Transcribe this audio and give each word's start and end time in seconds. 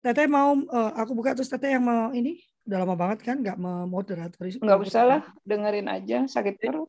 Teteh 0.00 0.24
mau 0.24 0.56
uh, 0.56 0.92
aku 0.96 1.12
buka 1.12 1.36
terus 1.36 1.52
Teteh 1.52 1.76
yang 1.76 1.84
mau 1.84 2.08
ini 2.16 2.40
udah 2.64 2.78
lama 2.86 2.96
banget 2.96 3.18
kan 3.24 3.36
nggak 3.40 3.58
mau 3.58 3.88
moderator 3.88 4.46
nggak 4.46 4.80
usah 4.84 5.02
lah 5.02 5.22
dengerin 5.42 5.88
aja 5.90 6.28
sakit 6.28 6.54
perut. 6.60 6.88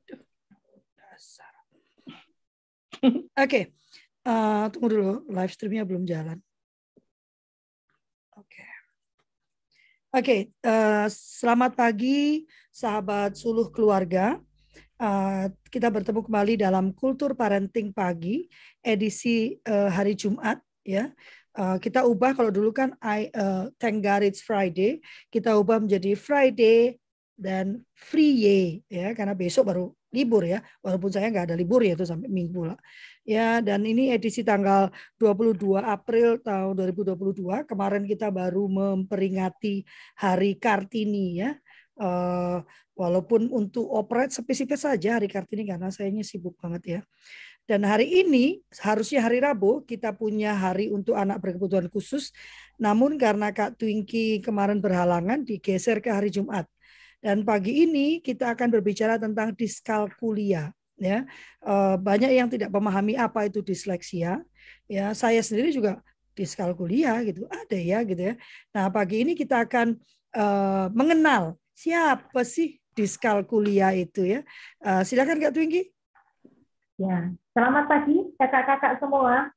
dasar. 0.96 1.54
Oke 3.02 3.26
okay. 3.36 3.64
uh, 4.28 4.70
tunggu 4.72 4.88
dulu 4.94 5.14
live 5.32 5.52
streamnya 5.52 5.84
belum 5.84 6.06
jalan. 6.08 6.38
Oke. 8.38 8.64
Okay. 8.64 8.72
oke 10.12 10.24
okay, 10.24 10.40
uh, 10.68 11.08
selamat 11.12 11.76
pagi 11.76 12.46
sahabat 12.72 13.36
suluh 13.36 13.68
keluarga. 13.74 14.40
Uh, 15.02 15.50
kita 15.74 15.90
bertemu 15.90 16.22
kembali 16.22 16.54
dalam 16.62 16.94
kultur 16.94 17.34
parenting 17.34 17.90
pagi 17.90 18.46
edisi 18.86 19.58
uh, 19.66 19.90
hari 19.90 20.14
Jumat 20.14 20.62
ya 20.86 21.10
Uh, 21.52 21.78
kita 21.84 22.08
ubah 22.08 22.32
kalau 22.32 22.48
dulu 22.48 22.72
kan 22.72 22.96
I 23.04 23.28
uh, 23.36 23.68
thank 23.76 24.00
God 24.04 24.24
it's 24.24 24.40
Friday, 24.40 25.04
kita 25.28 25.56
ubah 25.60 25.84
menjadi 25.84 26.16
Friday 26.16 26.96
dan 27.36 27.84
free 27.92 28.82
ya. 28.88 29.12
Karena 29.12 29.36
besok 29.36 29.72
baru 29.72 29.92
libur 30.16 30.48
ya. 30.48 30.64
Walaupun 30.80 31.10
saya 31.12 31.28
nggak 31.28 31.52
ada 31.52 31.56
libur 31.60 31.84
ya 31.84 31.96
itu 31.96 32.08
sampai 32.08 32.32
minggu 32.32 32.52
pula 32.52 32.76
ya 33.22 33.62
dan 33.62 33.86
ini 33.86 34.10
edisi 34.14 34.42
tanggal 34.42 34.90
22 35.22 35.78
April 35.78 36.42
tahun 36.42 36.74
2022 36.74 37.70
kemarin 37.70 38.04
kita 38.10 38.34
baru 38.34 38.66
memperingati 38.66 39.86
Hari 40.18 40.58
Kartini 40.58 41.42
ya. 41.42 41.54
Uh, 42.02 42.66
walaupun 42.98 43.46
untuk 43.54 43.86
operate 43.86 44.34
spesifik 44.34 44.80
saja 44.80 45.22
Hari 45.22 45.30
Kartini 45.30 45.70
karena 45.70 45.94
sayanya 45.94 46.26
sibuk 46.26 46.58
banget 46.58 46.84
ya 46.98 47.02
dan 47.72 47.88
hari 47.88 48.28
ini 48.28 48.60
harusnya 48.84 49.24
hari 49.24 49.40
Rabu 49.40 49.88
kita 49.88 50.12
punya 50.12 50.52
hari 50.52 50.92
untuk 50.92 51.16
anak 51.16 51.40
berkebutuhan 51.40 51.88
khusus. 51.88 52.36
Namun 52.76 53.16
karena 53.16 53.48
Kak 53.56 53.80
Twinky 53.80 54.44
kemarin 54.44 54.84
berhalangan 54.84 55.48
digeser 55.48 56.04
ke 56.04 56.12
hari 56.12 56.28
Jumat. 56.28 56.68
Dan 57.24 57.48
pagi 57.48 57.88
ini 57.88 58.20
kita 58.20 58.52
akan 58.52 58.76
berbicara 58.76 59.16
tentang 59.16 59.56
diskalkulia. 59.56 60.76
Ya, 61.00 61.24
eh, 61.64 61.96
banyak 61.96 62.32
yang 62.36 62.52
tidak 62.52 62.76
memahami 62.76 63.16
apa 63.16 63.48
itu 63.48 63.64
disleksia. 63.64 64.44
Ya, 64.92 65.16
saya 65.16 65.40
sendiri 65.40 65.72
juga 65.72 66.04
diskalkulia 66.36 67.24
gitu 67.24 67.48
ada 67.48 67.80
ya 67.80 68.04
gitu 68.04 68.20
ya. 68.20 68.34
Nah 68.76 68.92
pagi 68.92 69.24
ini 69.24 69.36
kita 69.36 69.68
akan 69.68 70.00
uh, 70.32 70.88
mengenal 70.96 71.60
siapa 71.76 72.44
sih 72.48 72.80
diskalkulia 72.96 73.92
itu 73.96 74.28
ya. 74.28 74.40
Uh, 74.80 75.04
silakan 75.04 75.40
Kak 75.40 75.52
Twinky. 75.56 75.91
Ya, 77.02 77.34
selamat 77.58 77.90
pagi 77.90 78.30
kakak-kakak 78.38 79.02
semua. 79.02 79.50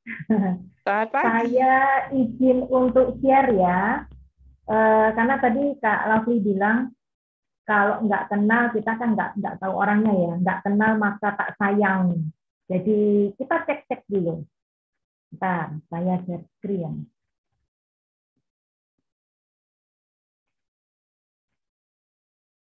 Selamat 0.81 1.09
pagi. 1.13 1.29
Saya 1.29 1.77
izin 2.09 2.65
untuk 2.73 3.21
share 3.21 3.53
ya, 3.53 4.09
e, 4.65 4.77
karena 5.13 5.37
tadi 5.37 5.77
Kak 5.77 6.09
Lovely 6.09 6.41
bilang 6.41 6.97
kalau 7.69 8.01
nggak 8.09 8.33
kenal 8.33 8.73
kita 8.73 8.97
kan 8.97 9.13
nggak 9.13 9.37
nggak 9.37 9.61
tahu 9.61 9.77
orangnya 9.77 10.13
ya, 10.17 10.33
nggak 10.41 10.61
kenal 10.65 10.97
maka 10.97 11.37
tak 11.37 11.53
sayang. 11.61 12.33
Jadi 12.65 13.37
kita 13.37 13.57
cek-cek 13.69 14.09
dulu. 14.09 14.41
Bentar, 15.29 15.77
saya 15.93 16.25
share 16.25 16.49
screen. 16.57 17.13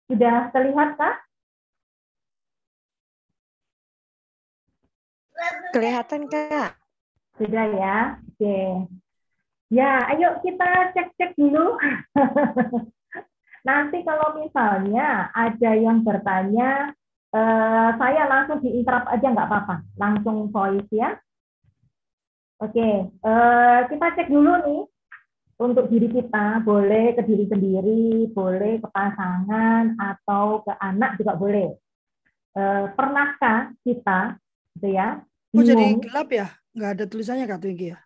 Sudah 0.08 0.56
terlihat 0.56 0.96
kak? 0.96 1.29
Kelihatan, 5.72 6.28
Kak. 6.28 6.76
Sudah 7.40 7.68
ya? 7.72 7.98
Oke. 8.20 8.60
Ya, 9.70 10.02
ayo 10.12 10.42
kita 10.42 10.92
cek-cek 10.98 11.38
dulu. 11.38 11.78
Nanti 13.70 14.02
kalau 14.02 14.42
misalnya 14.42 15.30
ada 15.36 15.72
yang 15.78 16.02
bertanya, 16.02 16.90
eh, 17.36 17.90
saya 17.96 18.24
langsung 18.26 18.66
diinterrupt 18.66 19.08
aja 19.14 19.28
nggak 19.30 19.48
apa-apa. 19.48 19.76
Langsung 20.00 20.50
voice 20.50 20.90
ya. 20.90 21.14
Oke, 22.60 23.08
eh, 23.08 23.80
kita 23.88 24.06
cek 24.20 24.28
dulu 24.28 24.54
nih 24.68 24.82
untuk 25.60 25.92
diri 25.92 26.08
kita, 26.12 26.64
boleh 26.64 27.16
ke 27.16 27.22
diri 27.24 27.46
sendiri, 27.48 28.32
boleh 28.32 28.80
ke 28.80 28.88
pasangan, 28.90 29.96
atau 29.96 30.64
ke 30.64 30.74
anak 30.80 31.20
juga 31.20 31.36
boleh. 31.36 31.70
Eh, 32.58 32.86
pernahkah 32.98 33.76
kita, 33.86 34.40
gitu 34.76 34.88
ya, 34.98 35.24
Oh 35.50 35.66
jadi 35.66 35.98
gelap 35.98 36.30
ya? 36.30 36.48
Nggak 36.78 36.90
ada 36.94 37.04
tulisannya 37.10 37.50
Kak 37.50 37.66
Twinkie 37.66 37.98
ya? 37.98 38.00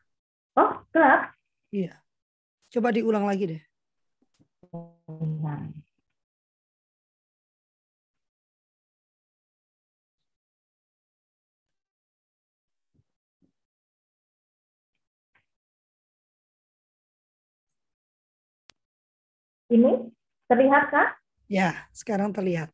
Oh 0.56 0.80
gelap? 0.96 1.36
Iya. 1.76 2.00
Coba 2.72 2.96
diulang 2.96 3.28
lagi 3.28 3.46
deh. 3.52 3.62
Ini 19.74 19.92
terlihat 20.46 20.94
kak? 20.94 21.18
Ya, 21.50 21.90
sekarang 21.92 22.30
terlihat. 22.30 22.70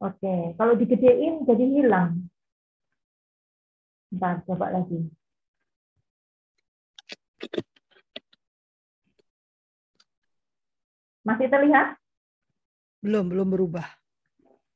Oke, 0.00 0.56
kalau 0.56 0.72
digedein 0.76 1.44
jadi 1.44 1.64
hilang. 1.68 2.28
Bentar, 4.08 4.40
coba 4.48 4.72
lagi. 4.72 5.04
Masih 11.28 11.46
terlihat? 11.52 12.00
Belum, 13.04 13.28
belum 13.28 13.48
berubah. 13.52 13.84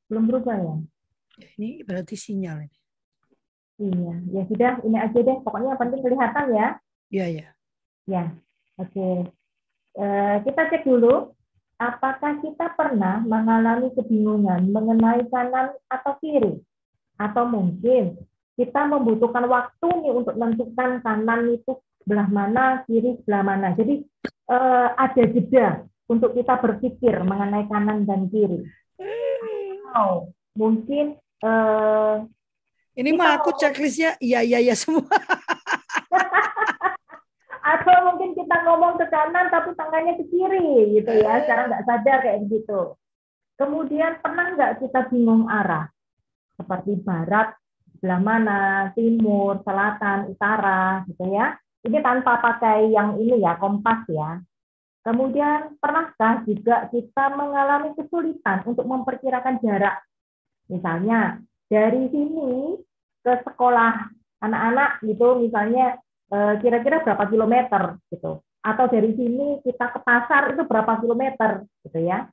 Belum 0.05 0.29
berubah 0.29 0.53
ya? 0.53 0.75
Ini 1.57 1.81
berarti 1.81 2.13
sinyal 2.13 2.69
ini. 2.69 2.79
Iya, 3.81 4.13
ya 4.29 4.41
sudah, 4.45 4.71
ini 4.85 4.97
aja 5.01 5.17
deh. 5.17 5.37
Pokoknya 5.41 5.73
yang 5.73 5.81
penting 5.81 6.01
kelihatan 6.05 6.45
ya. 6.53 6.67
Iya, 7.09 7.25
iya. 7.25 7.47
Ya, 8.05 8.23
oke. 8.77 9.33
E, 9.97 10.05
kita 10.45 10.61
cek 10.69 10.85
dulu, 10.85 11.33
apakah 11.81 12.37
kita 12.37 12.69
pernah 12.77 13.17
mengalami 13.25 13.89
kebingungan 13.97 14.69
mengenai 14.69 15.25
kanan 15.33 15.73
atau 15.89 16.13
kiri? 16.21 16.61
Atau 17.17 17.49
mungkin 17.49 18.21
kita 18.53 18.85
membutuhkan 18.85 19.45
waktu 19.49 19.87
nih 20.05 20.13
untuk 20.13 20.35
menentukan 20.37 21.01
kanan 21.01 21.49
itu 21.49 21.81
sebelah 22.03 22.27
mana, 22.29 22.65
kiri 22.85 23.17
sebelah 23.23 23.43
mana. 23.43 23.73
Jadi 23.73 24.05
eh, 24.49 24.87
ada 24.93 25.23
jeda 25.25 25.67
untuk 26.05 26.37
kita 26.37 26.59
berpikir 26.61 27.15
mengenai 27.25 27.65
kanan 27.65 28.05
dan 28.05 28.29
kiri. 28.29 28.61
Mungkin 30.53 31.17
eh, 31.41 32.15
ini 32.93 33.09
mah 33.17 33.41
aku 33.41 33.57
checklistnya 33.57 34.13
iya 34.21 34.45
iya 34.45 34.61
iya 34.61 34.75
semua. 34.77 35.01
Atau 37.73 37.95
mungkin 38.11 38.37
kita 38.37 38.59
ngomong 38.69 39.01
ke 39.01 39.07
kanan 39.09 39.49
tapi 39.49 39.73
tangannya 39.73 40.19
ke 40.19 40.29
kiri 40.29 41.01
gitu 41.01 41.11
ya, 41.15 41.41
secara 41.41 41.71
nggak 41.71 41.85
sadar 41.89 42.17
kayak 42.21 42.45
gitu. 42.51 42.93
Kemudian 43.57 44.21
pernah 44.21 44.53
nggak 44.53 44.83
kita 44.83 45.09
bingung 45.09 45.49
arah? 45.49 45.89
Seperti 46.53 47.01
barat, 47.01 47.57
sebelah 48.03 48.19
mana, 48.19 48.91
timur, 48.99 49.63
selatan, 49.63 50.35
utara, 50.35 51.07
gitu 51.07 51.23
ya. 51.31 51.55
Ini 51.87 52.03
tanpa 52.03 52.35
pakai 52.43 52.91
yang 52.91 53.15
ini 53.15 53.39
ya, 53.39 53.55
kompas 53.55 54.03
ya. 54.11 54.43
Kemudian 55.07 55.79
pernahkah 55.79 56.43
juga 56.43 56.91
kita 56.91 57.31
mengalami 57.31 57.95
kesulitan 57.95 58.67
untuk 58.67 58.83
memperkirakan 58.83 59.55
jarak? 59.63 60.03
Misalnya 60.67 61.39
dari 61.71 62.11
sini 62.11 62.75
ke 63.23 63.39
sekolah 63.47 64.11
anak-anak 64.43 64.99
gitu, 65.07 65.39
misalnya 65.39 65.95
eh, 66.27 66.59
kira-kira 66.59 67.07
berapa 67.07 67.23
kilometer 67.31 68.03
gitu. 68.11 68.43
Atau 68.59 68.91
dari 68.91 69.15
sini 69.15 69.63
kita 69.63 69.95
ke 69.95 70.03
pasar 70.03 70.51
itu 70.51 70.67
berapa 70.67 70.99
kilometer 70.99 71.63
gitu 71.87 72.03
ya. 72.03 72.27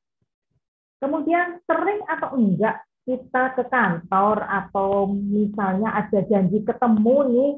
Kemudian 0.98 1.62
sering 1.62 2.02
atau 2.10 2.34
enggak 2.34 2.82
kita 3.08 3.56
ke 3.56 3.64
kantor 3.68 4.44
atau 4.44 5.08
misalnya 5.10 5.90
ada 5.94 6.20
janji 6.28 6.60
ketemu 6.62 7.16
nih, 7.32 7.50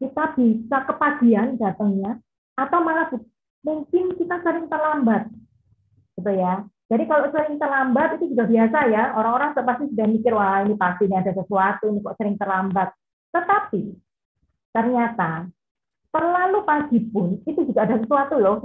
kita 0.00 0.24
bisa 0.34 0.76
kepagian 0.88 1.60
datangnya 1.60 2.16
atau 2.56 2.78
malah 2.80 3.12
mungkin 3.60 4.16
kita 4.16 4.40
sering 4.40 4.66
terlambat. 4.66 5.28
Gitu 6.16 6.32
ya. 6.32 6.64
Jadi 6.90 7.04
kalau 7.06 7.30
sering 7.30 7.54
terlambat 7.60 8.18
itu 8.18 8.34
juga 8.34 8.50
biasa 8.50 8.78
ya, 8.90 9.14
orang-orang 9.14 9.54
pasti 9.54 9.84
sudah 9.94 10.06
mikir 10.10 10.32
wah 10.34 10.66
ini 10.66 10.74
pasti 10.74 11.06
ada 11.06 11.30
sesuatu 11.30 11.86
ini 11.86 12.02
kok 12.02 12.16
sering 12.18 12.34
terlambat. 12.34 12.88
Tetapi 13.30 13.82
ternyata 14.74 15.46
terlalu 16.10 16.58
pagi 16.66 16.98
pun 17.10 17.38
itu 17.46 17.60
juga 17.70 17.86
ada 17.86 17.96
sesuatu 18.02 18.34
loh. 18.38 18.58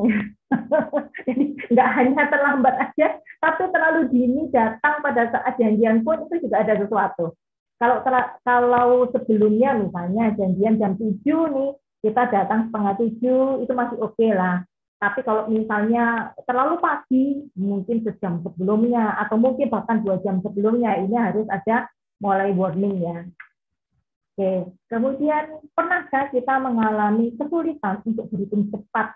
Jadi 1.25 1.43
nggak 1.69 1.89
hanya 1.97 2.23
terlambat 2.29 2.75
aja, 2.77 3.21
tapi 3.41 3.63
terlalu 3.69 4.09
dini 4.09 4.49
datang 4.49 5.01
pada 5.05 5.29
saat 5.29 5.53
janjian 5.61 6.01
pun 6.01 6.25
itu 6.29 6.49
juga 6.49 6.65
ada 6.65 6.73
sesuatu. 6.81 7.37
Kalau 7.75 8.01
kalau 8.41 9.11
sebelumnya 9.11 9.75
misalnya 9.75 10.31
janjian 10.39 10.79
jam 10.79 10.95
7 10.95 11.21
nih, 11.27 11.71
kita 12.07 12.23
datang 12.31 12.69
setengah 12.69 12.93
tujuh 13.01 13.65
itu 13.65 13.73
masih 13.75 13.97
oke 13.99 14.15
okay 14.15 14.31
lah. 14.31 14.63
Tapi 14.95 15.21
kalau 15.27 15.51
misalnya 15.51 16.31
terlalu 16.47 16.79
pagi, 16.79 17.25
mungkin 17.53 18.01
sejam 18.07 18.39
sebelumnya 18.41 19.19
atau 19.21 19.35
mungkin 19.35 19.67
bahkan 19.67 20.01
dua 20.01 20.23
jam 20.23 20.39
sebelumnya 20.39 20.95
ini 20.97 21.13
harus 21.19 21.45
ada 21.51 21.91
mulai 22.23 22.55
warning 22.55 23.03
ya. 23.03 23.27
Oke, 24.35 24.67
kemudian 24.91 25.63
pernahkah 25.71 26.27
kita 26.27 26.59
mengalami 26.59 27.31
kesulitan 27.39 28.03
untuk 28.03 28.27
berhitung 28.27 28.67
cepat? 28.67 29.15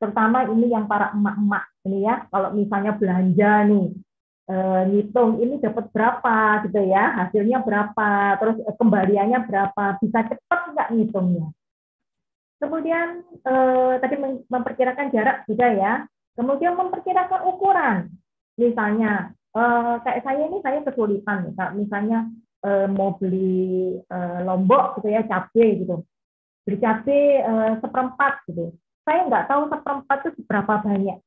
Terutama 0.00 0.48
ini 0.48 0.72
yang 0.72 0.88
para 0.88 1.12
emak-emak 1.12 1.68
ini 1.84 2.08
ya, 2.08 2.24
kalau 2.32 2.56
misalnya 2.56 2.96
belanja 2.96 3.68
nih, 3.68 3.92
eh, 4.48 4.82
ngitung 4.88 5.44
ini 5.44 5.60
dapat 5.60 5.92
berapa 5.92 6.64
gitu 6.64 6.80
ya, 6.80 7.04
hasilnya 7.20 7.60
berapa, 7.60 8.40
terus 8.40 8.56
kembaliannya 8.80 9.44
berapa, 9.44 10.00
bisa 10.00 10.18
cepat 10.32 10.60
nggak 10.72 10.90
ngitungnya? 10.96 11.52
Kemudian 12.56 13.28
eh, 13.44 13.94
tadi 14.00 14.16
memperkirakan 14.48 15.12
jarak 15.12 15.44
juga 15.44 15.66
ya. 15.76 15.94
Kemudian 16.40 16.72
memperkirakan 16.72 17.52
ukuran. 17.52 18.16
Misalnya 18.56 19.36
eh, 19.52 19.94
kayak 20.08 20.24
saya 20.24 20.40
ini 20.48 20.56
saya 20.64 20.80
kesulitan 20.88 21.52
misalnya 21.76 22.32
eh, 22.64 22.86
mau 22.90 23.14
beli 23.18 23.98
eh, 23.98 24.40
lombok 24.42 24.98
gitu 25.00 25.08
ya 25.12 25.22
cabai 25.26 25.68
gitu. 25.84 26.02
Beli 26.66 26.76
cabai 26.78 27.20
eh, 27.42 27.72
seperempat 27.82 28.34
gitu. 28.50 28.74
Saya 29.06 29.24
nggak 29.26 29.46
tahu 29.48 29.62
seperempat 29.72 30.16
itu 30.24 30.30
seberapa 30.42 30.72
banyak. 30.84 31.18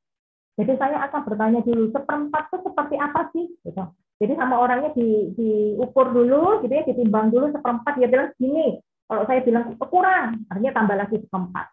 Jadi 0.59 0.73
saya 0.77 0.97
akan 1.07 1.21
bertanya 1.25 1.59
dulu 1.63 1.89
seperempat 1.89 2.43
itu 2.51 2.57
seperti 2.61 2.95
apa 2.99 3.21
sih 3.33 3.45
gitu. 3.65 3.83
Jadi 4.21 4.33
sama 4.37 4.61
orangnya 4.61 4.93
di, 4.93 5.33
diukur 5.33 6.13
dulu 6.13 6.61
gitu 6.61 6.69
ya, 6.69 6.85
ditimbang 6.85 7.33
dulu 7.33 7.49
seperempat 7.49 7.97
dia 7.97 8.05
bilang 8.05 8.29
gini, 8.37 8.77
kalau 9.09 9.25
saya 9.25 9.41
bilang 9.41 9.73
kurang, 9.81 10.45
artinya 10.45 10.71
tambah 10.77 10.95
lagi 10.95 11.17
seperempat. 11.17 11.65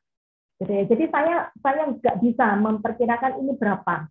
Gitu 0.56 0.72
ya. 0.72 0.82
Jadi 0.88 1.04
saya 1.12 1.34
saya 1.61 1.82
nggak 1.93 2.16
bisa 2.25 2.46
memperkirakan 2.56 3.32
ini 3.44 3.52
berapa. 3.52 4.08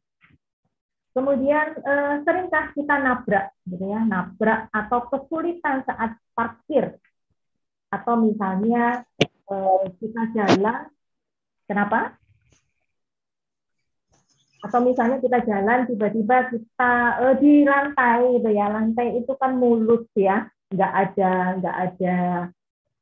Kemudian 1.18 1.82
eh, 1.82 2.16
seringkah 2.22 2.78
kita 2.78 2.96
nabrak, 3.02 3.50
gitu 3.66 3.90
ya, 3.90 4.06
nabrak 4.06 4.70
atau 4.70 5.10
kesulitan 5.10 5.82
saat 5.82 6.14
parkir, 6.38 6.94
atau 7.90 8.22
misalnya 8.22 9.02
eh, 9.26 9.84
kita 9.98 10.22
jalan, 10.38 10.86
kenapa? 11.66 12.14
Atau 14.62 14.86
misalnya 14.86 15.18
kita 15.18 15.42
jalan 15.42 15.90
tiba-tiba 15.90 16.54
kita 16.54 16.94
eh, 17.26 17.36
di 17.42 17.66
lantai, 17.66 18.38
gitu 18.38 18.50
ya, 18.54 18.70
lantai 18.70 19.18
itu 19.18 19.34
kan 19.42 19.58
mulus 19.58 20.06
ya, 20.14 20.46
nggak 20.70 20.94
ada 21.02 21.32
nggak 21.58 21.78
ada 21.82 22.16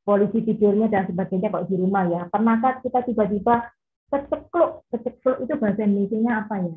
polisi 0.07 0.39
tidurnya 0.39 0.87
dan 0.87 1.03
sebagainya 1.11 1.51
kalau 1.51 1.67
di 1.67 1.75
rumah 1.75 2.07
ya. 2.07 2.31
Pernahkah 2.31 2.79
kita 2.79 3.03
tiba-tiba 3.11 3.75
kecekluk, 4.07 4.87
kecekluk 4.87 5.37
itu 5.43 5.53
bahasa 5.59 5.83
Indonesia 5.83 6.47
apa 6.47 6.63
ya? 6.63 6.75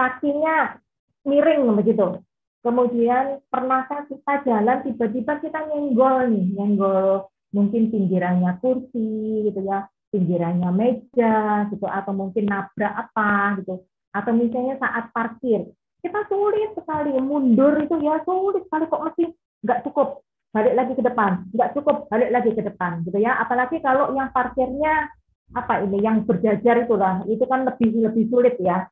Kakinya 0.00 0.80
miring 1.28 1.68
begitu. 1.76 2.24
Kemudian 2.64 3.44
pernahkah 3.52 4.08
kita 4.08 4.48
jalan 4.48 4.80
tiba-tiba 4.80 5.44
kita 5.44 5.60
nyenggol 5.68 6.32
nih, 6.32 6.56
nyenggol 6.56 7.28
mungkin 7.52 7.92
pinggirannya 7.92 8.56
kursi 8.64 9.44
gitu 9.44 9.60
ya, 9.60 9.84
pinggirannya 10.08 10.72
meja 10.72 11.68
gitu 11.68 11.84
atau 11.84 12.12
mungkin 12.16 12.48
nabrak 12.48 12.96
apa 12.96 13.60
gitu. 13.60 13.84
Atau 14.16 14.32
misalnya 14.32 14.80
saat 14.80 15.12
parkir, 15.12 15.68
kita 16.00 16.20
sulit 16.32 16.72
sekali 16.72 17.20
mundur 17.20 17.76
itu 17.84 18.00
ya 18.00 18.24
sulit 18.24 18.64
sekali 18.68 18.88
kok 18.88 19.04
masih 19.04 19.28
nggak 19.60 19.80
cukup 19.84 20.24
balik 20.50 20.74
lagi 20.74 20.92
ke 20.96 21.02
depan, 21.04 21.44
nggak 21.52 21.72
cukup 21.76 21.96
balik 22.08 22.30
lagi 22.32 22.50
ke 22.56 22.62
depan, 22.64 23.04
gitu 23.04 23.18
ya. 23.20 23.36
Apalagi 23.36 23.84
kalau 23.84 24.16
yang 24.16 24.32
parkirnya 24.32 25.12
apa 25.52 25.82
ini, 25.84 25.98
yang 26.00 26.24
berjajar 26.24 26.88
itulah, 26.88 27.22
itu 27.28 27.44
kan 27.44 27.68
lebih 27.68 28.04
lebih 28.04 28.24
sulit 28.32 28.56
ya. 28.62 28.88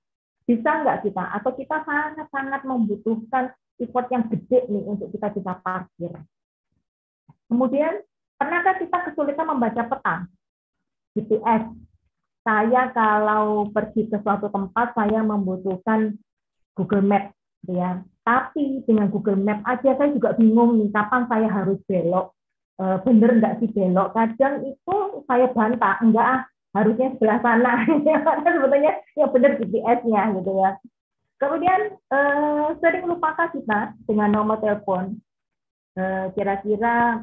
Bisa 0.48 0.70
nggak 0.80 1.04
kita? 1.04 1.24
Atau 1.36 1.52
kita 1.52 1.84
sangat-sangat 1.84 2.64
membutuhkan 2.64 3.52
effort 3.76 4.08
yang 4.08 4.24
gede 4.32 4.64
nih 4.72 4.84
untuk 4.88 5.12
kita 5.12 5.28
bisa 5.36 5.52
parkir. 5.60 6.12
Kemudian, 7.52 8.00
pernahkah 8.40 8.80
kita 8.80 8.98
kesulitan 9.12 9.44
membaca 9.44 9.82
peta? 9.84 10.16
GPS. 11.12 11.68
Saya 12.48 12.88
kalau 12.96 13.68
pergi 13.68 14.08
ke 14.08 14.16
suatu 14.24 14.48
tempat, 14.48 14.96
saya 14.96 15.20
membutuhkan 15.20 16.16
Google 16.72 17.04
Map, 17.04 17.36
ya 17.68 18.00
tapi 18.28 18.84
dengan 18.84 19.08
Google 19.08 19.40
Map 19.40 19.64
aja 19.64 19.96
saya 19.96 20.12
juga 20.12 20.36
bingung 20.36 20.76
nih 20.76 20.92
kapan 20.92 21.24
saya 21.32 21.48
harus 21.48 21.80
belok. 21.88 22.36
E, 22.76 22.84
bener 23.08 23.40
nggak 23.40 23.56
sih 23.64 23.72
belok? 23.72 24.12
Kadang 24.12 24.68
itu 24.68 24.96
saya 25.24 25.48
bantah, 25.56 25.96
enggak 26.04 26.26
ah, 26.28 26.42
harusnya 26.76 27.14
sebelah 27.16 27.38
sana. 27.40 27.72
Karena 28.26 28.48
sebetulnya 28.56 28.92
yang 29.16 29.30
benar 29.32 29.52
GPS-nya 29.60 30.22
gitu 30.40 30.52
ya. 30.58 30.70
Kemudian 31.38 31.80
eh, 31.94 32.66
sering 32.82 33.04
lupakah 33.06 33.48
kita 33.54 33.94
dengan 34.04 34.30
nomor 34.34 34.58
telepon? 34.58 35.22
Eh, 35.98 36.26
kira-kira 36.34 37.22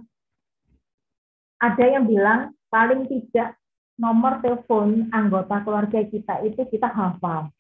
ada 1.60 1.86
yang 1.88 2.08
bilang 2.08 2.52
paling 2.68 3.08
tidak 3.08 3.56
nomor 3.96 4.44
telepon 4.44 5.08
anggota 5.16 5.64
keluarga 5.64 6.04
kita 6.04 6.44
itu 6.44 6.62
kita 6.68 6.92
hafal. 6.92 7.52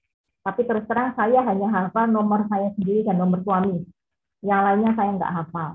Tapi 0.46 0.62
terus 0.68 0.86
terang 0.86 1.16
saya 1.18 1.42
hanya 1.42 1.68
hafal 1.72 2.06
nomor 2.12 2.46
saya 2.52 2.70
sendiri 2.78 3.08
dan 3.08 3.18
nomor 3.18 3.42
suami. 3.42 3.82
Yang 4.46 4.62
lainnya 4.62 4.92
saya 4.94 5.10
nggak 5.16 5.34
hafal. 5.42 5.72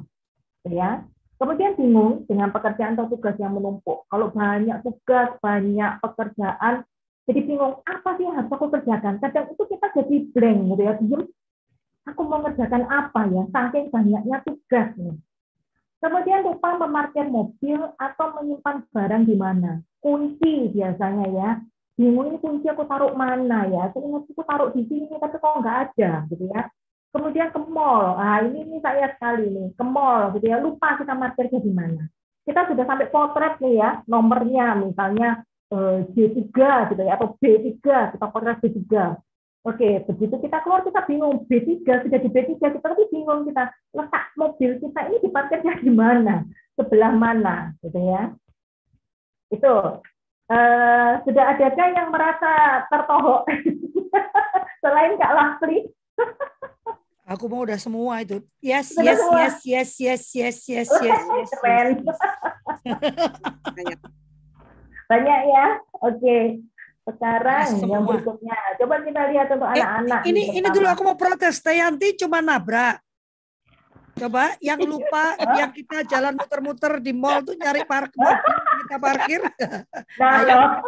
Ya. 0.68 1.04
Kemudian 1.40 1.72
bingung 1.72 2.28
dengan 2.28 2.52
pekerjaan 2.52 3.00
atau 3.00 3.08
tugas 3.16 3.32
yang 3.40 3.56
menumpuk. 3.56 4.04
Kalau 4.12 4.28
banyak 4.28 4.84
tugas, 4.84 5.40
banyak 5.40 5.96
pekerjaan, 6.04 6.84
jadi 7.24 7.40
bingung 7.48 7.80
apa 7.88 8.08
sih 8.20 8.28
yang 8.28 8.36
harus 8.36 8.52
aku 8.52 8.68
kerjakan. 8.68 9.16
Kadang 9.24 9.48
itu 9.48 9.62
kita 9.64 9.86
jadi 9.96 10.16
blank 10.36 10.58
gitu 10.68 10.82
ya, 10.84 10.94
diem. 11.00 11.22
Aku 12.12 12.20
mau 12.28 12.44
kerjakan 12.44 12.84
apa 12.92 13.20
ya? 13.32 13.42
Saking 13.48 13.88
banyaknya 13.88 14.36
tugas 14.44 14.88
nih. 15.00 15.16
Kemudian 16.00 16.44
lupa 16.44 16.76
memarkir 16.76 17.28
mobil 17.28 17.80
atau 17.96 18.26
menyimpan 18.36 18.76
barang 18.92 19.24
di 19.24 19.36
mana. 19.36 19.80
Kunci 20.00 20.72
biasanya 20.76 21.26
ya 21.28 21.50
bingung 22.00 22.32
ini 22.32 22.40
kunci 22.40 22.64
aku 22.72 22.88
taruh 22.88 23.12
mana 23.12 23.68
ya 23.68 23.92
saya 23.92 24.00
ingat 24.00 24.24
aku 24.24 24.40
taruh 24.48 24.72
di 24.72 24.88
sini 24.88 25.12
tapi 25.20 25.36
kok 25.36 25.60
nggak 25.60 25.78
ada 25.92 26.24
gitu 26.32 26.48
ya 26.48 26.64
kemudian 27.10 27.50
ke 27.50 27.60
mall. 27.70 28.18
Ah 28.18 28.42
ini 28.42 28.66
ini 28.66 28.78
saya 28.82 29.10
sekali 29.14 29.50
nih 29.50 29.68
ke 29.74 29.84
mall 29.84 30.34
gitu 30.34 30.46
ya. 30.46 30.58
Lupa 30.62 30.98
kita 30.98 31.14
markirnya 31.14 31.60
di 31.62 31.72
mana. 31.72 32.02
Kita 32.46 32.66
sudah 32.66 32.84
sampai 32.86 33.10
potret 33.12 33.58
nih 33.62 33.74
ya 33.78 33.90
nomornya 34.08 34.78
misalnya 34.78 35.44
eh, 35.70 35.98
J3 36.14 36.50
gitu 36.94 37.02
ya 37.04 37.14
atau 37.14 37.36
B3 37.38 37.78
kita 38.16 38.26
potret 38.30 38.58
B3 38.58 39.14
Oke, 39.60 40.00
begitu 40.08 40.40
kita 40.40 40.64
keluar 40.64 40.80
kita 40.80 41.04
bingung 41.04 41.44
B3 41.44 41.84
sudah 41.84 42.16
di 42.16 42.28
B3 42.32 42.56
kita 42.56 42.80
tapi 42.80 43.04
bingung 43.12 43.44
kita 43.44 43.68
letak 43.92 44.32
mobil 44.40 44.80
kita 44.80 45.00
ini 45.04 45.20
diparkirnya 45.20 45.74
di 45.84 45.92
mana, 45.92 46.48
sebelah 46.80 47.12
mana, 47.12 47.76
gitu 47.84 48.00
ya. 48.00 48.32
Itu. 49.52 50.00
Uh, 50.50 51.22
sudah 51.22 51.54
adakah 51.54 51.86
yang 51.94 52.08
merasa 52.10 52.82
tertohok? 52.90 53.46
Selain 54.82 55.14
Kak 55.20 55.34
Lastri? 55.36 55.86
Aku 57.30 57.46
mau 57.46 57.62
udah 57.62 57.78
semua 57.78 58.26
itu. 58.26 58.42
Yes, 58.58 58.90
yes, 58.98 59.22
semua. 59.22 59.38
yes, 59.38 59.56
yes, 59.62 59.90
yes, 60.02 60.22
yes, 60.34 60.56
yes, 60.66 60.88
yes, 60.90 61.22
yes. 61.30 61.50
Keren. 61.62 62.02
Banyak. 63.70 63.98
Banyak 65.06 65.40
ya. 65.46 65.66
Oke. 66.02 66.18
Okay. 66.18 66.44
Sekarang 67.06 67.66
nah, 67.80 67.86
yang 67.86 68.02
berikutnya, 68.02 68.56
coba 68.82 68.94
kita 69.02 69.22
lihat 69.30 69.46
untuk 69.50 69.68
eh, 69.70 69.78
anak-anak. 69.78 70.20
Eh, 70.26 70.30
ini 70.30 70.42
ini 70.58 70.68
dulu 70.74 70.86
aku 70.90 71.02
mau 71.06 71.14
protes. 71.14 71.62
Tayanti 71.62 72.18
cuma 72.18 72.42
nabrak. 72.42 72.98
Coba 74.18 74.58
yang 74.58 74.82
lupa 74.82 75.38
yang 75.54 75.70
kita 75.70 76.02
jalan 76.10 76.34
muter-muter 76.34 76.98
di 76.98 77.14
mall 77.14 77.46
tuh 77.46 77.54
nyari 77.56 77.86
parkir 77.86 78.36
kita 78.90 78.96
parkir. 78.98 79.40
Nah, 80.18 80.82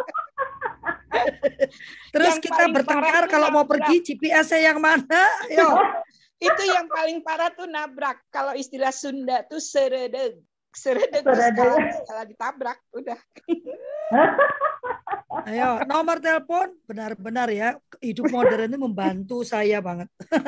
Terus 2.13 2.35
yang 2.35 2.41
kita 2.43 2.63
bertengkar 2.67 3.31
kalau 3.31 3.47
mau 3.47 3.63
pergi 3.63 4.03
GPS-nya 4.03 4.75
yang 4.75 4.79
mana? 4.83 5.23
Yo. 5.47 5.71
Itu 6.43 6.63
yang 6.67 6.91
paling 6.91 7.23
parah 7.23 7.55
tuh 7.55 7.71
nabrak. 7.71 8.19
Kalau 8.27 8.51
istilah 8.51 8.91
Sunda 8.91 9.47
tuh 9.47 9.63
seredeg. 9.63 10.43
Seredeg 10.73 11.23
setelah 11.23 12.25
ditabrak 12.27 12.83
udah. 12.91 13.19
Ayo, 15.49 15.81
nomor 15.89 16.21
telepon 16.21 16.69
benar-benar 16.85 17.49
ya 17.49 17.73
hidup 17.97 18.29
modern 18.29 18.69
ini 18.69 18.77
membantu 18.77 19.41
saya 19.41 19.81
banget. 19.81 20.05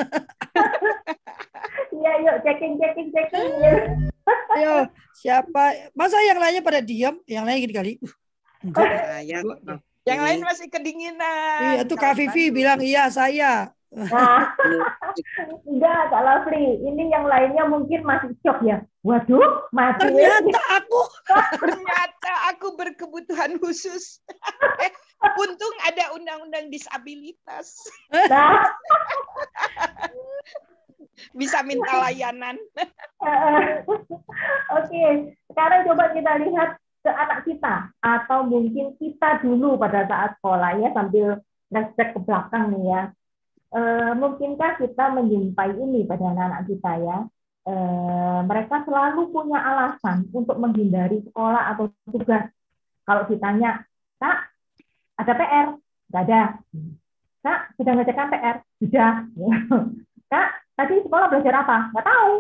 Iya, 1.96 2.12
yuk 2.22 2.38
checking 2.46 2.78
checking 2.78 3.10
checking. 3.10 3.50
Ayo, 4.60 4.86
siapa? 5.18 5.90
Masa 5.98 6.22
yang 6.22 6.38
lainnya 6.38 6.62
pada 6.62 6.84
diam? 6.84 7.18
Yang 7.26 7.46
lain 7.50 7.58
gini 7.66 7.74
kali. 7.74 7.92
Uh, 7.98 8.14
enggak. 8.68 8.90
Saya. 8.94 9.40
Yang 10.06 10.22
lain 10.22 10.40
masih 10.46 10.68
kedinginan. 10.70 11.60
Iya, 11.66 11.82
tuh 11.90 11.98
Kak 11.98 12.14
Vivi 12.14 12.54
bilang 12.54 12.78
iya 12.78 13.10
saya. 13.10 13.74
Nah, 13.96 14.52
enggak 15.64 16.02
Kak 16.12 16.24
Lafri. 16.28 16.84
Ini 16.84 17.04
yang 17.08 17.32
lainnya 17.32 17.64
mungkin 17.64 18.04
masih 18.04 18.36
shock 18.44 18.60
ya. 18.60 18.84
Waduh, 19.08 19.72
mati. 19.72 20.12
Ternyata 20.12 20.84
aku. 20.84 21.02
Ternyata 21.64 22.32
aku 22.52 22.68
berkebutuhan 22.76 23.56
khusus. 23.64 24.20
untung 25.42 25.76
ada 25.88 26.12
undang-undang 26.14 26.68
disabilitas. 26.68 27.88
Nah. 28.12 28.68
Bisa 31.32 31.64
minta 31.64 32.04
layanan. 32.04 32.60
Oke, 34.78 35.04
sekarang 35.48 35.88
coba 35.88 36.12
kita 36.12 36.32
lihat 36.44 36.70
ke 37.06 37.12
anak 37.14 37.40
kita 37.48 37.76
atau 38.04 38.44
mungkin 38.44 39.00
kita 39.00 39.40
dulu 39.40 39.80
pada 39.80 40.04
saat 40.10 40.36
sekolah 40.42 40.72
ya 40.84 40.90
sambil 40.92 41.40
flashback 41.72 42.12
ke 42.12 42.20
belakang 42.20 42.76
nih 42.76 42.84
ya. 42.92 43.02
E, 43.76 43.82
mungkinkah 44.16 44.80
kita 44.80 45.12
menjumpai 45.12 45.76
ini 45.76 46.08
pada 46.08 46.32
anak-anak 46.32 46.62
kita 46.72 46.92
ya? 47.04 47.18
E, 47.68 47.74
mereka 48.48 48.88
selalu 48.88 49.36
punya 49.36 49.60
alasan 49.60 50.32
untuk 50.32 50.56
menghindari 50.56 51.20
sekolah 51.28 51.76
atau 51.76 51.92
tugas. 52.08 52.48
Kalau 53.04 53.28
ditanya, 53.28 53.84
Kak, 54.16 54.38
ada 55.20 55.34
PR? 55.36 55.68
Tidak 56.08 56.22
ada. 56.24 56.42
Kak, 57.44 57.60
sudah 57.76 57.92
ngerjakan 58.00 58.32
PR? 58.32 58.58
Sudah. 58.80 59.14
Kak, 60.32 60.50
tadi 60.80 60.96
sekolah 61.04 61.28
belajar 61.28 61.54
apa? 61.68 61.78
Nggak 61.92 62.06
tahu. 62.08 62.34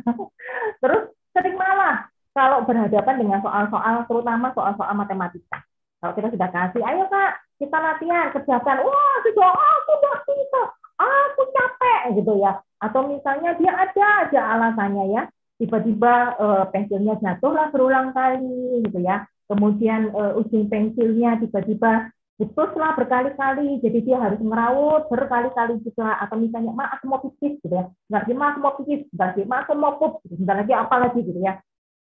Terus 0.82 1.02
sering 1.34 1.56
malah 1.58 2.06
kalau 2.32 2.64
berhadapan 2.64 3.20
dengan 3.20 3.44
soal-soal, 3.44 4.08
terutama 4.08 4.56
soal-soal 4.56 4.96
matematika. 4.96 5.60
Kalau 6.00 6.16
kita 6.16 6.32
sudah 6.32 6.48
kasih, 6.48 6.82
ayo 6.82 7.04
kak, 7.12 7.32
kita 7.62 7.78
latihan, 7.78 8.34
kerjakan. 8.34 8.82
Wah, 8.82 9.16
sudah, 9.22 9.50
ah, 9.54 9.78
sudah 9.86 10.14
bisa, 10.26 10.62
aku 10.98 11.42
capek 11.54 12.18
gitu 12.18 12.32
ya. 12.42 12.58
Atau 12.82 13.06
misalnya 13.06 13.54
dia 13.54 13.70
ada 13.70 14.06
aja 14.26 14.40
alasannya 14.58 15.14
ya, 15.14 15.22
tiba-tiba 15.62 16.34
uh, 16.42 16.64
pensilnya 16.74 17.14
jatuh 17.22 17.54
lah 17.54 17.70
berulang 17.70 18.10
kali 18.10 18.82
gitu 18.82 18.98
ya. 18.98 19.22
Kemudian 19.46 20.10
uh, 20.10 20.34
ujung 20.34 20.66
pensilnya 20.66 21.38
tiba-tiba 21.38 22.10
putuslah 22.42 22.98
berkali-kali, 22.98 23.78
jadi 23.78 23.98
dia 24.02 24.18
harus 24.18 24.42
merawat 24.42 25.06
berkali-kali 25.06 25.78
juga. 25.86 26.18
Atau 26.18 26.42
misalnya, 26.42 26.74
ma 26.74 26.90
aku 26.90 27.06
mau 27.06 27.22
pipis 27.22 27.62
gitu 27.62 27.70
ya, 27.70 27.86
nggak 28.10 28.26
lagi 28.26 28.34
ma 28.34 28.44
aku 28.50 28.58
mau 28.58 28.74
pipis, 28.74 29.06
nggak 29.14 29.28
lagi 29.30 29.42
ma 29.46 29.56
aku 29.62 29.72
mau 29.78 29.94
pup, 30.02 30.12
sebentar 30.26 30.58
lagi 30.58 30.74
apa 30.74 30.94
lagi 30.98 31.20
gitu 31.22 31.38
ya 31.38 31.62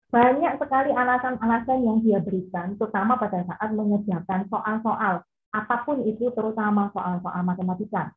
banyak 0.09 0.57
sekali 0.57 0.91
alasan-alasan 0.97 1.85
yang 1.85 1.99
dia 2.01 2.19
berikan, 2.25 2.73
terutama 2.81 3.21
pada 3.21 3.45
saat 3.45 3.69
mengerjakan 3.77 4.49
soal-soal, 4.49 5.21
apa 5.65 5.83
pun 5.83 6.07
itu 6.07 6.31
terutama 6.31 6.93
soal-soal 6.95 7.43
matematika. 7.43 8.15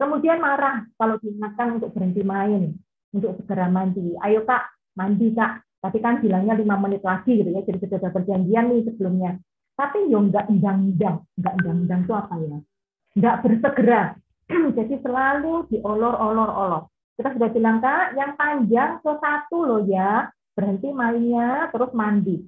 Kemudian 0.00 0.40
marah 0.40 0.86
kalau 0.96 1.20
diingatkan 1.20 1.76
untuk 1.76 1.92
berhenti 1.92 2.24
main, 2.24 2.72
untuk 3.12 3.36
segera 3.42 3.68
mandi. 3.68 4.16
Ayo 4.24 4.46
kak, 4.48 4.70
mandi 4.96 5.34
kak. 5.36 5.60
Tapi 5.80 5.98
kan 6.00 6.20
bilangnya 6.20 6.56
lima 6.56 6.76
menit 6.76 7.00
lagi 7.00 7.40
gitu 7.40 7.48
ya, 7.52 7.64
jadi 7.64 7.80
sudah 7.80 7.98
ada 8.00 8.10
perjanjian 8.12 8.68
nih 8.68 8.84
sebelumnya. 8.84 9.40
Tapi 9.76 10.12
yo 10.12 10.20
nggak 10.28 10.52
endang-endang, 10.52 11.24
nggak 11.40 11.54
endang-endang 11.60 12.00
itu 12.04 12.12
apa 12.12 12.34
ya? 12.36 12.58
Nggak 13.16 13.36
bersegera. 13.44 14.02
jadi 14.76 14.94
selalu 15.00 15.68
diolor-olor-olor. 15.72 16.88
Kita 17.16 17.28
sudah 17.36 17.48
bilang 17.52 17.80
kak, 17.80 18.16
yang 18.16 18.32
panjang 18.36 19.00
ke 19.00 19.12
satu 19.20 19.58
loh 19.64 19.82
ya, 19.88 20.28
berhenti 20.56 20.92
mainnya 20.92 21.72
terus 21.72 21.92
mandi 21.96 22.40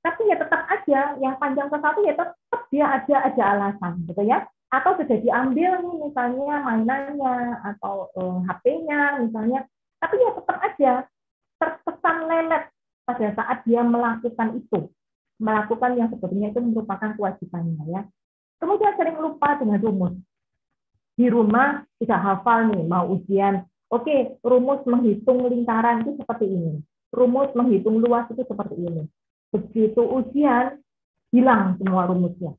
tapi 0.00 0.32
ya 0.32 0.36
tetap 0.40 0.64
aja 0.64 1.00
yang 1.20 1.36
panjang 1.36 1.68
ke 1.68 1.76
satu 1.76 2.00
ya 2.00 2.16
tetap 2.16 2.60
dia 2.72 2.86
ada 2.88 3.16
aja 3.28 3.42
alasan 3.52 3.92
gitu 4.08 4.22
ya. 4.24 4.48
Atau 4.70 4.96
sudah 4.96 5.18
diambil 5.20 5.82
nih 5.82 5.96
misalnya 6.08 6.62
mainannya 6.64 7.36
atau 7.74 8.08
eh, 8.16 8.38
HP-nya 8.48 9.20
misalnya. 9.20 9.60
Tapi 10.00 10.14
ya 10.16 10.30
tetap 10.32 10.58
aja 10.64 10.92
terkesan 11.60 12.16
lelet 12.24 12.64
pada 13.04 13.28
saat 13.36 13.58
dia 13.68 13.84
melakukan 13.84 14.56
itu. 14.56 14.88
Melakukan 15.40 15.96
yang 15.96 16.08
sebetulnya 16.08 16.48
itu 16.52 16.60
merupakan 16.64 17.10
kewajibannya 17.16 17.84
ya. 17.92 18.02
Kemudian 18.60 18.96
sering 18.96 19.20
lupa 19.20 19.56
dengan 19.60 19.80
rumus. 19.84 20.14
Di 21.16 21.28
rumah 21.28 21.84
tidak 22.00 22.20
hafal 22.24 22.72
nih 22.72 22.84
mau 22.88 23.04
ujian. 23.12 23.68
Oke 23.92 24.40
rumus 24.40 24.80
menghitung 24.88 25.44
lingkaran 25.44 26.08
itu 26.08 26.16
seperti 26.16 26.46
ini. 26.48 26.80
Rumus 27.12 27.52
menghitung 27.52 28.00
luas 28.00 28.24
itu 28.32 28.46
seperti 28.48 28.80
ini. 28.80 29.04
Begitu 29.50 30.02
ujian, 30.02 30.78
hilang 31.34 31.78
semua 31.78 32.06
rumusnya. 32.06 32.54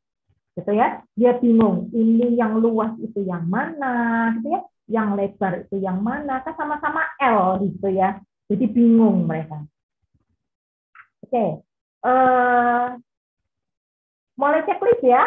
Gitu 0.56 0.72
ya. 0.76 1.04
Dia 1.16 1.40
bingung, 1.40 1.92
ini 1.96 2.36
yang 2.36 2.60
luas 2.60 2.92
itu 3.00 3.24
yang 3.24 3.48
mana, 3.48 4.36
gitu 4.40 4.52
ya. 4.52 4.62
Yang 4.92 5.08
lebar 5.16 5.54
itu 5.64 5.76
yang 5.80 6.04
mana, 6.04 6.44
kan 6.44 6.54
sama-sama 6.60 7.08
L 7.20 7.64
gitu 7.64 7.88
ya. 7.92 8.20
Jadi 8.52 8.66
bingung 8.68 9.24
mereka. 9.24 9.64
Oke. 11.24 11.32
Okay. 11.32 11.50
Uh, 12.02 12.10
eh, 12.12 12.88
mulai 14.36 14.66
checklist 14.68 15.06
ya. 15.06 15.24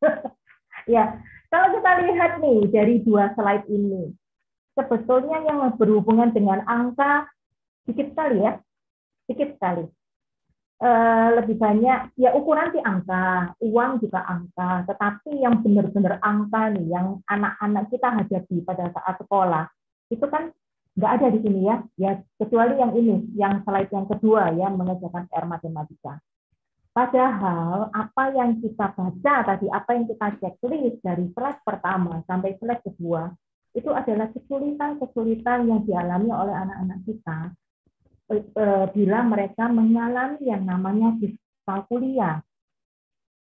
ya, 0.94 1.04
kalau 1.52 1.68
kita 1.76 1.90
lihat 2.06 2.32
nih 2.40 2.58
dari 2.70 2.94
dua 3.04 3.34
slide 3.36 3.66
ini, 3.68 4.14
sebetulnya 4.78 5.42
yang 5.44 5.58
berhubungan 5.76 6.32
dengan 6.32 6.64
angka 6.64 7.28
sedikit 7.84 8.16
sekali 8.16 8.40
ya, 8.40 8.52
sedikit 9.26 9.58
sekali. 9.58 9.84
E, 10.82 10.90
lebih 11.38 11.62
banyak 11.62 12.10
ya 12.18 12.34
ukuran 12.34 12.74
sih 12.74 12.82
angka, 12.82 13.54
uang 13.62 14.02
juga 14.02 14.26
angka, 14.26 14.82
tetapi 14.90 15.38
yang 15.38 15.62
benar-benar 15.62 16.18
angka 16.18 16.74
nih, 16.74 16.90
yang 16.90 17.22
anak-anak 17.30 17.86
kita 17.86 18.10
hadapi 18.10 18.66
pada 18.66 18.90
saat 18.90 19.14
sekolah 19.22 19.70
itu 20.10 20.26
kan 20.26 20.50
nggak 20.98 21.12
ada 21.22 21.26
di 21.30 21.38
sini 21.38 21.70
ya, 21.70 21.76
ya 21.94 22.18
kecuali 22.34 22.82
yang 22.82 22.98
ini, 22.98 23.30
yang 23.38 23.62
slide 23.62 23.94
yang 23.94 24.10
kedua 24.10 24.50
ya 24.58 24.74
mengerjakan 24.74 25.30
PR 25.30 25.46
matematika. 25.46 26.18
Padahal 26.90 27.86
apa 27.94 28.24
yang 28.34 28.58
kita 28.58 28.90
baca 28.90 29.34
tadi, 29.54 29.70
apa 29.70 29.90
yang 29.94 30.10
kita 30.10 30.34
checklist 30.42 30.98
dari 30.98 31.30
slide 31.30 31.62
pertama 31.62 32.26
sampai 32.26 32.58
slide 32.58 32.82
kedua, 32.82 33.30
itu 33.78 33.88
adalah 33.94 34.34
kesulitan-kesulitan 34.34 35.62
yang 35.62 35.86
dialami 35.86 36.34
oleh 36.34 36.54
anak-anak 36.58 36.98
kita 37.06 37.54
Eh, 38.30 38.86
bila 38.94 39.18
mereka 39.26 39.68
mengalami 39.68 40.40
yang 40.46 40.64
namanya 40.64 41.12
diskalkulia. 41.18 42.40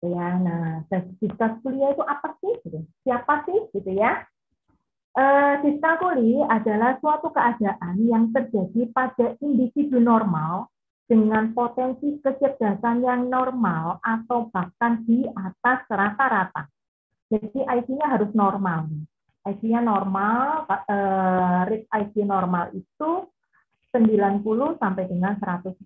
Ya, 0.02 0.29
nah, 0.43 0.83
diskalkulia 1.23 1.95
itu 1.95 2.02
apa 2.02 2.35
sih? 2.43 2.55
Gitu. 2.67 2.79
Siapa 3.07 3.47
sih, 3.47 3.71
gitu 3.71 3.93
ya? 3.95 4.26
Uh, 5.12 5.61
diskalkuli 5.61 6.41
adalah 6.49 6.97
suatu 6.97 7.29
keadaan 7.37 8.00
yang 8.00 8.33
terjadi 8.33 8.88
pada 8.97 9.37
individu 9.45 10.00
normal 10.00 10.73
dengan 11.05 11.52
potensi 11.52 12.17
kecerdasan 12.25 13.05
yang 13.05 13.29
normal 13.29 14.00
atau 14.00 14.49
bahkan 14.49 15.05
di 15.05 15.29
atas 15.29 15.85
rata-rata. 15.93 16.64
Jadi 17.29 17.61
IQ-nya 17.61 18.09
harus 18.09 18.33
normal. 18.33 18.88
IQ-nya 19.45 19.85
normal, 19.85 20.64
uh, 20.64 21.61
rate 21.69 21.87
IQ 21.93 22.25
normal 22.25 22.73
itu 22.73 23.29
90 23.92 24.80
sampai 24.80 25.04
dengan 25.06 25.37
110 25.37 25.76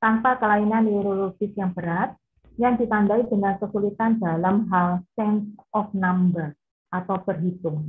tanpa 0.00 0.40
kelainan 0.40 0.88
neurologis 0.88 1.52
yang 1.56 1.72
berat 1.72 2.16
yang 2.60 2.76
ditandai 2.76 3.24
dengan 3.28 3.56
kesulitan 3.56 4.20
dalam 4.20 4.68
hal 4.68 5.00
sense 5.16 5.48
of 5.72 5.88
number 5.96 6.52
atau 6.92 7.16
berhitung. 7.24 7.88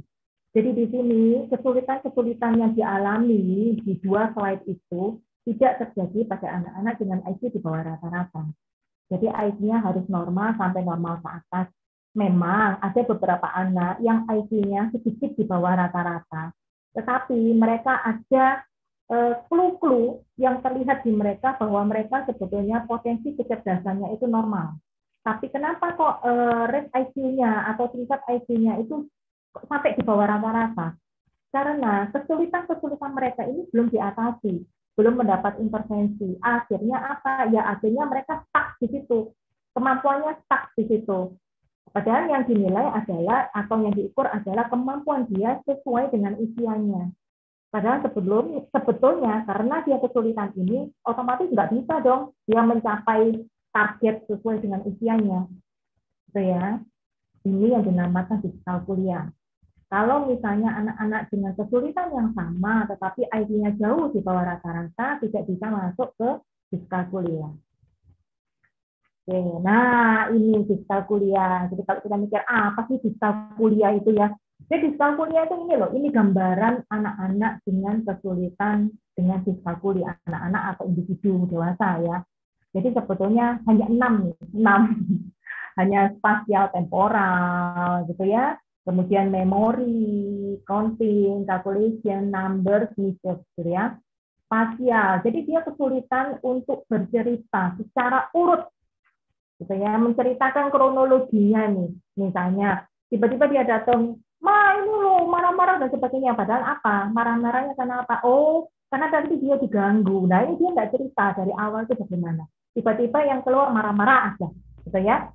Jadi 0.51 0.69
di 0.75 0.85
sini 0.91 1.23
kesulitan-kesulitan 1.47 2.59
yang 2.59 2.71
dialami 2.75 3.79
di 3.79 3.93
dua 4.03 4.31
slide 4.35 4.63
itu 4.67 5.19
tidak 5.47 5.79
terjadi 5.79 6.27
pada 6.27 6.47
anak-anak 6.59 6.95
dengan 6.99 7.19
IQ 7.27 7.55
di 7.55 7.59
bawah 7.63 7.83
rata-rata. 7.83 8.43
Jadi 9.11 9.27
IQ-nya 9.27 9.83
harus 9.83 10.07
normal 10.07 10.55
sampai 10.55 10.87
normal 10.87 11.19
ke 11.19 11.29
atas. 11.31 11.67
Memang 12.11 12.83
ada 12.83 13.01
beberapa 13.07 13.47
anak 13.47 14.03
yang 14.03 14.27
IQ-nya 14.27 14.91
sedikit 14.91 15.31
di 15.35 15.47
bawah 15.47 15.71
rata-rata, 15.71 16.51
tetapi 16.91 17.55
mereka 17.55 18.03
ada 18.03 18.67
clue-clue 19.51 20.23
yang 20.39 20.63
terlihat 20.63 21.03
di 21.03 21.11
mereka 21.11 21.59
bahwa 21.59 21.83
mereka 21.83 22.23
sebetulnya 22.23 22.87
potensi 22.87 23.35
kecerdasannya 23.35 24.15
itu 24.15 24.23
normal. 24.23 24.79
Tapi 25.21 25.53
kenapa 25.53 25.93
kok 25.93 26.25
uh, 26.25 26.65
rate 26.71 26.89
IQ-nya 26.95 27.69
atau 27.75 27.91
tingkat 27.93 28.23
IQ-nya 28.25 28.81
itu 28.81 29.05
sampai 29.69 29.93
di 29.93 30.01
bawah 30.01 30.25
rata-rata? 30.25 30.97
Karena 31.51 32.07
kesulitan-kesulitan 32.09 33.11
mereka 33.11 33.43
ini 33.43 33.67
belum 33.69 33.91
diatasi, 33.91 34.63
belum 34.95 35.19
mendapat 35.19 35.59
intervensi. 35.59 36.39
Akhirnya 36.41 37.19
apa? 37.19 37.51
Ya 37.51 37.67
akhirnya 37.67 38.07
mereka 38.07 38.41
stuck 38.47 38.79
di 38.79 38.87
situ. 38.89 39.29
Kemampuannya 39.75 40.39
stuck 40.47 40.71
di 40.79 40.87
situ. 40.87 41.35
Padahal 41.91 42.31
yang 42.31 42.43
dinilai 42.47 42.87
adalah 43.03 43.51
atau 43.51 43.83
yang 43.83 43.91
diukur 43.91 44.23
adalah 44.23 44.71
kemampuan 44.71 45.27
dia 45.27 45.59
sesuai 45.67 46.15
dengan 46.15 46.39
usianya. 46.39 47.11
Padahal 47.71 48.03
sebelum 48.03 48.67
sebetulnya 48.67 49.47
karena 49.47 49.79
dia 49.87 49.97
kesulitan 50.03 50.51
ini 50.59 50.91
otomatis 51.07 51.47
nggak 51.47 51.71
bisa 51.71 52.03
dong 52.03 52.35
dia 52.43 52.59
mencapai 52.67 53.47
target 53.71 54.27
sesuai 54.27 54.59
dengan 54.59 54.83
usianya. 54.83 55.47
Gitu 56.27 56.41
ya. 56.51 56.83
Ini 57.47 57.67
yang 57.73 57.83
dinamakan 57.87 58.43
digital 58.43 58.83
kuliah. 58.83 59.25
Kalau 59.91 60.23
misalnya 60.23 60.71
anak-anak 60.71 61.27
dengan 61.31 61.51
kesulitan 61.55 62.15
yang 62.15 62.29
sama, 62.31 62.87
tetapi 62.87 63.27
IQ-nya 63.27 63.75
jauh 63.75 64.07
di 64.15 64.23
bawah 64.23 64.55
rata-rata, 64.55 65.19
tidak 65.19 65.43
bisa 65.51 65.67
masuk 65.67 66.15
ke 66.15 66.29
digital 66.71 67.03
kuliah. 67.11 67.51
Oke, 69.27 69.37
nah 69.63 70.31
ini 70.31 70.63
digital 70.63 71.07
kuliah. 71.07 71.67
Jadi 71.67 71.83
kalau 71.83 71.99
kita 72.03 72.15
mikir 72.19 72.41
ah, 72.47 72.71
apa 72.71 72.87
sih 72.87 73.03
digital 73.03 73.51
kuliah 73.59 73.91
itu 73.95 74.15
ya? 74.15 74.31
Jadi 74.67 74.93
digital 74.93 75.17
kuliah 75.17 75.47
itu 75.47 75.55
ini 75.63 75.73
loh, 75.79 75.89
ini 75.95 76.07
gambaran 76.11 76.85
anak-anak 76.91 77.53
dengan 77.65 77.95
kesulitan 78.05 78.77
dengan 79.15 79.39
digital 79.41 79.75
kuliah, 79.79 80.13
anak-anak 80.27 80.63
atau 80.75 80.83
individu 80.89 81.47
dewasa 81.47 81.87
ya. 82.03 82.17
Jadi 82.71 82.93
sebetulnya 82.95 83.59
hanya 83.67 83.85
enam 83.87 84.13
enam. 84.53 84.81
hanya 85.79 86.11
spasial 86.19 86.67
temporal 86.75 88.03
gitu 88.11 88.27
ya 88.27 88.59
kemudian 88.81 89.29
memori, 89.29 90.57
counting, 90.65 91.45
calculation, 91.45 92.33
numbers, 92.33 92.89
misses, 92.97 93.39
gitu 93.57 93.69
ya. 93.69 93.97
Spasial, 94.45 95.23
jadi 95.23 95.39
dia 95.47 95.59
kesulitan 95.63 96.41
untuk 96.43 96.83
bercerita 96.91 97.77
secara 97.79 98.27
urut, 98.35 98.67
gitu 99.61 99.71
ya, 99.71 99.95
menceritakan 99.95 100.73
kronologinya 100.73 101.71
nih. 101.71 101.91
Misalnya, 102.19 102.83
tiba-tiba 103.07 103.47
dia 103.47 103.63
datang, 103.63 104.19
ma 104.41 104.75
ini 104.77 104.89
lo 104.89 105.29
marah-marah 105.29 105.77
dan 105.81 105.89
sebagainya. 105.93 106.33
Padahal 106.33 106.77
apa? 106.77 107.07
Marah-marahnya 107.13 107.73
karena 107.77 108.01
apa? 108.01 108.25
Oh, 108.25 108.67
karena 108.89 109.07
tadi 109.13 109.37
dia 109.37 109.55
diganggu. 109.61 110.25
Nah 110.25 110.43
ini 110.43 110.57
dia 110.57 110.69
nggak 110.73 110.91
cerita 110.91 111.37
dari 111.37 111.53
awal 111.53 111.85
itu 111.85 111.93
bagaimana. 111.93 112.43
Tiba-tiba 112.73 113.19
yang 113.23 113.39
keluar 113.45 113.69
marah-marah 113.69 114.33
aja, 114.33 114.47
gitu 114.87 114.99
ya. 115.03 115.29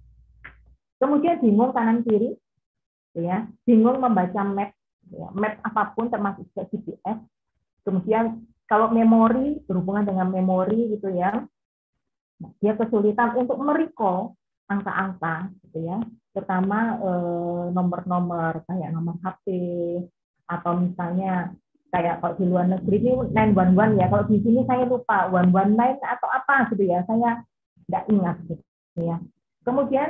Kemudian 0.97 1.37
bingung 1.45 1.77
kanan 1.77 2.01
kiri, 2.01 2.33
gitu 3.17 3.25
ya 3.25 3.49
bingung 3.65 3.97
membaca 3.97 4.45
map 4.45 4.77
gitu 5.09 5.17
ya. 5.17 5.33
map 5.33 5.57
apa 5.65 5.97
pun 5.97 6.13
termasuk 6.13 6.45
GPS 6.53 7.17
kemudian 7.81 8.45
kalau 8.69 8.93
memori 8.93 9.65
berhubungan 9.65 10.05
dengan 10.05 10.29
memori 10.29 10.93
gitu 10.93 11.09
ya 11.09 11.41
nah, 12.37 12.51
dia 12.61 12.77
kesulitan 12.77 13.33
untuk 13.41 13.57
merecall 13.57 14.37
angka-angka 14.67 15.51
gitu 15.67 15.79
ya. 15.87 15.99
Terutama 16.35 17.01
eh, 17.01 17.65
nomor-nomor 17.73 18.67
kayak 18.67 18.91
nomor 18.93 19.17
HP 19.23 19.47
atau 20.47 20.73
misalnya 20.79 21.55
kayak 21.91 22.21
kalau 22.21 22.35
di 22.37 22.45
luar 22.45 22.67
negeri 22.69 22.97
ini 23.03 23.13
911 23.33 24.01
ya. 24.01 24.07
Kalau 24.11 24.25
di 24.29 24.39
sini 24.43 24.61
saya 24.69 24.85
lupa 24.85 25.31
119 25.31 25.79
atau 26.03 26.29
apa 26.29 26.71
gitu 26.75 26.85
ya. 26.85 27.01
Saya 27.07 27.41
tidak 27.87 28.05
ingat 28.11 28.37
gitu 28.51 29.01
ya. 29.01 29.17
Kemudian 29.63 30.09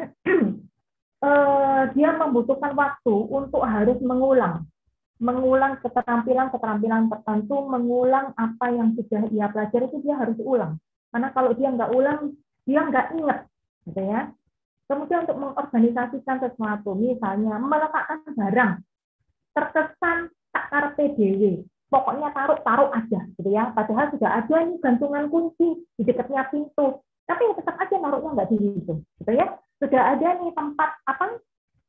eh, 1.27 1.83
dia 1.95 2.11
membutuhkan 2.17 2.73
waktu 2.77 3.15
untuk 3.29 3.63
harus 3.65 3.97
mengulang. 4.03 4.67
Mengulang 5.17 5.81
keterampilan-keterampilan 5.81 7.09
tertentu, 7.09 7.65
mengulang 7.65 8.37
apa 8.37 8.69
yang 8.69 8.93
sudah 8.93 9.25
ia 9.33 9.49
pelajari 9.49 9.89
itu 9.89 10.05
dia 10.05 10.13
harus 10.13 10.37
ulang. 10.45 10.77
Karena 11.09 11.33
kalau 11.33 11.57
dia 11.57 11.73
nggak 11.73 11.89
ulang, 11.97 12.37
dia 12.69 12.85
nggak 12.85 13.17
ingat, 13.17 13.41
gitu 13.89 14.01
ya. 14.05 14.29
Kemudian 14.87 15.27
untuk 15.27 15.39
mengorganisasikan 15.39 16.39
sesuatu, 16.39 16.95
misalnya 16.95 17.59
meletakkan 17.59 18.23
barang, 18.39 18.73
terkesan 19.53 20.31
tak 20.55 20.65
karpe 20.71 21.05
dewe, 21.19 21.67
pokoknya 21.91 22.31
taruh-taruh 22.31 22.95
aja, 22.95 23.21
gitu 23.35 23.51
ya. 23.51 23.75
Padahal 23.75 24.15
sudah 24.15 24.31
ada 24.43 24.57
nih 24.63 24.79
gantungan 24.79 25.27
kunci 25.27 25.83
di 25.99 26.03
dekatnya 26.07 26.47
pintu, 26.55 27.03
tapi 27.27 27.43
tetap 27.59 27.75
aja 27.83 27.95
naruhnya 27.99 28.31
nggak 28.39 28.51
di 28.55 28.57
situ, 28.63 28.95
gitu 29.03 29.33
ya 29.35 29.59
sudah 29.77 30.03
ada 30.17 30.29
nih 30.41 30.53
tempat 30.57 30.91
apa 31.05 31.25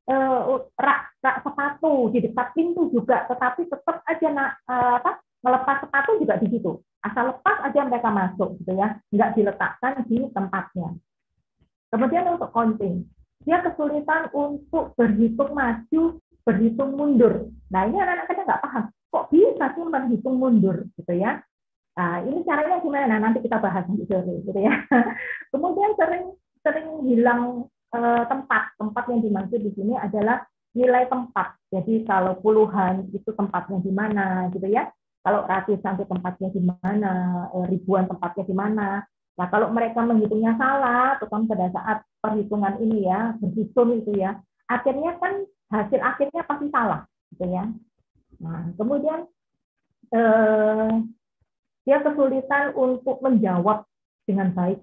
eh, 0.08 0.58
rak 0.80 1.02
rak 1.24 1.38
sepatu 1.44 2.12
di 2.12 2.20
dekat 2.24 2.48
pintu 2.56 2.92
juga, 2.92 3.28
tetapi 3.28 3.68
tetap 3.68 4.04
aja 4.08 4.28
na, 4.32 4.46
eh, 4.68 4.94
apa 5.00 5.20
melepas 5.44 5.84
sepatu 5.84 6.20
juga 6.20 6.36
di 6.40 6.48
situ. 6.52 6.80
Asal 7.04 7.32
lepas 7.32 7.64
aja 7.64 7.86
mereka 7.88 8.10
masuk 8.12 8.58
gitu 8.64 8.74
ya, 8.76 8.98
nggak 9.14 9.32
diletakkan 9.38 10.04
di 10.10 10.28
tempatnya. 10.34 10.98
Kemudian 11.88 12.28
untuk 12.28 12.52
counting, 12.52 13.08
dia 13.48 13.64
kesulitan 13.64 14.28
untuk 14.36 14.94
berhitung 15.00 15.56
maju, 15.56 16.20
berhitung 16.44 16.92
mundur. 16.96 17.48
Nah 17.72 17.88
ini 17.88 17.98
anak-anak 18.00 18.26
kadang 18.28 18.46
nggak 18.48 18.64
paham, 18.64 18.84
kok 18.92 19.28
bisa 19.32 19.66
sih 19.72 19.84
berhitung 19.88 20.36
mundur 20.40 20.78
gitu 21.00 21.14
ya? 21.16 21.40
Nah, 21.98 22.22
ini 22.22 22.46
caranya 22.46 22.78
gimana? 22.78 23.10
Nah, 23.10 23.18
nanti 23.26 23.42
kita 23.42 23.58
bahas 23.58 23.82
nanti 23.90 24.06
sore, 24.06 24.46
gitu 24.46 24.60
ya. 24.62 24.70
Kemudian 25.50 25.98
sering 25.98 26.30
sering 26.62 27.02
hilang 27.10 27.66
Eh, 27.88 28.24
tempat. 28.28 28.76
Tempat 28.76 29.04
yang 29.08 29.22
dimaksud 29.24 29.60
di 29.64 29.72
sini 29.72 29.96
adalah 29.96 30.44
nilai 30.76 31.08
tempat. 31.08 31.56
Jadi 31.72 32.04
kalau 32.04 32.36
puluhan 32.44 33.08
itu 33.16 33.32
tempatnya 33.32 33.80
di 33.80 33.92
mana 33.96 34.52
gitu 34.52 34.68
ya. 34.68 34.92
Kalau 35.24 35.44
ratusan 35.48 35.96
itu 35.96 36.06
tempatnya 36.08 36.50
di 36.52 36.62
mana, 36.64 37.12
eh, 37.56 37.66
ribuan 37.72 38.12
tempatnya 38.12 38.44
di 38.44 38.56
mana. 38.56 38.88
Nah, 39.38 39.48
kalau 39.54 39.70
mereka 39.70 40.02
menghitungnya 40.02 40.58
salah, 40.58 41.16
terutama 41.22 41.46
pada 41.54 41.68
saat 41.70 41.98
perhitungan 42.20 42.74
ini 42.82 43.06
ya, 43.06 43.38
berhitung 43.38 44.02
itu 44.02 44.18
ya, 44.18 44.42
akhirnya 44.66 45.14
kan 45.22 45.46
hasil 45.70 46.00
akhirnya 46.02 46.42
pasti 46.44 46.68
salah, 46.74 47.06
gitu 47.34 47.46
ya. 47.46 47.70
Nah, 48.42 48.74
kemudian 48.74 49.30
eh, 50.10 50.92
dia 51.86 51.98
kesulitan 52.02 52.74
untuk 52.74 53.22
menjawab 53.22 53.86
dengan 54.26 54.52
baik, 54.58 54.82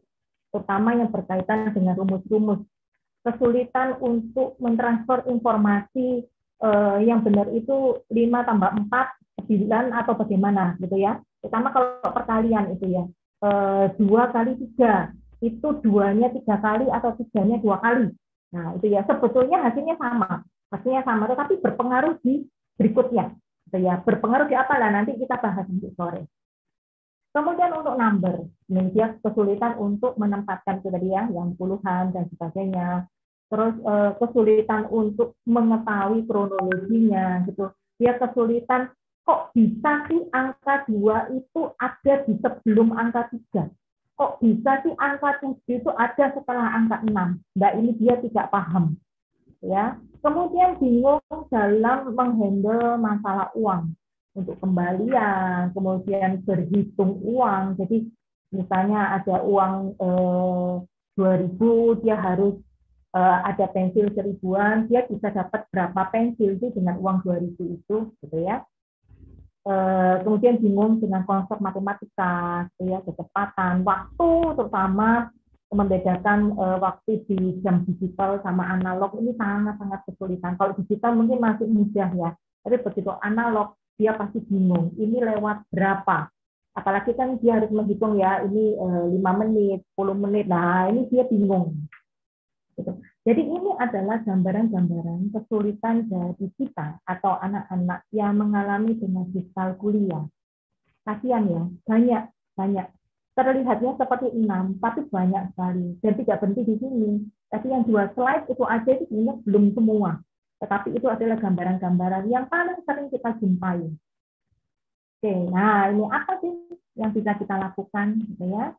terutama 0.55 0.95
yang 0.95 1.11
berkaitan 1.11 1.75
dengan 1.75 1.99
rumus-rumus 1.99 2.63
kesulitan 3.25 3.97
untuk 4.05 4.61
mentransfer 4.61 5.25
informasi 5.33 6.29
uh, 6.61 7.01
yang 7.01 7.25
benar 7.25 7.49
itu 7.57 8.05
5 8.13 8.13
tambah 8.45 8.71
4, 8.93 9.49
9 9.49 10.01
atau 10.05 10.13
bagaimana 10.15 10.77
gitu 10.79 11.01
ya. 11.01 11.19
Terutama 11.41 11.73
kalau 11.73 12.05
perkalian 12.05 12.77
itu 12.77 12.93
ya. 12.93 13.05
Uh, 13.43 13.91
dua 14.01 14.31
kali 14.33 14.57
tiga 14.57 15.13
itu 15.45 15.69
duanya 15.85 16.33
tiga 16.33 16.57
kali 16.63 16.89
atau 16.89 17.13
tiganya 17.19 17.61
dua 17.61 17.77
kali. 17.83 18.09
Nah 18.55 18.79
itu 18.79 18.89
ya 18.89 19.05
sebetulnya 19.05 19.61
hasilnya 19.61 20.01
sama, 20.01 20.47
hasilnya 20.73 21.03
sama, 21.05 21.29
tetapi 21.29 21.61
berpengaruh 21.61 22.17
di 22.25 22.49
berikutnya. 22.81 23.35
Gitu 23.69 23.79
ya. 23.85 24.01
Berpengaruh 24.01 24.49
di 24.49 24.57
apa 24.57 24.81
lah 24.81 24.91
nanti 24.95 25.19
kita 25.19 25.37
bahas 25.43 25.69
nanti 25.69 25.93
sore. 25.93 26.25
Kemudian 27.35 27.75
untuk 27.75 27.99
number, 27.99 28.47
ini 28.71 28.95
dia 28.95 29.19
kesulitan 29.19 29.75
untuk 29.83 30.15
menempatkan 30.15 30.79
itu 30.79 30.89
tadi 30.89 31.11
ya, 31.11 31.27
yang 31.35 31.59
puluhan 31.59 32.15
dan 32.15 32.31
sebagainya 32.31 33.11
terus 33.53 33.75
uh, 33.85 34.17
kesulitan 34.19 34.89
untuk 34.89 35.37
mengetahui 35.47 36.25
kronologinya 36.27 37.45
gitu. 37.47 37.71
Dia 38.01 38.17
kesulitan 38.19 38.91
kok 39.25 39.57
bisa 39.57 40.05
sih 40.09 40.21
angka 40.33 40.85
dua 40.89 41.33
itu 41.33 41.73
ada 41.81 42.15
di 42.29 42.37
sebelum 42.41 42.93
angka 42.93 43.33
tiga? 43.33 43.73
Kok 44.15 44.39
bisa 44.45 44.85
sih 44.85 44.95
angka 45.01 45.43
tujuh 45.43 45.83
itu 45.83 45.91
ada 45.97 46.31
setelah 46.37 46.77
angka 46.77 47.03
enam? 47.03 47.41
Nah 47.57 47.71
ini 47.75 47.97
dia 47.99 48.21
tidak 48.21 48.53
paham. 48.53 48.95
Ya, 49.65 49.97
kemudian 50.21 50.77
bingung 50.77 51.25
dalam 51.49 52.13
menghandle 52.13 53.01
masalah 53.01 53.49
uang 53.57 53.97
untuk 54.37 54.61
kembalian, 54.61 55.73
kemudian 55.73 56.45
berhitung 56.45 57.17
uang. 57.25 57.81
Jadi 57.81 58.13
misalnya 58.53 59.17
ada 59.17 59.41
uang 59.41 59.97
eh, 59.97 60.75
2000 61.17 62.05
dia 62.05 62.19
harus 62.19 62.59
uh, 63.15 63.39
ada 63.47 63.71
pensil 63.71 64.11
seribuan, 64.13 64.91
dia 64.91 65.07
bisa 65.07 65.31
dapat 65.31 65.65
berapa 65.71 66.11
pensil 66.11 66.59
itu 66.59 66.75
dengan 66.75 66.99
uang 66.99 67.23
2000 67.23 67.79
itu, 67.79 67.97
gitu 68.21 68.37
ya. 68.43 68.67
Uh, 69.65 70.21
kemudian 70.21 70.61
bingung 70.61 71.01
dengan 71.01 71.25
konsep 71.25 71.57
matematika, 71.57 72.69
ya, 72.77 73.01
kecepatan, 73.01 73.81
waktu 73.81 74.31
terutama 74.61 75.33
membedakan 75.73 76.53
uh, 76.61 76.77
waktu 76.77 77.25
di 77.25 77.65
jam 77.65 77.81
digital 77.89 78.45
sama 78.45 78.77
analog 78.77 79.17
ini 79.17 79.33
sangat-sangat 79.41 80.05
kesulitan. 80.05 80.61
Kalau 80.61 80.77
digital 80.77 81.17
mungkin 81.17 81.41
masih 81.41 81.65
mudah 81.65 82.11
ya, 82.13 82.31
tapi 82.61 82.77
begitu 82.77 83.09
analog 83.25 83.73
dia 83.97 84.13
pasti 84.13 84.45
bingung. 84.45 84.93
Ini 85.01 85.33
lewat 85.33 85.73
berapa? 85.73 86.29
Apalagi 86.77 87.17
kan 87.17 87.41
dia 87.41 87.57
harus 87.57 87.73
menghitung 87.73 88.21
ya, 88.21 88.45
ini 88.45 88.77
lima 89.17 89.33
menit, 89.33 89.87
10 89.97 90.13
menit. 90.13 90.45
Nah, 90.45 90.93
ini 90.93 91.09
dia 91.09 91.25
bingung. 91.25 91.73
Gitu. 92.77 92.93
Jadi 93.25 93.41
ini 93.41 93.73
adalah 93.81 94.21
gambaran-gambaran 94.21 95.33
kesulitan 95.33 96.05
dari 96.13 96.45
kita 96.61 97.01
atau 97.09 97.41
anak-anak 97.41 98.05
yang 98.13 98.37
mengalami 98.37 99.01
dengan 99.01 99.25
digital 99.33 99.81
kuliah. 99.81 100.29
Kasihan 101.09 101.49
ya, 101.49 101.63
banyak, 101.89 102.23
banyak. 102.53 102.87
Terlihatnya 103.33 103.97
seperti 103.97 104.29
enam, 104.29 104.77
tapi 104.77 105.09
banyak 105.09 105.57
sekali. 105.57 105.97
Dan 106.05 106.13
tidak 106.21 106.37
berhenti 106.37 106.63
di 106.69 106.77
sini. 106.77 107.11
Tapi 107.49 107.67
yang 107.73 107.89
dua 107.89 108.13
slide 108.13 108.45
itu 108.53 108.65
aja 108.69 108.91
itu 108.93 109.09
sebenarnya 109.09 109.35
belum 109.49 109.65
semua. 109.73 110.11
Tetapi 110.61 110.89
itu 110.93 111.07
adalah 111.09 111.41
gambaran-gambaran 111.41 112.29
yang 112.29 112.45
paling 112.53 112.79
sering 112.85 113.09
kita 113.09 113.41
jumpai. 113.41 113.89
Oke, 115.17 115.35
nah 115.49 115.89
ini 115.89 116.05
apa 116.13 116.37
sih 116.45 116.53
yang 117.01 117.11
bisa 117.17 117.33
kita 117.41 117.57
lakukan? 117.57 118.21
Gitu 118.21 118.45
ya. 118.53 118.77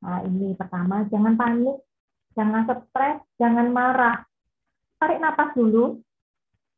Nah, 0.00 0.18
ini 0.24 0.56
pertama, 0.56 1.04
jangan 1.12 1.36
panik 1.36 1.76
jangan 2.36 2.68
stres, 2.68 3.18
jangan 3.36 3.68
marah. 3.70 4.24
Tarik 4.98 5.18
napas 5.18 5.52
dulu. 5.58 5.98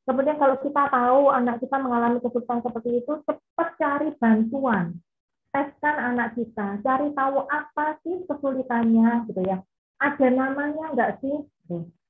Kemudian 0.05 0.37
kalau 0.37 0.61
kita 0.61 0.85
tahu 0.93 1.33
anak 1.33 1.65
kita 1.65 1.77
mengalami 1.81 2.21
kesulitan 2.21 2.61
seperti 2.61 3.01
itu, 3.01 3.13
cepat 3.25 3.69
cari 3.81 4.09
bantuan. 4.21 5.01
Teskan 5.49 5.97
anak 6.13 6.37
kita, 6.37 6.83
cari 6.85 7.09
tahu 7.17 7.47
apa 7.49 7.97
sih 8.05 8.21
kesulitannya, 8.29 9.31
gitu 9.33 9.41
ya. 9.47 9.65
Ada 10.03 10.29
namanya 10.29 10.93
enggak 10.93 11.25
sih? 11.25 11.47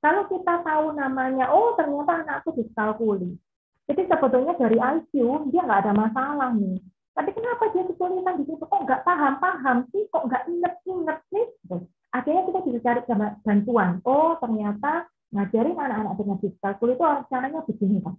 Kalau 0.02 0.22
kita 0.26 0.64
tahu 0.66 0.96
namanya, 0.98 1.48
oh 1.54 1.78
ternyata 1.78 2.26
anakku 2.26 2.52
diskalkuli. 2.58 3.38
Jadi 3.84 4.02
sebetulnya 4.08 4.56
dari 4.56 4.80
IQ 4.80 5.12
dia 5.52 5.62
nggak 5.62 5.82
ada 5.86 5.92
masalah 5.92 6.50
nih. 6.56 6.80
Tapi 7.14 7.30
kenapa 7.30 7.70
dia 7.70 7.86
kesulitan 7.86 8.42
di 8.42 8.44
situ? 8.48 8.64
Kok 8.64 8.82
nggak 8.84 9.04
paham-paham 9.06 9.86
sih? 9.94 10.02
Kok 10.10 10.24
nggak 10.26 10.44
inget-inget 10.50 11.18
sih? 11.30 11.46
Akhirnya 12.14 12.46
kita 12.46 12.60
bisa 12.62 12.78
cari 12.86 13.02
bantuan. 13.42 13.98
Oh 14.06 14.38
ternyata 14.38 15.10
ngajarin 15.34 15.74
anak-anak 15.74 16.14
dengan 16.14 16.38
diskalkuli 16.38 16.94
itu 16.94 17.04
caranya 17.26 17.60
begini 17.66 17.98
kan. 17.98 18.14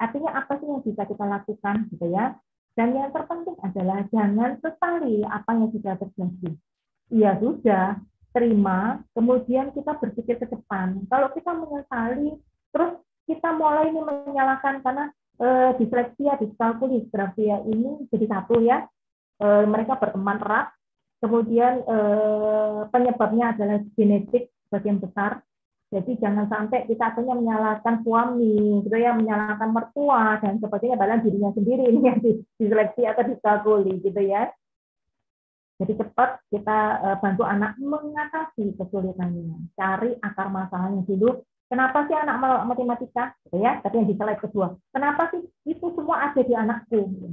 Artinya 0.00 0.30
apa 0.40 0.56
sih 0.56 0.64
yang 0.64 0.80
bisa 0.80 1.04
kita 1.04 1.24
lakukan 1.28 1.76
gitu 1.92 2.06
ya? 2.08 2.32
Dan 2.72 2.96
yang 2.96 3.12
terpenting 3.12 3.60
adalah 3.60 4.08
jangan 4.08 4.56
sesali 4.64 5.20
apa 5.28 5.50
yang 5.52 5.68
sudah 5.68 5.94
terjadi. 6.00 6.50
Iya 7.12 7.30
sudah, 7.36 8.00
terima, 8.30 9.02
kemudian 9.12 9.74
kita 9.74 9.98
berpikir 9.98 10.40
ke 10.40 10.46
depan. 10.48 11.04
Kalau 11.10 11.28
kita 11.34 11.50
menyesali, 11.52 12.38
terus 12.72 13.02
kita 13.26 13.52
mulai 13.52 13.90
ini 13.90 14.00
menyalahkan 14.00 14.80
karena 14.80 15.12
eh, 15.42 15.70
disleksia, 15.76 16.38
diskalkuli, 16.38 17.04
disgrafia 17.04 17.60
ini 17.66 18.06
jadi 18.08 18.26
satu 18.30 18.62
ya. 18.62 18.86
Eh, 19.42 19.64
mereka 19.66 19.98
berteman 19.98 20.40
erat. 20.40 20.72
Kemudian 21.20 21.84
eh, 21.84 22.80
penyebabnya 22.88 23.52
adalah 23.52 23.78
genetik 23.92 24.50
bagian 24.72 24.98
besar. 24.98 25.44
Jadi 25.90 26.22
jangan 26.22 26.46
sampai 26.46 26.86
kita 26.86 27.02
akhirnya 27.02 27.34
menyalahkan 27.34 28.06
suami, 28.06 28.86
gitu 28.86 28.94
ya, 28.94 29.10
menyalahkan 29.10 29.74
mertua 29.74 30.38
dan 30.38 30.62
sebagainya, 30.62 30.94
padahal 30.94 31.18
dirinya 31.18 31.50
sendiri 31.50 31.82
ini 31.90 32.00
yang 32.06 32.18
diseleksi 32.54 33.02
atau 33.10 33.26
diskalkuli, 33.26 33.98
gitu 33.98 34.22
ya. 34.22 34.46
Jadi 35.82 35.92
cepat 35.98 36.46
kita 36.54 36.78
eh, 37.04 37.16
bantu 37.18 37.42
anak 37.42 37.74
mengatasi 37.82 38.78
kesulitannya, 38.78 39.74
cari 39.74 40.14
akar 40.22 40.46
masalahnya 40.48 41.02
dulu, 41.04 41.42
Kenapa 41.70 42.02
sih 42.10 42.18
anak 42.18 42.66
matematika? 42.66 43.30
Gitu 43.46 43.62
ya, 43.62 43.78
tapi 43.78 44.02
yang 44.02 44.10
di 44.10 44.18
slide 44.18 44.42
kedua. 44.42 44.74
Kenapa 44.90 45.30
sih 45.30 45.46
itu 45.70 45.86
semua 45.94 46.26
ada 46.26 46.42
di 46.42 46.50
anakku? 46.50 47.30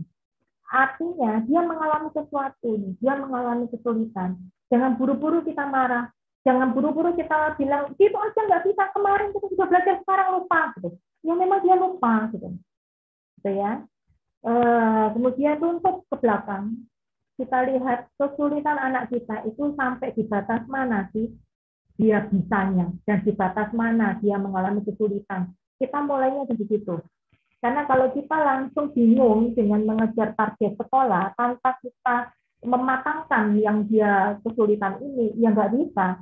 Artinya 0.67 1.43
dia 1.47 1.61
mengalami 1.63 2.11
sesuatu, 2.11 2.71
dia 2.99 3.13
mengalami 3.15 3.65
kesulitan. 3.71 4.35
Jangan 4.67 4.99
buru-buru 4.99 5.43
kita 5.47 5.63
marah, 5.63 6.11
jangan 6.43 6.75
buru-buru 6.75 7.15
kita 7.15 7.55
bilang 7.55 7.95
itu 7.95 8.17
aja 8.17 8.39
nggak 8.43 8.63
bisa 8.67 8.83
kemarin 8.91 9.31
kita 9.31 9.45
sudah 9.55 9.67
belajar 9.71 9.95
sekarang 10.03 10.29
lupa 10.35 10.59
gitu. 10.75 10.89
Ya 11.23 11.33
memang 11.39 11.59
dia 11.63 11.75
lupa 11.79 12.27
gitu. 12.35 12.47
Gitu 13.39 13.51
ya. 13.55 13.71
E, 14.43 14.53
kemudian 15.15 15.55
untuk 15.63 16.03
ke 16.11 16.15
belakang 16.19 16.83
kita 17.39 17.57
lihat 17.69 18.11
kesulitan 18.19 18.75
anak 18.75 19.07
kita 19.07 19.47
itu 19.47 19.71
sampai 19.79 20.11
di 20.11 20.23
batas 20.27 20.67
mana 20.67 21.07
sih? 21.15 21.31
dia 21.97 22.21
bisanya 22.29 22.93
dan 23.09 23.25
di 23.25 23.33
batas 23.33 23.73
mana 23.73 24.21
dia 24.21 24.37
mengalami 24.37 24.85
kesulitan. 24.85 25.49
Kita 25.81 25.97
mulainya 26.05 26.45
dari 26.45 26.65
situ. 26.69 26.95
Karena 27.57 27.89
kalau 27.89 28.13
kita 28.13 28.37
langsung 28.37 28.93
bingung 28.93 29.57
dengan 29.57 29.81
mengejar 29.81 30.37
target 30.37 30.77
sekolah 30.77 31.33
tanpa 31.33 31.73
kita 31.81 32.29
mematangkan 32.61 33.57
yang 33.57 33.85
dia 33.89 34.37
kesulitan 34.45 35.01
ini, 35.01 35.33
ya 35.41 35.49
nggak 35.49 35.73
bisa. 35.73 36.21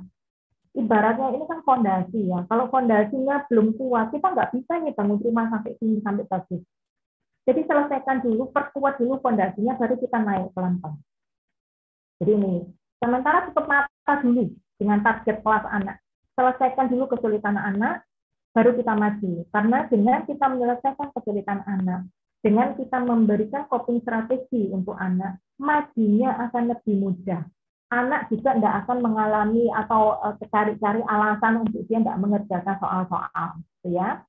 Ibaratnya 0.76 1.32
ini 1.32 1.44
kan 1.48 1.60
fondasi 1.64 2.20
ya. 2.28 2.44
Kalau 2.48 2.68
fondasinya 2.68 3.48
belum 3.48 3.76
kuat, 3.80 4.12
kita 4.12 4.26
nggak 4.32 4.52
bisa 4.52 4.72
nih 4.80 4.92
bangun 4.92 5.20
rumah 5.20 5.48
sampai 5.48 5.72
tinggi 5.80 6.04
sampai 6.04 6.24
bagus. 6.28 6.62
Jadi 7.46 7.60
selesaikan 7.64 8.20
dulu, 8.20 8.52
perkuat 8.52 9.00
dulu 9.00 9.22
fondasinya, 9.22 9.78
baru 9.78 9.94
kita 9.96 10.18
naik 10.18 10.52
pelan-pelan. 10.52 10.98
Jadi 12.20 12.32
ini, 12.32 12.54
sementara 12.98 13.48
tutup 13.48 13.70
mata 13.70 14.12
dulu, 14.20 14.50
dengan 14.76 15.00
target 15.00 15.40
kelas 15.40 15.64
anak. 15.68 15.96
Selesaikan 16.36 16.92
dulu 16.92 17.08
kesulitan 17.08 17.56
anak, 17.56 18.04
baru 18.56 18.72
kita 18.72 18.96
maju. 18.96 19.44
Karena 19.52 19.78
dengan 19.84 20.24
kita 20.24 20.48
menyelesaikan 20.48 21.12
kesulitan 21.12 21.60
anak, 21.68 22.08
dengan 22.40 22.72
kita 22.72 23.04
memberikan 23.04 23.68
coping 23.68 24.00
strategi 24.00 24.72
untuk 24.72 24.96
anak, 24.96 25.36
majunya 25.60 26.32
akan 26.48 26.72
lebih 26.72 26.94
mudah. 26.96 27.44
Anak 27.92 28.32
juga 28.32 28.56
tidak 28.56 28.74
akan 28.82 28.98
mengalami 29.04 29.68
atau 29.68 30.16
eh, 30.24 30.34
cari-cari 30.48 31.04
alasan 31.04 31.68
untuk 31.68 31.84
dia 31.84 32.00
tidak 32.00 32.18
mengerjakan 32.18 32.76
soal-soal. 32.80 33.48
Gitu 33.60 34.00
ya. 34.00 34.24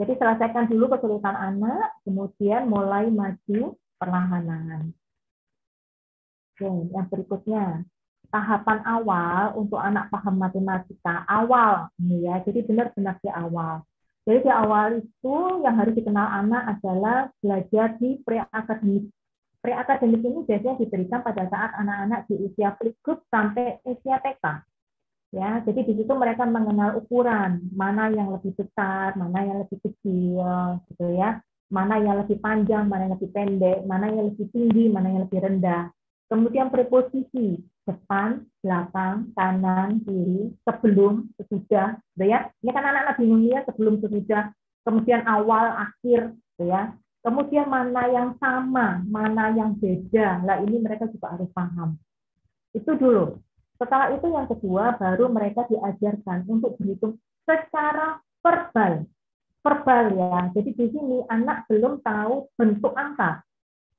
Jadi 0.00 0.16
selesaikan 0.16 0.64
dulu 0.70 0.88
kesulitan 0.96 1.36
anak, 1.36 2.00
kemudian 2.08 2.70
mulai 2.70 3.12
maju 3.12 3.76
perlahan-lahan. 4.00 4.96
Oke, 6.56 6.68
yang 6.92 7.06
berikutnya 7.12 7.84
tahapan 8.30 8.78
awal 8.86 9.58
untuk 9.58 9.76
anak 9.82 10.08
paham 10.08 10.38
matematika 10.38 11.26
awal 11.26 11.90
ya. 11.98 12.40
Jadi 12.46 12.64
benar-benar 12.64 13.18
di 13.20 13.30
awal. 13.30 13.82
Jadi 14.24 14.38
di 14.46 14.52
awal 14.52 15.02
itu 15.02 15.36
yang 15.66 15.74
harus 15.76 15.94
dikenal 15.96 16.28
anak 16.46 16.78
adalah 16.78 17.18
belajar 17.42 17.98
di 17.98 18.22
pre-akademik. 18.22 19.10
Pre-akademik 19.60 20.22
ini 20.24 20.40
biasanya 20.46 20.76
diberikan 20.80 21.20
pada 21.20 21.44
saat 21.50 21.70
anak-anak 21.76 22.20
di 22.30 22.34
usia 22.48 22.72
playgroup 22.78 23.26
sampai 23.28 23.82
usia 23.84 24.16
TK 24.22 24.70
ya 25.30 25.62
jadi 25.62 25.86
di 25.86 25.94
situ 25.94 26.10
mereka 26.10 26.42
mengenal 26.42 26.98
ukuran 26.98 27.62
mana 27.70 28.10
yang 28.10 28.34
lebih 28.34 28.50
besar 28.58 29.14
mana 29.14 29.46
yang 29.46 29.62
lebih 29.62 29.78
kecil 29.78 30.82
gitu 30.90 31.06
ya. 31.14 31.38
Mana 31.70 32.02
yang 32.02 32.18
lebih 32.18 32.42
panjang 32.42 32.90
mana 32.90 33.06
yang 33.06 33.14
lebih 33.14 33.30
pendek 33.30 33.86
mana 33.86 34.10
yang 34.10 34.26
lebih 34.26 34.50
tinggi 34.50 34.90
mana 34.90 35.06
yang 35.06 35.22
lebih 35.22 35.38
rendah 35.38 35.86
kemudian 36.30 36.70
preposisi 36.70 37.58
depan, 37.82 38.46
belakang, 38.62 39.34
kanan, 39.34 39.98
kiri, 40.06 40.54
sebelum, 40.62 41.26
sesudah, 41.34 41.98
gitu 42.14 42.24
ya. 42.30 42.46
Ini 42.62 42.70
kan 42.70 42.86
anak-anak 42.86 43.16
bingung 43.18 43.42
ya 43.50 43.66
sebelum, 43.66 43.98
sesudah, 43.98 44.54
kemudian 44.86 45.26
awal, 45.26 45.74
akhir, 45.74 46.38
gitu 46.54 46.70
ya. 46.70 46.94
Kemudian 47.20 47.68
mana 47.68 48.08
yang 48.08 48.38
sama, 48.40 49.04
mana 49.04 49.52
yang 49.52 49.76
beda. 49.76 50.40
Lah 50.46 50.62
ini 50.64 50.80
mereka 50.80 51.04
juga 51.10 51.36
harus 51.36 51.50
paham. 51.52 52.00
Itu 52.72 52.96
dulu. 52.96 53.36
Setelah 53.76 54.12
itu 54.16 54.24
yang 54.30 54.48
kedua 54.48 54.96
baru 54.96 55.28
mereka 55.28 55.68
diajarkan 55.68 56.48
untuk 56.48 56.80
berhitung 56.80 57.20
secara 57.44 58.24
verbal. 58.40 59.04
Verbal 59.60 60.04
ya. 60.16 60.36
Jadi 60.56 60.70
di 60.72 60.86
sini 60.88 61.18
anak 61.28 61.68
belum 61.68 62.00
tahu 62.00 62.48
bentuk 62.56 62.96
angka. 62.96 63.44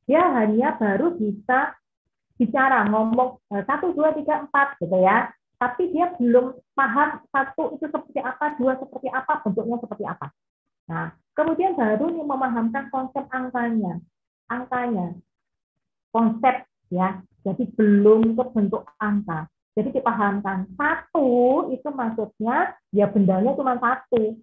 Dia 0.09 0.25
hanya 0.41 0.73
baru 0.81 1.13
bisa 1.13 1.77
bicara 2.41 2.89
ngomong 2.89 3.37
eh, 3.53 3.61
satu 3.69 3.93
dua 3.93 4.17
tiga 4.17 4.41
empat 4.41 4.81
gitu 4.81 4.97
ya. 4.97 5.29
Tapi 5.61 5.93
dia 5.93 6.09
belum 6.17 6.57
paham 6.73 7.21
satu 7.29 7.77
itu 7.77 7.85
seperti 7.85 8.17
apa 8.17 8.57
dua 8.57 8.81
seperti 8.81 9.13
apa 9.13 9.45
bentuknya 9.45 9.77
seperti 9.77 10.03
apa. 10.09 10.33
Nah 10.89 11.13
kemudian 11.37 11.77
baru 11.77 12.09
nih 12.09 12.25
memahamkan 12.25 12.89
konsep 12.89 13.29
angkanya. 13.29 14.01
Angkanya. 14.49 15.13
Konsep 16.09 16.65
ya. 16.89 17.21
Jadi 17.45 17.69
belum 17.77 18.33
ke 18.33 18.79
angka. 18.97 19.45
Jadi 19.77 20.01
dipahamkan 20.01 20.65
satu 20.73 21.69
itu 21.69 21.89
maksudnya 21.93 22.73
ya 22.89 23.05
bendanya 23.05 23.53
cuma 23.53 23.77
satu. 23.77 24.33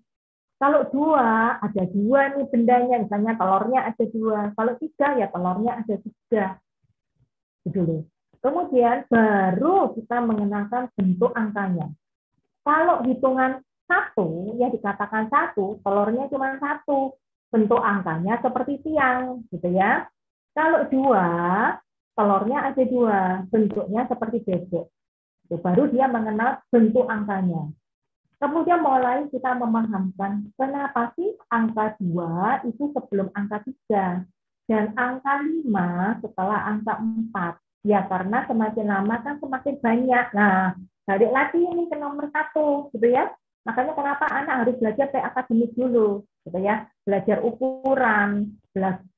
Kalau 0.58 0.86
dua 0.90 1.58
ada 1.58 1.82
dua 1.90 2.38
nih 2.38 2.46
bendanya. 2.46 3.02
Misalnya 3.02 3.34
telurnya 3.34 3.90
ada 3.90 4.04
dua. 4.06 4.54
Kalau 4.54 4.72
tiga 4.78 5.18
ya 5.18 5.26
telurnya 5.34 5.82
ada 5.82 5.94
tiga 5.98 6.62
dulu. 7.66 8.06
Kemudian 8.38 9.02
baru 9.10 9.96
kita 9.98 10.22
mengenalkan 10.22 10.86
bentuk 10.94 11.34
angkanya. 11.34 11.90
Kalau 12.62 13.02
hitungan 13.02 13.64
satu, 13.88 14.54
ya 14.60 14.68
dikatakan 14.70 15.26
satu, 15.32 15.80
telurnya 15.82 16.28
cuma 16.30 16.54
satu, 16.60 17.16
bentuk 17.48 17.80
angkanya 17.80 18.38
seperti 18.38 18.84
tiang, 18.84 19.42
gitu 19.48 19.68
ya. 19.72 20.06
Kalau 20.52 20.86
dua, 20.92 21.26
telurnya 22.12 22.68
ada 22.70 22.82
dua, 22.84 23.42
bentuknya 23.48 24.06
seperti 24.06 24.44
bebek. 24.44 24.86
Baru 25.48 25.88
dia 25.88 26.06
mengenal 26.06 26.60
bentuk 26.68 27.08
angkanya. 27.08 27.72
Kemudian 28.38 28.84
mulai 28.86 29.26
kita 29.34 29.50
memahamkan 29.58 30.54
kenapa 30.54 31.10
sih 31.18 31.34
angka 31.50 31.98
dua 31.98 32.62
itu 32.62 32.94
sebelum 32.94 33.34
angka 33.34 33.66
tiga 33.66 34.22
dan 34.68 34.92
angka 34.94 35.40
5 35.40 36.20
setelah 36.20 36.68
angka 36.68 36.94
4. 37.00 37.56
Ya, 37.88 38.04
karena 38.04 38.44
semakin 38.44 38.86
lama 38.86 39.16
kan 39.24 39.40
semakin 39.40 39.80
banyak. 39.80 40.26
Nah, 40.36 40.76
balik 41.08 41.32
lagi 41.32 41.64
ini 41.64 41.88
ke 41.88 41.96
nomor 41.96 42.28
satu, 42.28 42.92
gitu 42.92 43.08
ya. 43.08 43.32
Makanya 43.64 43.96
kenapa 43.96 44.28
anak 44.28 44.54
harus 44.64 44.76
belajar 44.76 45.08
kayak 45.08 45.28
akademik 45.32 45.72
dulu, 45.72 46.20
gitu 46.44 46.58
ya. 46.60 46.84
Belajar 47.08 47.40
ukuran, 47.40 48.60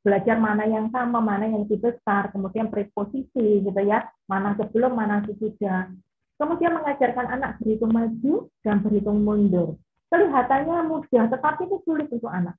belajar 0.06 0.36
mana 0.38 0.70
yang 0.70 0.86
sama, 0.94 1.18
mana 1.18 1.50
yang 1.50 1.66
lebih 1.66 1.82
besar, 1.82 2.30
kemudian 2.30 2.70
preposisi, 2.70 3.66
gitu 3.66 3.80
ya. 3.82 4.06
Mana 4.30 4.54
sebelum, 4.54 4.94
mana 4.94 5.26
sesudah. 5.26 5.90
Kemudian 6.38 6.72
mengajarkan 6.78 7.26
anak 7.26 7.58
berhitung 7.58 7.90
maju 7.90 8.34
dan 8.62 8.80
berhitung 8.80 9.20
mundur. 9.26 9.76
Kelihatannya 10.14 10.88
mudah, 10.88 11.26
tetapi 11.26 11.66
itu 11.66 11.76
sulit 11.82 12.06
untuk 12.08 12.30
anak. 12.30 12.54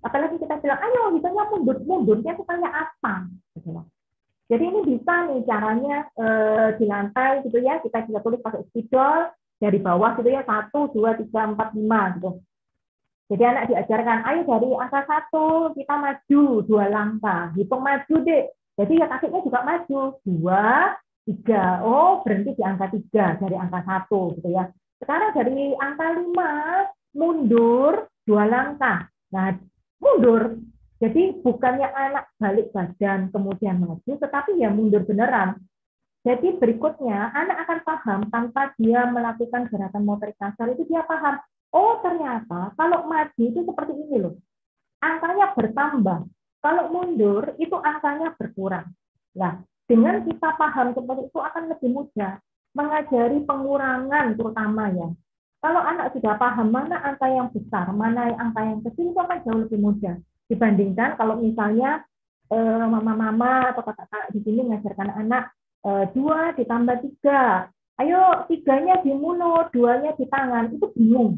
Apalagi 0.00 0.36
kita 0.40 0.56
bilang, 0.64 0.80
ayo 0.80 1.12
hitungnya 1.12 1.44
mundur, 1.52 1.76
mundurnya 1.84 2.32
itu 2.32 2.44
kayak 2.48 2.72
apa? 2.72 3.28
Gitu 3.56 3.70
Jadi 4.50 4.64
ini 4.66 4.80
bisa 4.82 5.14
nih 5.30 5.40
caranya 5.46 5.96
eh, 6.18 6.68
di 6.80 6.84
lantai 6.88 7.44
gitu 7.46 7.58
ya, 7.62 7.78
kita 7.84 8.08
bisa 8.08 8.18
tulis 8.24 8.40
pakai 8.42 8.66
spidol 8.72 9.30
dari 9.60 9.78
bawah 9.78 10.16
gitu 10.18 10.28
ya, 10.32 10.42
satu, 10.42 10.90
dua, 10.90 11.14
tiga, 11.14 11.52
empat, 11.52 11.76
lima 11.76 12.18
gitu. 12.18 12.30
Jadi 13.30 13.42
anak 13.46 13.64
diajarkan, 13.70 14.26
ayo 14.26 14.40
dari 14.42 14.66
angka 14.74 15.06
satu 15.06 15.70
kita 15.78 15.94
maju 15.94 16.42
dua 16.66 16.84
langkah, 16.90 17.54
hitung 17.54 17.78
maju 17.78 18.14
deh. 18.26 18.50
Jadi 18.74 18.92
ya 18.98 19.06
kakinya 19.06 19.40
juga 19.46 19.60
maju 19.62 20.00
dua, 20.26 20.98
tiga. 21.22 21.78
Oh 21.86 22.26
berhenti 22.26 22.58
di 22.58 22.62
angka 22.66 22.90
tiga 22.90 23.38
dari 23.38 23.54
angka 23.54 23.86
satu 23.86 24.34
gitu 24.34 24.50
ya. 24.50 24.66
Sekarang 24.98 25.30
dari 25.30 25.78
angka 25.78 26.06
lima 26.18 26.52
mundur 27.14 28.10
dua 28.26 28.50
langkah. 28.50 29.06
Nah 29.30 29.54
mundur. 30.00 30.58
Jadi 31.00 31.40
bukannya 31.40 31.88
anak 31.88 32.28
balik 32.36 32.72
badan 32.76 33.32
kemudian 33.32 33.80
maju, 33.80 34.12
tetapi 34.20 34.60
ya 34.60 34.68
mundur 34.68 35.00
beneran. 35.04 35.56
Jadi 36.20 36.60
berikutnya 36.60 37.32
anak 37.32 37.64
akan 37.64 37.78
paham 37.80 38.20
tanpa 38.28 38.76
dia 38.76 39.08
melakukan 39.08 39.72
gerakan 39.72 40.04
motorik 40.04 40.36
kasar 40.36 40.68
itu 40.76 40.84
dia 40.84 41.00
paham 41.08 41.40
Oh 41.70 42.02
ternyata 42.02 42.74
kalau 42.74 43.06
maju 43.06 43.38
itu 43.38 43.62
seperti 43.62 43.92
ini 43.94 44.16
loh. 44.18 44.34
Angkanya 45.00 45.54
bertambah. 45.54 46.26
Kalau 46.60 46.84
mundur 46.92 47.56
itu 47.56 47.72
angkanya 47.72 48.36
berkurang. 48.36 48.92
Nah, 49.32 49.64
dengan 49.88 50.20
kita 50.26 50.60
paham 50.60 50.92
seperti 50.92 51.30
itu 51.30 51.38
akan 51.40 51.72
lebih 51.72 51.88
mudah 51.88 52.36
mengajari 52.76 53.38
pengurangan 53.48 54.36
terutama 54.36 54.92
ya. 54.92 55.08
Kalau 55.60 55.80
anak 55.84 56.16
sudah 56.16 56.40
paham 56.40 56.72
mana 56.72 56.96
angka 57.04 57.28
yang 57.28 57.52
besar, 57.52 57.92
mana 57.92 58.32
angka 58.32 58.64
yang 58.64 58.80
kecil 58.80 59.12
itu 59.12 59.20
akan 59.20 59.38
jauh 59.44 59.60
lebih 59.68 59.78
mudah 59.80 60.16
dibandingkan 60.48 61.20
kalau 61.20 61.36
misalnya 61.36 62.00
eh, 62.48 62.84
mama-mama 62.88 63.68
atau 63.70 63.84
kakak-kakak 63.84 64.32
di 64.32 64.40
sini 64.40 64.64
mengajarkan 64.64 65.12
anak 65.20 65.52
eh, 65.84 66.04
dua 66.16 66.56
ditambah 66.56 66.96
tiga, 67.04 67.68
ayo 68.00 68.48
tiganya 68.48 69.04
di 69.04 69.12
mulut, 69.12 69.68
duanya 69.70 70.16
di 70.16 70.24
tangan, 70.32 70.72
itu 70.72 70.88
bingung. 70.96 71.36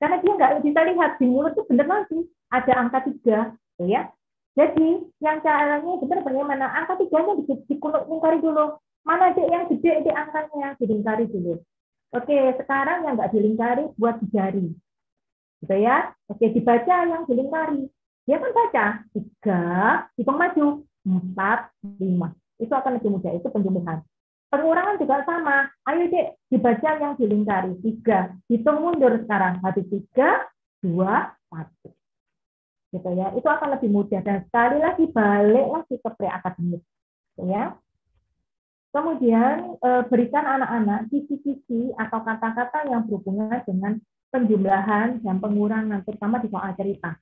Karena 0.00 0.18
dia 0.24 0.32
nggak 0.32 0.64
bisa 0.64 0.80
lihat 0.80 1.10
di 1.20 1.26
mulut 1.28 1.52
itu 1.52 1.68
benar 1.68 1.86
lagi 1.86 2.20
ada 2.48 2.72
angka 2.80 2.98
tiga, 3.12 3.38
ya. 3.84 4.08
Jadi 4.56 5.04
yang 5.20 5.42
caranya 5.44 5.92
benar 6.00 6.18
bagaimana 6.24 6.66
angka 6.80 6.96
tiganya 6.96 7.36
di, 7.36 7.44
dilingkari 7.68 8.40
dulu. 8.40 8.80
Mana 9.04 9.36
dek 9.36 9.52
yang 9.52 9.68
gede 9.68 10.08
di 10.08 10.10
angkanya 10.16 10.80
dilingkari 10.80 11.28
dulu. 11.28 11.60
Oke, 12.14 12.38
sekarang 12.62 13.02
yang 13.02 13.18
nggak 13.18 13.34
dilingkari 13.34 13.90
buat 13.98 14.22
jari. 14.30 14.70
Gitu 15.58 15.76
ya. 15.82 16.14
Oke, 16.30 16.46
dibaca 16.54 16.94
yang 17.10 17.26
dilingkari. 17.26 17.90
Dia 18.24 18.40
kan 18.40 18.50
baca 18.54 18.86
tiga, 19.12 19.62
hitung 20.16 20.38
maju 20.38 20.66
empat, 21.04 21.74
lima. 22.00 22.32
Itu 22.56 22.72
akan 22.72 22.96
lebih 22.96 23.18
mudah. 23.18 23.32
Itu 23.34 23.50
penjumlahan. 23.50 24.00
Pengurangan 24.48 24.96
juga 25.02 25.26
sama. 25.26 25.66
Ayo 25.90 26.06
dek, 26.06 26.38
dibaca 26.48 26.90
yang 27.02 27.18
dilingkari. 27.18 27.74
Tiga. 27.82 28.32
Hitung 28.46 28.78
mundur 28.80 29.18
sekarang. 29.26 29.58
Habis 29.60 29.84
tiga, 29.90 30.46
dua, 30.80 31.34
satu. 31.50 31.90
Gitu 32.94 33.10
ya. 33.18 33.34
Itu 33.34 33.48
akan 33.50 33.74
lebih 33.74 33.90
mudah. 33.90 34.22
Dan 34.22 34.46
sekali 34.46 34.78
lagi 34.78 35.04
balik 35.10 35.66
lagi 35.66 35.94
ke 35.98 36.10
pre-akademik. 36.14 36.82
Gitu 37.34 37.42
ya. 37.50 37.74
Kemudian 38.94 39.74
eh, 39.82 40.02
berikan 40.06 40.46
anak-anak 40.46 41.10
kisi-kisi 41.10 41.90
atau 41.98 42.22
kata-kata 42.22 42.86
yang 42.86 43.02
berhubungan 43.10 43.58
dengan 43.66 43.98
penjumlahan 44.30 45.18
dan 45.18 45.36
pengurangan, 45.42 46.06
terutama 46.06 46.38
di 46.38 46.46
soal 46.46 46.70
cerita. 46.78 47.18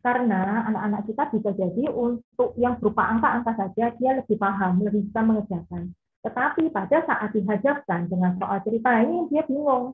Karena 0.00 0.64
anak-anak 0.64 1.04
kita 1.12 1.24
bisa 1.28 1.50
jadi 1.52 1.84
untuk 1.92 2.56
yang 2.56 2.80
berupa 2.80 3.04
angka-angka 3.04 3.52
saja, 3.52 3.92
dia 4.00 4.10
lebih 4.16 4.40
paham, 4.40 4.80
lebih 4.80 5.12
bisa 5.12 5.20
mengerjakan. 5.20 5.92
Tetapi 6.24 6.72
pada 6.72 7.04
saat 7.04 7.36
dihadapkan 7.36 8.08
dengan 8.08 8.40
soal 8.40 8.64
cerita 8.64 8.88
ini 9.04 9.28
dia 9.28 9.44
bingung. 9.44 9.92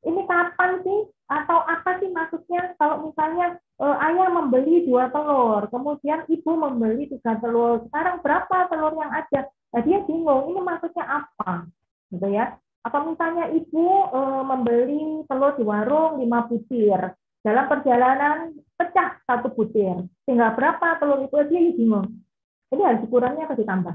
Ini 0.00 0.24
kapan 0.24 0.80
sih? 0.80 1.00
Atau 1.28 1.60
apa 1.60 2.00
sih 2.00 2.08
maksudnya 2.08 2.72
kalau 2.80 3.08
misalnya 3.08 3.60
eh, 3.84 3.96
ayah 4.08 4.32
membeli 4.32 4.88
dua 4.88 5.12
telur, 5.12 5.68
kemudian 5.68 6.24
ibu 6.24 6.52
membeli 6.56 7.12
tiga 7.12 7.36
telur, 7.36 7.84
sekarang 7.88 8.24
berapa 8.24 8.72
telur 8.72 8.96
yang 8.96 9.12
ada? 9.12 9.44
Nah, 9.74 9.82
dia 9.82 9.98
bingung, 10.06 10.54
ini 10.54 10.60
maksudnya 10.62 11.02
apa? 11.02 11.66
Gitu 12.14 12.30
ya. 12.30 12.54
Atau 12.86 13.10
misalnya 13.10 13.50
ibu 13.50 14.06
eh, 14.14 14.42
membeli 14.46 15.26
telur 15.26 15.58
di 15.58 15.64
warung 15.66 16.22
lima 16.22 16.46
butir, 16.46 17.10
dalam 17.42 17.64
perjalanan 17.66 18.54
pecah 18.78 19.18
satu 19.26 19.50
butir, 19.50 20.06
tinggal 20.24 20.54
berapa 20.54 21.02
telur 21.02 21.26
itu 21.26 21.36
dia 21.50 21.60
bingung. 21.74 22.22
Ini 22.70 22.82
harus 22.86 23.02
dikurangnya 23.02 23.50
atau 23.50 23.58
ditambah? 23.58 23.94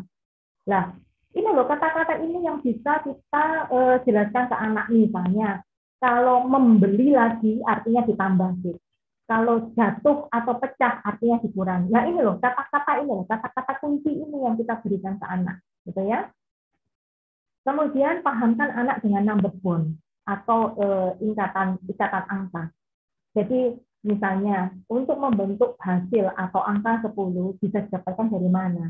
Lah, 0.67 0.91
ini 1.33 1.49
loh 1.53 1.65
kata-kata 1.69 2.17
ini 2.25 2.41
yang 2.41 2.61
bisa 2.61 3.05
kita 3.05 3.45
uh, 3.69 3.95
jelaskan 4.01 4.49
ke 4.49 4.55
anak 4.57 4.85
misalnya 4.89 5.61
kalau 6.01 6.47
membeli 6.47 7.13
lagi 7.13 7.61
artinya 7.61 8.01
ditambah 8.07 8.49
sih 8.65 8.77
kalau 9.29 9.69
jatuh 9.77 10.25
atau 10.33 10.53
pecah 10.57 11.05
artinya 11.05 11.37
dikurangi 11.43 11.93
nah 11.93 12.03
ini 12.09 12.19
loh 12.23 12.41
kata-kata 12.41 13.05
ini 13.05 13.11
loh 13.13 13.25
kata-kata 13.29 13.77
kunci 13.77 14.09
ini 14.09 14.37
yang 14.41 14.57
kita 14.57 14.81
berikan 14.81 15.21
ke 15.21 15.25
anak 15.29 15.61
gitu 15.87 16.01
ya 16.07 16.31
kemudian 17.63 18.25
pahamkan 18.25 18.71
anak 18.73 18.99
dengan 19.03 19.23
number 19.29 19.53
bond 19.61 19.95
atau 20.25 20.73
uh, 20.79 21.11
ikatan 21.21 21.79
ikatan 21.87 22.25
angka 22.27 22.63
jadi 23.37 23.77
misalnya 24.03 24.71
untuk 24.87 25.19
membentuk 25.19 25.75
hasil 25.83 26.31
atau 26.33 26.61
angka 26.63 27.03
10 27.11 27.59
bisa 27.59 27.83
didapatkan 27.83 28.27
dari 28.31 28.49
mana 28.49 28.89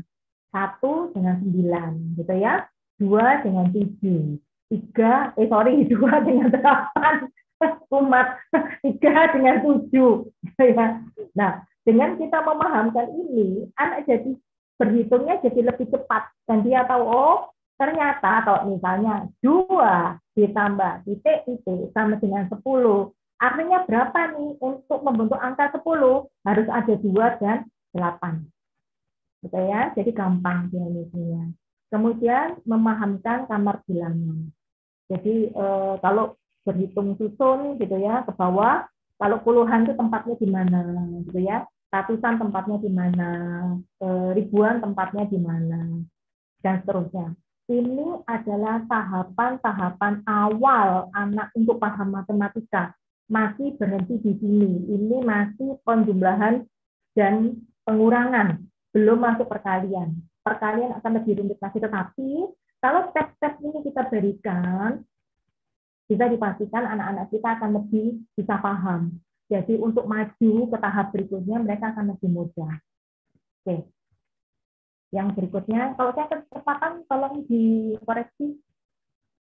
satu 0.50 1.14
dengan 1.14 1.38
sembilan, 1.40 1.90
gitu 2.18 2.34
ya. 2.34 2.66
Dua 2.98 3.40
dengan 3.40 3.70
tujuh. 3.70 4.36
Tiga, 4.70 5.34
eh 5.38 5.48
sorry, 5.48 5.86
dua 5.92 6.20
dengan 6.22 6.50
delapan. 6.52 7.30
Umat. 7.90 8.38
Tiga 8.84 9.30
dengan 9.34 9.62
tujuh. 9.64 10.26
Gitu 10.26 10.64
ya. 10.74 11.00
Nah, 11.38 11.64
dengan 11.86 12.18
kita 12.18 12.42
memahamkan 12.44 13.08
ini, 13.14 13.70
anak 13.78 14.04
jadi 14.04 14.36
berhitungnya 14.80 15.44
jadi 15.44 15.60
lebih 15.68 15.92
cepat. 15.92 16.32
Dan 16.48 16.64
dia 16.64 16.88
tahu, 16.88 17.04
oh 17.04 17.52
ternyata 17.76 18.40
kalau 18.48 18.72
misalnya 18.72 19.28
dua 19.44 20.16
ditambah 20.32 21.04
titik-titik 21.04 21.92
sama 21.92 22.16
dengan 22.16 22.48
sepuluh, 22.48 23.12
artinya 23.36 23.84
berapa 23.84 24.40
nih 24.40 24.56
untuk 24.64 25.04
membentuk 25.04 25.36
angka 25.36 25.76
sepuluh? 25.76 26.32
Harus 26.48 26.66
ada 26.72 26.96
dua 26.96 27.36
dan 27.36 27.68
delapan 27.92 28.48
gitu 29.44 29.56
ya. 29.60 29.92
Jadi 29.92 30.10
gampang 30.16 30.72
dialognya. 30.72 31.52
Kemudian 31.90 32.60
memahamkan 32.64 33.50
kamar 33.50 33.82
bilangan. 33.84 34.48
Jadi 35.10 35.50
eh, 35.50 35.94
kalau 36.00 36.38
berhitung 36.62 37.18
susun 37.18 37.80
gitu 37.80 37.96
ya 37.98 38.22
ke 38.22 38.32
bawah, 38.36 38.86
kalau 39.18 39.36
puluhan 39.42 39.84
itu 39.84 39.94
tempatnya 39.98 40.34
di 40.38 40.48
mana 40.48 40.80
gitu 41.28 41.40
ya. 41.42 41.66
Ratusan 41.90 42.38
tempatnya 42.38 42.78
di 42.78 42.90
mana, 42.90 43.30
ribuan 44.38 44.78
tempatnya 44.78 45.26
di 45.26 45.38
mana, 45.42 45.98
dan 46.62 46.74
seterusnya. 46.86 47.34
Ini 47.70 48.26
adalah 48.26 48.82
tahapan-tahapan 48.86 50.22
awal 50.26 51.10
anak 51.14 51.50
untuk 51.54 51.82
paham 51.82 52.14
matematika. 52.14 52.94
Masih 53.30 53.74
berhenti 53.78 54.18
di 54.22 54.32
sini. 54.38 54.86
Ini 54.90 55.22
masih 55.22 55.78
penjumlahan 55.86 56.66
dan 57.14 57.62
pengurangan 57.86 58.58
belum 58.90 59.18
masuk 59.22 59.46
perkalian. 59.46 60.18
Perkalian 60.42 60.98
akan 60.98 61.12
lebih 61.22 61.42
rumit 61.42 61.58
lagi, 61.62 61.78
tetapi 61.78 62.30
kalau 62.82 63.00
step-step 63.14 63.54
ini 63.62 63.78
kita 63.86 64.02
berikan, 64.10 65.02
bisa 66.10 66.26
dipastikan 66.26 66.86
anak-anak 66.90 67.30
kita 67.30 67.48
akan 67.54 67.70
lebih 67.82 68.18
bisa 68.34 68.58
paham. 68.58 69.14
Jadi 69.50 69.74
untuk 69.82 70.06
maju 70.06 70.52
ke 70.70 70.76
tahap 70.78 71.06
berikutnya 71.10 71.58
mereka 71.58 71.90
akan 71.90 72.14
lebih 72.14 72.30
mudah. 72.30 72.74
Oke. 73.66 73.90
Yang 75.10 75.28
berikutnya, 75.34 75.98
kalau 75.98 76.14
saya 76.14 76.30
kecepatan 76.30 77.02
tolong 77.10 77.42
dikoreksi. 77.50 78.62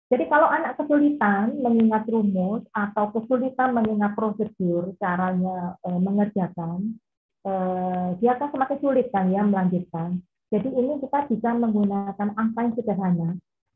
Jadi 0.07 0.23
kalau 0.31 0.47
anak 0.47 0.79
kesulitan 0.79 1.59
mengingat 1.59 2.07
rumus 2.07 2.63
atau 2.71 3.11
kesulitan 3.11 3.75
mengingat 3.75 4.15
prosedur 4.15 4.95
caranya 4.95 5.75
e, 5.83 5.91
mengerjakan, 5.99 6.95
Eh, 7.47 8.07
dia 8.19 8.35
akan 8.35 8.49
semakin 8.51 8.77
sulit 8.83 9.07
kan 9.07 9.31
ya 9.31 9.39
melanjutkan. 9.47 10.19
Jadi 10.51 10.67
ini 10.67 10.99
kita 10.99 11.31
bisa 11.31 11.55
menggunakan 11.55 12.29
angka 12.35 12.59
yang 12.59 12.73
sederhana, 12.75 13.29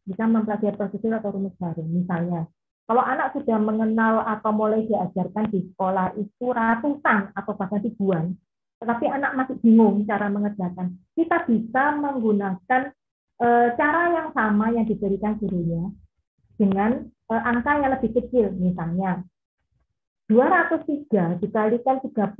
bisa 0.03 0.23
mempelajari 0.27 0.75
prosedur 0.75 1.15
atau 1.15 1.31
rumus 1.35 1.55
baru. 1.55 1.83
Misalnya, 1.87 2.51
kalau 2.91 3.07
anak 3.07 3.31
sudah 3.31 3.55
mengenal 3.55 4.19
atau 4.27 4.51
mulai 4.51 4.83
diajarkan 4.83 5.47
di 5.47 5.63
sekolah 5.71 6.11
itu 6.19 6.51
ratusan 6.51 7.31
atau 7.31 7.55
bahkan 7.55 7.79
ribuan, 7.79 8.35
tetapi 8.83 9.07
anak 9.07 9.31
masih 9.39 9.55
bingung 9.63 10.03
cara 10.03 10.27
mengerjakan, 10.27 10.99
kita 11.15 11.47
bisa 11.47 11.95
menggunakan 11.95 12.91
e, 13.39 13.47
cara 13.79 14.01
yang 14.11 14.35
sama 14.35 14.75
yang 14.75 14.83
diberikan 14.83 15.39
gurunya, 15.39 15.87
dengan 16.61 17.09
uh, 17.33 17.41
angka 17.41 17.81
yang 17.81 17.91
lebih 17.97 18.11
kecil, 18.13 18.53
misalnya 18.53 19.25
203 20.29 21.41
dikalikan 21.41 21.97
34 22.05 22.37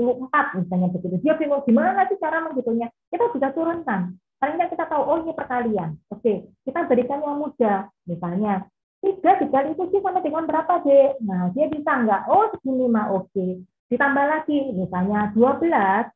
misalnya 0.62 0.88
begitu. 0.94 1.16
Dia 1.26 1.36
bingung 1.36 1.66
gimana 1.68 2.08
sih 2.08 2.16
cara 2.22 2.40
menghitungnya. 2.46 2.88
Kita 3.12 3.34
bisa 3.36 3.52
turunkan. 3.52 4.16
Paling 4.40 4.58
kita 4.58 4.88
tahu, 4.88 5.04
oh 5.04 5.18
ini 5.28 5.36
perkalian. 5.36 6.00
Oke, 6.08 6.48
kita 6.64 6.88
berikan 6.88 7.20
yang 7.20 7.36
mudah. 7.44 7.92
Misalnya, 8.08 8.71
3 9.02 9.42
dikali 9.42 9.74
7 9.74 9.98
sama 9.98 10.22
dengan 10.22 10.46
berapa, 10.46 10.86
Dek? 10.86 11.26
Nah, 11.26 11.50
dia 11.58 11.66
bisa 11.74 11.92
enggak? 11.92 12.30
Oh, 12.30 12.46
segini 12.54 12.86
mah 12.86 13.10
oke. 13.10 13.66
Ditambah 13.90 14.26
lagi, 14.30 14.72
misalnya 14.78 15.34
12 15.34 16.14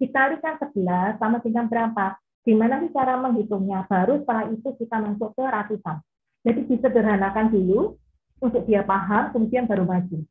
dikalikan 0.00 0.54
11 0.58 1.20
sama 1.20 1.38
dengan 1.44 1.68
berapa? 1.68 2.16
Gimana 2.42 2.82
sih 2.82 2.90
cara 2.90 3.20
menghitungnya? 3.20 3.86
Baru 3.86 4.24
setelah 4.24 4.50
itu 4.50 4.68
kita 4.80 4.96
masuk 4.98 5.30
ke 5.38 5.44
ratusan. 5.46 6.02
Jadi 6.42 6.60
disederhanakan 6.66 7.54
dulu 7.54 7.94
untuk 8.42 8.66
dia 8.66 8.82
paham, 8.82 9.30
kemudian 9.30 9.70
baru 9.70 9.86
maju 9.86 10.26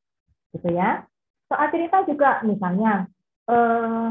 gitu 0.51 0.69
ya. 0.75 1.07
Soal 1.47 1.71
cerita 1.71 2.03
juga 2.03 2.43
misalnya 2.43 3.07
eh, 3.47 4.09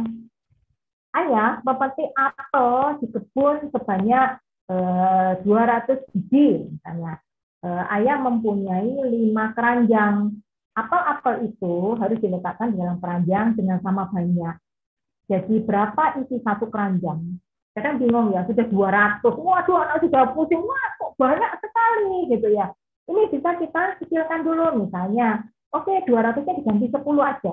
ayah 1.20 1.60
memetik 1.64 2.08
apel 2.16 3.00
di 3.04 3.06
kebun 3.12 3.56
sebanyak 3.68 4.28
eh, 4.72 5.32
200 5.44 6.08
biji 6.16 6.72
misalnya. 6.72 7.20
Eh, 7.60 7.84
ayah 8.00 8.16
mempunyai 8.20 8.88
lima 9.10 9.52
keranjang. 9.52 10.32
Apel-apel 10.72 11.50
itu 11.52 11.98
harus 12.00 12.18
diletakkan 12.22 12.72
di 12.72 12.80
dalam 12.80 12.96
keranjang 13.02 13.58
dengan 13.58 13.78
sama 13.84 14.08
banyak. 14.08 14.56
Jadi 15.28 15.60
berapa 15.62 16.18
isi 16.24 16.40
satu 16.40 16.72
keranjang? 16.72 17.36
Kadang 17.76 18.02
bingung 18.02 18.32
ya, 18.34 18.42
sudah 18.48 18.66
200. 18.66 19.36
Waduh, 19.36 19.76
anak 19.86 20.02
sudah 20.02 20.32
pusing. 20.34 20.62
Wah, 20.64 20.88
kok 20.98 21.14
banyak 21.20 21.52
sekali 21.60 22.32
gitu 22.32 22.48
ya. 22.50 22.72
Ini 23.06 23.28
bisa 23.30 23.58
kita 23.58 23.98
kecilkan 24.02 24.40
dulu 24.46 24.86
misalnya 24.86 25.44
Oke, 25.70 26.02
200-nya 26.02 26.54
diganti 26.58 26.90
10 26.90 27.22
aja. 27.22 27.52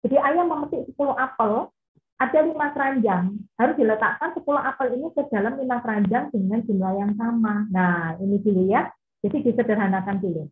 Jadi 0.00 0.16
ayah 0.16 0.44
memetik 0.48 0.88
10 0.88 1.12
apel, 1.12 1.68
ada 2.16 2.38
5 2.40 2.72
keranjang. 2.72 3.24
Harus 3.60 3.76
diletakkan 3.76 4.32
10 4.32 4.56
apel 4.56 4.96
ini 4.96 5.06
ke 5.12 5.22
dalam 5.28 5.60
5 5.60 5.84
keranjang 5.84 6.32
dengan 6.32 6.64
jumlah 6.64 6.92
yang 6.96 7.12
sama. 7.20 7.68
Nah, 7.68 8.16
ini 8.24 8.40
dulu 8.40 8.72
ya. 8.72 8.88
Jadi 9.24 9.50
disederhanakan 9.50 10.16
dulu. 10.22 10.44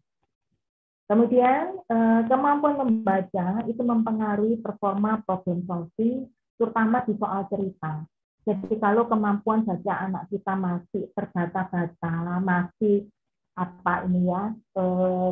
Kemudian 1.06 1.78
eh, 1.86 2.20
kemampuan 2.26 2.82
membaca 2.82 3.62
itu 3.70 3.78
mempengaruhi 3.78 4.58
performa 4.58 5.22
problem 5.22 5.62
solving, 5.66 6.26
terutama 6.58 7.06
di 7.06 7.14
soal 7.14 7.46
cerita. 7.46 8.02
Jadi 8.46 8.78
kalau 8.78 9.10
kemampuan 9.10 9.66
baca 9.66 10.06
anak 10.06 10.30
kita 10.30 10.54
masih 10.54 11.10
terbata-bata, 11.14 12.38
masih 12.38 13.10
apa 13.56 14.04
ini 14.04 14.28
ya 14.28 14.52
e, 14.76 14.82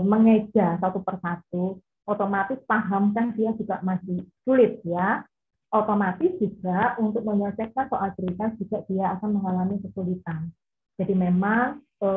mengeja 0.00 0.80
satu 0.80 1.04
persatu 1.04 1.78
otomatis 2.08 2.56
paham 2.64 3.12
kan 3.12 3.36
dia 3.36 3.52
juga 3.52 3.84
masih 3.84 4.24
sulit 4.48 4.80
ya 4.80 5.20
otomatis 5.68 6.32
juga 6.40 6.96
untuk 6.96 7.20
menyelesaikan 7.20 7.84
soal 7.92 8.16
cerita 8.16 8.48
juga 8.56 8.80
dia 8.88 9.12
akan 9.20 9.28
mengalami 9.36 9.76
kesulitan 9.84 10.48
jadi 10.96 11.12
memang 11.12 11.83
e, 12.02 12.08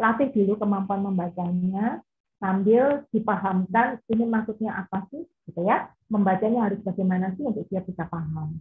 latih 0.00 0.28
dulu 0.32 0.56
kemampuan 0.60 1.04
membacanya 1.04 2.00
sambil 2.40 3.04
dipahamkan 3.12 4.00
ini 4.08 4.24
maksudnya 4.24 4.72
apa 4.80 5.04
sih 5.12 5.24
gitu 5.48 5.60
ya 5.64 5.92
membacanya 6.08 6.70
harus 6.70 6.80
bagaimana 6.80 7.32
sih 7.36 7.44
untuk 7.44 7.68
dia 7.68 7.84
bisa 7.84 8.08
paham 8.08 8.56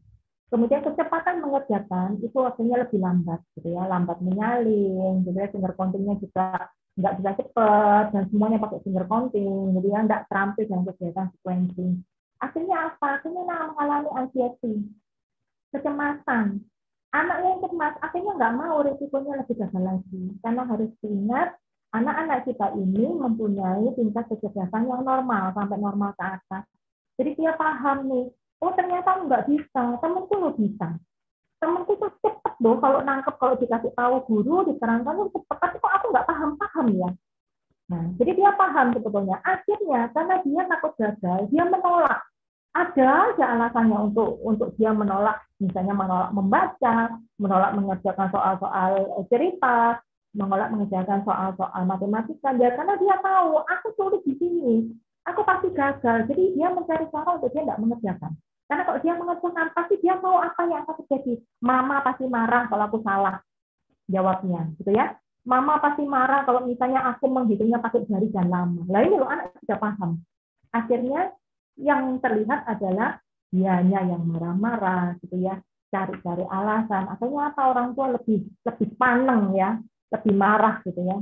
Kemudian 0.50 0.82
kecepatan 0.82 1.45
mengerjakan 1.45 2.17
itu 2.26 2.34
waktunya 2.34 2.82
lebih 2.82 2.98
lambat, 2.98 3.38
gitu 3.54 3.69
ya, 3.69 3.86
lambat 3.86 4.17
menyalin, 4.17 5.22
gitu 5.22 5.38
ya, 5.38 5.45
finger 5.54 5.78
juga 6.17 6.74
nggak 7.00 7.15
bisa 7.22 7.32
cepat 7.38 8.06
dan 8.12 8.24
semuanya 8.34 8.58
pakai 8.58 8.82
finger 8.82 9.06
counting, 9.06 9.78
jadi 9.78 9.88
ya 9.88 10.00
nggak 10.10 10.24
terampil 10.26 10.65
dalam 10.65 10.84
kegiatan 10.89 11.28
sequencing. 11.38 11.93
Akhirnya 12.41 12.78
apa? 12.91 13.08
Akhirnya 13.22 13.43
mengalami 13.45 14.10
anxiety, 14.17 14.89
kecemasan. 15.69 16.65
Anak 17.10 17.38
yang 17.41 17.58
cemas 17.65 17.98
akhirnya 18.06 18.38
nggak 18.38 18.54
mau 18.54 18.86
risikonya 18.86 19.41
lebih 19.41 19.58
gagal 19.58 19.82
lagi, 19.82 20.24
karena 20.45 20.62
harus 20.62 20.93
diingat 21.02 21.58
anak-anak 21.89 22.45
kita 22.45 22.69
ini 22.78 23.10
mempunyai 23.10 23.89
tingkat 23.98 24.30
kecerdasan 24.30 24.86
yang 24.86 25.02
normal 25.02 25.50
sampai 25.58 25.78
normal 25.82 26.13
ke 26.13 26.22
atas. 26.22 26.63
Jadi 27.17 27.34
dia 27.34 27.58
paham 27.58 28.06
nih, 28.13 28.30
oh 28.62 28.72
ternyata 28.78 29.26
nggak 29.26 29.50
bisa, 29.50 29.98
temenku 29.98 30.34
lo 30.38 30.54
bisa. 30.54 31.02
Temenku 31.58 31.98
tuh 31.98 32.13
cepet 32.22 32.54
loh 32.62 32.78
kalau 32.78 33.02
nangkep, 33.02 33.36
kalau 33.41 33.58
dikasih 33.58 33.91
tahu 33.98 34.15
guru, 34.30 34.69
diterangkan 34.69 35.17
tuh 35.17 35.34
cepet, 35.34 35.58
tapi 35.58 35.76
kok 35.82 35.93
aku 35.98 36.06
nggak 36.13 36.28
paham-paham 36.30 36.88
ya. 36.93 37.10
Nah, 37.89 38.06
jadi 38.22 38.32
dia 38.38 38.52
paham 38.54 38.93
sebetulnya. 38.93 39.41
Akhirnya 39.41 40.13
karena 40.13 40.36
dia 40.45 40.62
takut 40.69 40.93
gagal, 40.93 41.50
dia 41.50 41.65
menolak. 41.65 42.22
Ada 42.69 43.34
aja 43.34 43.45
alasannya 43.58 43.97
untuk 44.13 44.38
untuk 44.45 44.69
dia 44.77 44.93
menolak, 44.93 45.41
misalnya 45.58 45.97
menolak 45.97 46.29
membaca, 46.32 47.17
menolak 47.41 47.71
mengerjakan 47.73 48.29
soal-soal 48.29 49.25
cerita, 49.25 49.97
menolak 50.38 50.69
mengerjakan 50.69 51.25
soal-soal 51.25 51.82
matematika. 51.89 52.53
Ya, 52.62 52.69
karena 52.77 52.93
dia 53.01 53.17
tahu, 53.25 53.65
aku 53.65 53.88
tulis 53.97 54.21
di 54.21 54.38
sini, 54.38 54.73
aku 55.25 55.41
pasti 55.41 55.73
gagal. 55.73 56.29
Jadi 56.29 56.53
dia 56.53 56.69
mencari 56.69 57.10
cara 57.10 57.41
untuk 57.41 57.49
dia 57.49 57.65
tidak 57.65 57.82
mengerjakan. 57.82 58.32
Karena 58.69 58.84
kalau 58.86 58.99
dia 59.01 59.13
mengerjakan, 59.17 59.67
pasti 59.73 59.95
dia 59.97 60.15
tahu 60.21 60.38
apa 60.38 60.62
yang 60.69 60.86
akan 60.86 60.95
terjadi. 61.01 61.34
Mama 61.65 62.05
pasti 62.05 62.25
marah 62.29 62.69
kalau 62.69 62.84
aku 62.86 63.01
salah 63.01 63.41
jawabnya, 64.05 64.69
gitu 64.77 64.93
ya. 64.93 65.17
Mama 65.41 65.82
pasti 65.82 66.05
marah 66.05 66.45
kalau 66.45 66.69
misalnya 66.69 67.01
aku 67.10 67.25
menghitungnya 67.25 67.82
pakai 67.82 68.05
jari 68.05 68.29
dan 68.29 68.53
lama. 68.53 68.86
Lah 68.86 69.01
ini 69.01 69.17
loh 69.17 69.25
anak 69.25 69.58
sudah 69.65 69.82
paham. 69.82 70.21
Akhirnya 70.69 71.34
yang 71.80 72.20
terlihat 72.20 72.68
adalah 72.68 73.18
dianya 73.50 74.06
yang 74.06 74.22
marah-marah, 74.28 75.18
gitu 75.24 75.39
ya, 75.39 75.58
cari-cari 75.89 76.46
alasan. 76.46 77.10
Akhirnya 77.10 77.56
apa 77.56 77.62
orang 77.72 77.98
tua 77.98 78.13
lebih 78.13 78.46
lebih 78.68 78.88
paneng 79.00 79.56
ya, 79.58 79.80
lebih 80.13 80.34
marah 80.36 80.84
gitu 80.86 81.02
ya. 81.02 81.18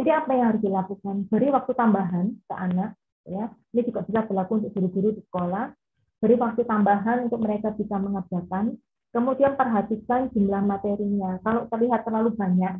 Jadi 0.00 0.10
apa 0.16 0.30
yang 0.32 0.46
harus 0.54 0.62
dilakukan? 0.64 1.16
Beri 1.28 1.52
waktu 1.52 1.72
tambahan 1.76 2.26
ke 2.48 2.54
anak, 2.56 2.96
ya. 3.28 3.52
Ini 3.76 3.80
juga 3.84 4.00
bisa 4.06 4.24
berlaku 4.24 4.64
untuk 4.64 4.72
guru-guru 4.72 5.12
di 5.18 5.22
sekolah 5.28 5.76
beri 6.20 6.36
waktu 6.36 6.68
tambahan 6.68 7.26
untuk 7.26 7.40
mereka 7.40 7.72
bisa 7.72 7.96
mengerjakan. 7.96 8.76
Kemudian 9.10 9.58
perhatikan 9.58 10.30
jumlah 10.30 10.62
materinya. 10.62 11.42
Kalau 11.42 11.66
terlihat 11.66 12.06
terlalu 12.06 12.30
banyak 12.38 12.78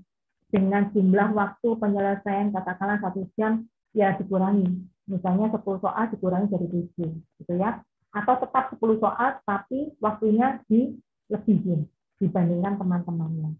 dengan 0.52 0.86
jumlah 0.94 1.34
waktu 1.34 1.68
penyelesaian 1.74 2.54
katakanlah 2.54 3.02
satu 3.02 3.26
jam, 3.34 3.66
ya 3.90 4.14
dikurangi. 4.14 4.86
Misalnya 5.08 5.52
10 5.52 5.80
soal 5.80 6.04
dikurangi 6.12 6.48
dari 6.50 6.66
7, 6.68 7.40
gitu 7.40 7.52
ya. 7.56 7.80
Atau 8.10 8.34
tetap 8.42 8.74
10 8.74 8.98
soal, 9.00 9.38
tapi 9.46 9.94
waktunya 10.02 10.60
dilebihin 10.66 11.86
dibandingkan 12.20 12.76
teman-temannya. 12.76 13.56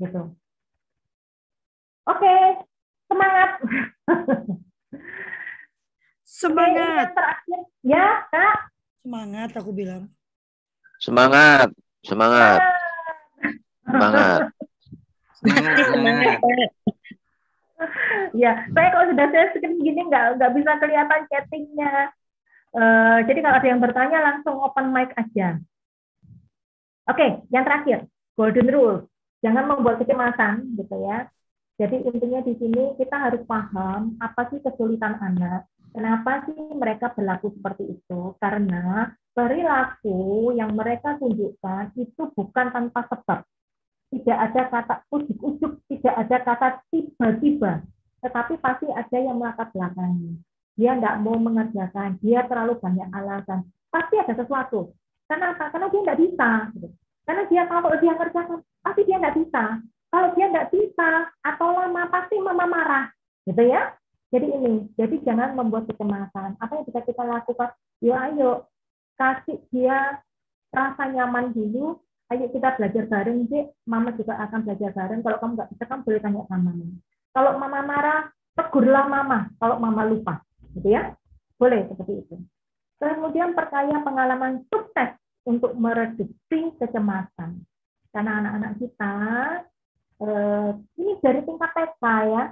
Gitu. 0.00 0.22
Oke, 2.04 2.36
semangat. 3.08 3.50
Semangat. 6.44 7.14
terakhir. 7.14 7.60
Ya, 7.86 8.26
Kak. 8.28 8.68
Semangat 9.00 9.50
aku 9.54 9.70
bilang. 9.70 10.10
Semangat. 10.98 11.70
Semangat. 12.04 12.60
Semangat. 13.86 14.40
Semangat. 15.92 16.38
Ya, 18.42 18.66
saya 18.70 18.88
kalau 18.94 19.06
sudah 19.10 19.26
saya 19.30 19.46
screen 19.52 19.82
gini 19.82 20.00
nggak 20.06 20.38
nggak 20.38 20.52
bisa 20.54 20.72
kelihatan 20.78 21.20
chattingnya. 21.30 21.94
Uh, 22.74 23.22
jadi 23.30 23.38
kalau 23.38 23.56
ada 23.62 23.68
yang 23.70 23.80
bertanya 23.82 24.18
langsung 24.18 24.58
open 24.58 24.90
mic 24.90 25.14
aja. 25.14 25.62
Oke, 27.06 27.20
okay, 27.20 27.30
yang 27.54 27.62
terakhir 27.62 28.08
golden 28.34 28.68
rule, 28.72 28.98
jangan 29.44 29.68
membuat 29.70 30.02
kecemasan, 30.02 30.74
gitu 30.74 30.96
ya. 31.04 31.30
Jadi 31.78 32.06
intinya 32.06 32.40
di 32.42 32.54
sini 32.58 32.98
kita 32.98 33.14
harus 33.18 33.42
paham 33.46 34.18
apa 34.18 34.46
sih 34.50 34.58
kesulitan 34.62 35.18
anak, 35.22 35.66
Kenapa 35.94 36.42
sih 36.42 36.58
mereka 36.74 37.14
berlaku 37.14 37.54
seperti 37.54 37.94
itu? 37.94 38.34
Karena 38.42 39.14
perilaku 39.30 40.50
yang 40.58 40.74
mereka 40.74 41.14
tunjukkan 41.22 41.94
itu 41.94 42.34
bukan 42.34 42.66
tanpa 42.74 43.06
sebab. 43.06 43.46
Tidak 44.14 44.38
ada 44.38 44.62
kata 44.70 44.94
ujuk-ujuk, 45.10 45.82
tidak 45.90 46.14
ada 46.14 46.36
kata 46.46 46.68
tiba-tiba, 46.94 47.82
tetapi 48.22 48.62
pasti 48.62 48.86
ada 48.86 49.18
yang 49.18 49.42
melatar 49.42 49.74
belakangnya. 49.74 50.38
Dia 50.78 50.94
tidak 50.94 51.18
mau 51.26 51.34
mengerjakan, 51.34 52.22
dia 52.22 52.46
terlalu 52.46 52.78
banyak 52.78 53.10
alasan. 53.10 53.66
Pasti 53.90 54.14
ada 54.22 54.38
sesuatu. 54.38 54.94
Kenapa? 55.26 55.74
Karena 55.74 55.90
dia 55.90 56.02
tidak 56.06 56.18
bisa. 56.22 56.50
Karena 57.26 57.42
dia 57.50 57.62
kalau 57.66 57.90
dia 57.98 58.14
kerjakan, 58.14 58.58
pasti 58.86 59.02
dia 59.02 59.18
tidak 59.18 59.34
bisa. 59.34 59.64
Kalau 60.14 60.28
dia 60.38 60.46
tidak 60.46 60.68
bisa 60.70 61.10
atau 61.42 61.68
lama, 61.74 62.02
pasti 62.06 62.38
mama 62.38 62.66
marah. 62.70 63.06
Gitu 63.50 63.62
ya. 63.66 63.98
Jadi 64.30 64.46
ini, 64.50 64.74
jadi 64.94 65.16
jangan 65.26 65.58
membuat 65.58 65.90
kecemasan. 65.90 66.54
Apa 66.62 66.70
yang 66.78 66.86
bisa 66.86 67.02
kita 67.02 67.22
lakukan? 67.22 67.70
Yuk 68.02 68.18
ayo, 68.18 68.52
kasih 69.18 69.58
dia 69.74 70.22
rasa 70.74 71.10
nyaman 71.10 71.54
dulu. 71.54 71.98
Ayo 72.32 72.48
kita 72.48 72.72
belajar 72.80 73.04
bareng, 73.04 73.44
sih. 73.52 73.68
Mama 73.84 74.16
juga 74.16 74.40
akan 74.40 74.64
belajar 74.64 74.90
bareng. 74.96 75.20
Kalau 75.20 75.36
kamu 75.42 75.52
nggak 75.60 75.70
bisa, 75.76 75.84
kamu 75.84 76.00
boleh 76.08 76.20
tanya 76.24 76.42
sama 76.48 76.62
mama. 76.72 76.84
Kalau 77.34 77.52
mama 77.60 77.80
marah, 77.84 78.20
tegurlah 78.54 79.06
mama 79.10 79.38
kalau 79.60 79.76
mama 79.76 80.02
lupa. 80.08 80.40
Gitu 80.72 80.88
ya. 80.88 81.12
Boleh 81.60 81.84
seperti 81.84 82.24
itu. 82.24 82.36
Kemudian 82.96 83.52
perkaya 83.52 84.00
pengalaman 84.00 84.64
sukses 84.72 85.18
untuk 85.44 85.76
mereduksi 85.76 86.72
kecemasan. 86.80 87.60
Karena 88.14 88.40
anak-anak 88.40 88.72
kita 88.80 89.14
eh, 90.24 90.70
ini 90.96 91.12
dari 91.20 91.40
tingkat 91.44 91.70
TK 91.76 92.04
ya. 92.30 92.44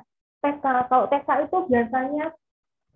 TK 0.42 0.64
kalau 0.90 1.06
TK 1.08 1.28
itu 1.48 1.56
biasanya 1.70 2.26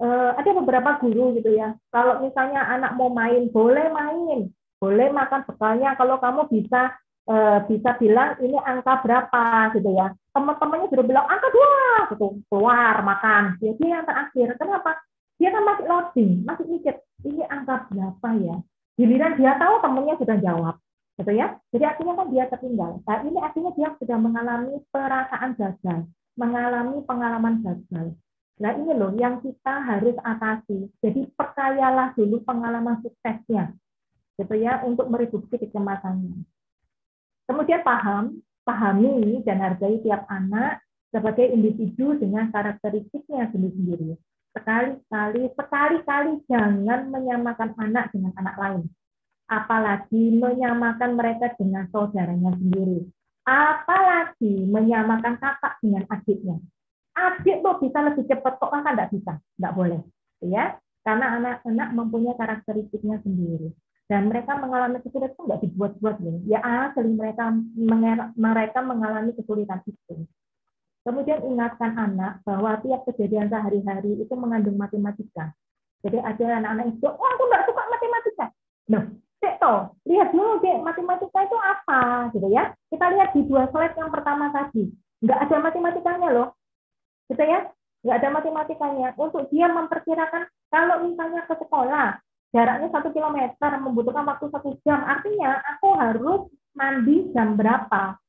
eh, 0.02 0.30
ada 0.36 0.50
beberapa 0.60 1.00
guru 1.00 1.40
gitu 1.40 1.56
ya. 1.56 1.72
Kalau 1.88 2.20
misalnya 2.20 2.66
anak 2.68 2.98
mau 3.00 3.08
main, 3.08 3.48
boleh 3.48 3.86
main, 3.88 4.52
boleh 4.80 5.08
makan 5.12 5.40
bekalnya. 5.48 5.96
Kalau 5.96 6.16
kamu 6.20 6.48
bisa 6.52 6.94
eh, 7.26 7.58
bisa 7.66 7.90
bilang 7.98 8.38
ini 8.40 8.58
angka 8.60 9.02
berapa 9.02 9.74
gitu 9.74 9.90
ya. 9.92 10.12
Teman-temannya 10.32 10.88
sudah 10.92 11.04
bilang 11.04 11.26
angka 11.26 11.48
dua, 11.50 11.76
gitu 12.12 12.26
keluar 12.52 12.94
makan. 13.02 13.56
Dia 13.58 13.72
dia 13.80 13.88
yang 13.98 14.04
terakhir. 14.06 14.48
Kenapa? 14.60 15.00
Dia 15.36 15.52
kan 15.52 15.62
masih 15.68 15.84
loading, 15.84 16.32
masih 16.48 16.64
mikir 16.64 16.94
ini 17.24 17.44
angka 17.44 17.88
berapa 17.92 18.28
ya. 18.40 18.56
Giliran 18.96 19.36
dia 19.36 19.52
tahu 19.60 19.84
temennya 19.84 20.16
sudah 20.16 20.36
jawab, 20.40 20.74
gitu 21.20 21.32
ya. 21.36 21.60
Jadi 21.68 21.84
artinya 21.84 22.12
kan 22.16 22.26
dia 22.32 22.44
tertinggal. 22.48 23.04
Nah 23.04 23.18
ini 23.20 23.38
artinya 23.44 23.70
dia 23.76 23.88
sudah 24.00 24.16
mengalami 24.16 24.80
perasaan 24.88 25.52
gagal, 25.60 26.08
mengalami 26.40 27.04
pengalaman 27.04 27.60
gagal. 27.60 28.16
Nah 28.56 28.72
ini 28.72 28.96
loh 28.96 29.12
yang 29.12 29.44
kita 29.44 29.84
harus 29.84 30.16
atasi. 30.24 30.88
Jadi 31.04 31.28
percayalah 31.36 32.16
dulu 32.16 32.40
pengalaman 32.40 33.04
suksesnya, 33.04 33.76
gitu 34.36 34.54
ya, 34.56 34.84
untuk 34.84 35.08
mereduksi 35.08 35.56
kecemasannya. 35.56 36.44
Kemudian 37.46 37.80
paham, 37.86 38.42
pahami 38.66 39.40
dan 39.46 39.62
hargai 39.62 40.02
tiap 40.02 40.26
anak 40.26 40.82
sebagai 41.14 41.46
individu 41.46 42.18
dengan 42.18 42.50
karakteristiknya 42.50 43.48
sendiri-sendiri. 43.54 44.18
Sekali-kali, 44.56 45.52
sekali-kali 45.54 46.32
jangan 46.50 47.12
menyamakan 47.12 47.76
anak 47.78 48.10
dengan 48.10 48.32
anak 48.40 48.56
lain. 48.58 48.84
Apalagi 49.46 50.34
menyamakan 50.34 51.14
mereka 51.14 51.54
dengan 51.54 51.86
saudaranya 51.94 52.50
sendiri. 52.58 53.06
Apalagi 53.46 54.66
menyamakan 54.66 55.38
kakak 55.38 55.78
dengan 55.78 56.02
adiknya. 56.10 56.58
Adik 57.14 57.62
tuh 57.62 57.78
bisa 57.78 58.02
lebih 58.02 58.26
cepat, 58.26 58.58
kok 58.58 58.72
kakak 58.74 58.92
nggak 58.98 59.10
bisa? 59.14 59.32
Nggak 59.56 59.74
boleh. 59.76 60.00
ya 60.42 60.74
Karena 61.06 61.38
anak-anak 61.38 61.88
mempunyai 61.94 62.34
karakteristiknya 62.34 63.22
sendiri. 63.22 63.70
Dan 64.06 64.30
mereka 64.30 64.54
mengalami 64.54 65.02
kesulitan 65.02 65.34
nggak 65.34 65.62
dibuat-buat. 65.66 66.16
Ya 66.46 66.62
asli 66.62 67.10
mereka 67.10 67.50
mereka 68.38 68.78
mengalami 68.86 69.34
kesulitan 69.34 69.82
itu. 69.82 70.26
Kemudian 71.06 71.42
ingatkan 71.46 71.94
anak 71.94 72.42
bahwa 72.42 72.78
tiap 72.82 73.06
kejadian 73.06 73.46
sehari-hari 73.46 74.18
itu 74.18 74.34
mengandung 74.34 74.74
matematika. 74.74 75.54
Jadi 76.02 76.18
ada 76.18 76.62
anak-anak 76.62 76.84
yang 76.86 77.14
oh 77.14 77.28
aku 77.30 77.42
nggak 77.46 77.64
suka 77.66 77.82
matematika. 77.90 78.46
Nah, 78.90 79.02
cek 79.42 79.54
toh, 79.62 79.94
lihat 80.06 80.30
dulu 80.34 80.58
deh 80.62 80.78
matematika 80.82 81.38
itu 81.46 81.56
apa, 81.58 82.30
gitu 82.34 82.46
ya. 82.50 82.74
Kita 82.90 83.06
lihat 83.10 83.34
di 83.34 83.42
dua 83.46 83.70
slide 83.70 83.94
yang 83.94 84.10
pertama 84.10 84.50
tadi, 84.50 84.90
nggak 85.22 85.40
ada 85.46 85.56
matematikanya 85.62 86.28
loh, 86.30 86.48
gitu 87.30 87.42
ya. 87.42 87.70
Nggak 88.02 88.16
ada 88.22 88.28
matematikanya. 88.30 89.08
Untuk 89.18 89.46
dia 89.50 89.66
memperkirakan 89.70 90.42
kalau 90.70 91.06
misalnya 91.06 91.42
ke 91.46 91.54
sekolah 91.54 92.18
jaraknya 92.54 92.88
satu 92.92 93.10
kilometer 93.10 93.72
membutuhkan 93.82 94.26
waktu 94.26 94.46
satu 94.50 94.76
jam, 94.86 95.02
artinya 95.02 95.62
aku 95.76 95.88
harus 95.98 96.40
mandi 96.76 97.30
jam 97.32 97.56
berapa, 97.56 98.20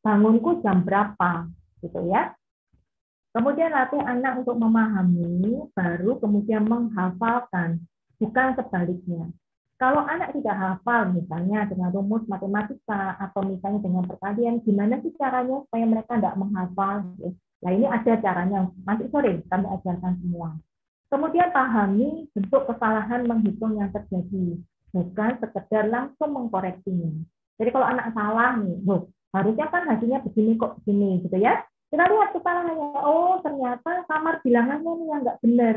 bangunku 0.00 0.62
jam 0.62 0.86
berapa, 0.86 1.50
gitu 1.82 2.00
ya. 2.08 2.32
Kemudian 3.36 3.68
latih 3.68 4.00
anak 4.00 4.40
untuk 4.40 4.56
memahami, 4.56 5.68
baru 5.76 6.16
kemudian 6.16 6.64
menghafalkan, 6.64 7.84
bukan 8.16 8.56
sebaliknya. 8.56 9.28
Kalau 9.76 10.00
anak 10.08 10.32
tidak 10.32 10.56
hafal, 10.56 11.12
misalnya 11.12 11.68
dengan 11.68 11.92
rumus 11.92 12.24
matematika 12.32 13.12
atau 13.20 13.44
misalnya 13.44 13.84
dengan 13.84 14.08
perkalian, 14.08 14.64
gimana 14.64 15.04
sih 15.04 15.12
caranya 15.20 15.60
supaya 15.68 15.84
mereka 15.84 16.16
tidak 16.16 16.36
menghafal? 16.40 17.12
Nah 17.60 17.70
ini 17.76 17.84
ada 17.84 18.12
caranya, 18.24 18.72
nanti 18.88 19.04
sore 19.12 19.44
kami 19.52 19.66
ajarkan 19.68 20.16
semua. 20.24 20.56
Kemudian 21.06 21.54
pahami 21.54 22.26
bentuk 22.34 22.66
kesalahan 22.66 23.22
menghitung 23.30 23.78
yang 23.78 23.94
terjadi, 23.94 24.58
bukan 24.90 25.32
sekedar 25.38 25.86
langsung 25.86 26.34
mengkoreksinya. 26.34 27.14
Jadi 27.56 27.70
kalau 27.70 27.86
anak 27.86 28.10
salah 28.10 28.58
nih, 28.58 28.76
loh, 28.82 29.06
harusnya 29.30 29.66
kan 29.70 29.86
hasilnya 29.86 30.24
begini 30.26 30.58
kok 30.58 30.82
begini 30.82 31.22
gitu 31.22 31.38
ya. 31.38 31.62
Kita 31.86 32.02
lihat 32.10 32.34
kesalahannya 32.34 32.98
oh 33.06 33.38
ternyata 33.46 34.02
kamar 34.10 34.42
bilangannya 34.42 34.90
ini 34.98 35.04
yang 35.06 35.20
nggak 35.22 35.38
benar. 35.38 35.76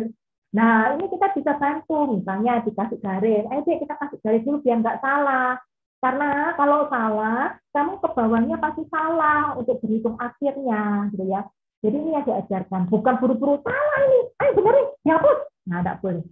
Nah 0.49 0.97
ini 0.97 1.05
kita 1.05 1.27
bisa 1.38 1.51
bantu 1.61 2.17
misalnya 2.17 2.65
dikasih 2.65 2.97
garis. 2.97 3.45
Eh 3.45 3.61
dek 3.61 3.86
kita 3.86 3.93
kasih 4.01 4.17
garis 4.25 4.41
dulu 4.41 4.57
biar 4.65 4.82
nggak 4.82 4.99
salah. 5.05 5.61
Karena 6.01 6.57
kalau 6.57 6.89
salah 6.89 7.59
kamu 7.75 7.93
ke 8.01 8.07
bawahnya 8.17 8.57
pasti 8.57 8.84
salah 8.89 9.53
untuk 9.53 9.77
berhitung 9.84 10.17
akhirnya 10.17 11.11
gitu 11.13 11.27
ya 11.30 11.45
jadi 11.80 11.95
ini 11.95 12.11
yang 12.11 12.25
diajarkan 12.27 12.91
bukan 12.91 13.15
buru-buru 13.23 13.63
salah 13.63 13.99
ini 14.03 14.19
ayo 14.43 14.51
benerin 14.59 14.88
dihapus 15.03 15.39
nah 15.69 15.80
tidak 15.80 15.97
boleh. 16.01 16.25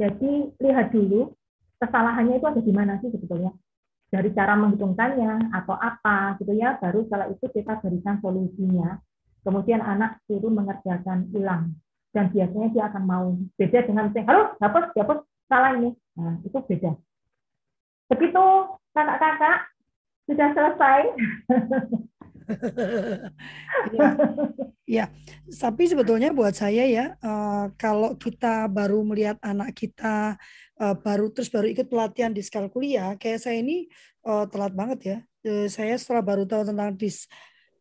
Jadi 0.00 0.32
lihat 0.64 0.88
dulu 0.90 1.36
kesalahannya 1.76 2.40
itu 2.40 2.46
ada 2.48 2.62
di 2.64 2.72
mana 2.72 2.96
sih 3.04 3.12
sebetulnya? 3.12 3.52
Dari 4.10 4.32
cara 4.34 4.56
menghitungkannya 4.58 5.52
atau 5.54 5.76
apa 5.76 6.40
gitu 6.40 6.56
ya 6.56 6.80
baru 6.80 7.04
setelah 7.06 7.28
itu 7.30 7.46
kita 7.52 7.78
berikan 7.84 8.18
solusinya. 8.18 8.98
Kemudian 9.44 9.84
anak 9.84 10.20
suruh 10.26 10.50
mengerjakan 10.50 11.28
ulang 11.36 11.76
dan 12.10 12.28
biasanya 12.34 12.68
dia 12.74 12.84
akan 12.90 13.02
mau 13.06 13.26
beda 13.54 13.86
dengan 13.86 14.10
saya 14.10 14.24
halo 14.26 14.42
dapat 14.58 14.90
dapat 14.96 15.18
salah 15.46 15.70
ini. 15.78 15.94
Nah, 16.18 16.36
itu 16.42 16.58
beda. 16.58 16.92
Begitu 18.10 18.44
kakak-kakak 18.90 19.58
sudah 20.26 20.48
selesai 20.56 21.00
ya, 23.94 24.08
ya, 24.84 25.04
tapi 25.48 25.86
sebetulnya 25.86 26.34
buat 26.34 26.54
saya 26.54 26.84
ya, 26.86 27.04
uh, 27.22 27.70
kalau 27.78 28.18
kita 28.18 28.66
baru 28.66 29.00
melihat 29.06 29.38
anak 29.40 29.74
kita 29.74 30.38
uh, 30.78 30.94
baru 30.98 31.30
terus 31.30 31.48
baru 31.48 31.70
ikut 31.70 31.86
pelatihan 31.86 32.34
di 32.34 32.42
kuliah, 32.72 33.14
kayak 33.16 33.40
saya 33.42 33.62
ini 33.62 33.86
uh, 34.26 34.46
telat 34.50 34.74
banget 34.74 34.98
ya. 35.00 35.18
Uh, 35.46 35.66
saya 35.70 35.96
setelah 35.96 36.20
baru 36.20 36.44
tahu 36.44 36.68
tentang 36.68 36.92
dis 36.98 37.30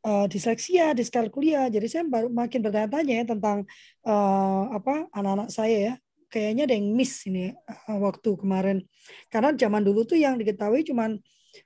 uh, 0.05 0.25
disleksia, 0.29 0.95
diskalkulia, 0.95 1.67
jadi 1.67 1.87
saya 1.89 2.03
baru 2.07 2.31
makin 2.31 2.59
bertanya-tanya 2.63 3.13
ya 3.23 3.25
tentang 3.27 3.57
uh, 4.07 4.63
apa 4.71 5.09
anak-anak 5.11 5.49
saya 5.51 5.77
ya. 5.77 5.95
Kayaknya 6.29 6.69
ada 6.69 6.75
yang 6.77 6.93
miss 6.93 7.25
ini 7.25 7.57
waktu 7.89 8.37
kemarin. 8.37 8.85
Karena 9.33 9.49
zaman 9.49 9.81
dulu 9.81 10.05
tuh 10.05 10.13
yang 10.13 10.37
diketahui 10.37 10.85
cuman 10.85 11.17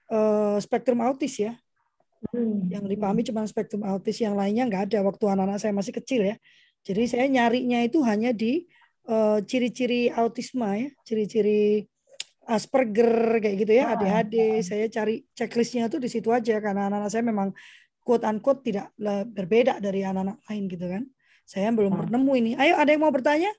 uh, 0.08 0.56
spektrum 0.64 1.04
autis 1.04 1.36
ya. 1.36 1.60
Hmm. 2.32 2.72
Yang 2.72 2.86
dipahami 2.96 3.22
cuma 3.28 3.44
spektrum 3.44 3.84
autis, 3.84 4.22
yang 4.24 4.40
lainnya 4.40 4.64
nggak 4.70 4.94
ada 4.94 5.00
waktu 5.04 5.26
anak-anak 5.28 5.60
saya 5.60 5.74
masih 5.76 5.94
kecil 6.00 6.22
ya. 6.24 6.36
Jadi 6.84 7.04
saya 7.08 7.26
nyarinya 7.28 7.80
itu 7.84 8.00
hanya 8.04 8.32
di 8.32 8.68
uh, 9.08 9.40
ciri-ciri 9.44 10.12
autisme 10.12 10.68
ya, 10.68 10.90
ciri-ciri 11.04 11.88
Asperger 12.44 13.40
kayak 13.40 13.56
gitu 13.56 13.72
ya, 13.72 13.96
ADHD. 13.96 14.60
Saya 14.68 14.86
cari 14.92 15.24
checklistnya 15.32 15.88
tuh 15.88 16.04
di 16.04 16.12
situ 16.12 16.28
aja 16.28 16.60
karena 16.60 16.92
anak-anak 16.92 17.12
saya 17.12 17.24
memang 17.24 17.56
quote 18.04 18.28
unquote 18.28 18.68
tidak 18.68 18.92
berbeda 19.32 19.80
dari 19.80 20.04
anak-anak 20.04 20.44
lain 20.52 20.64
gitu 20.68 20.86
kan. 20.92 21.04
Saya 21.48 21.72
belum 21.72 21.96
bertemu 21.96 22.32
ini. 22.40 22.52
Ayo 22.60 22.76
ada 22.76 22.92
yang 22.92 23.04
mau 23.04 23.16
bertanya? 23.16 23.52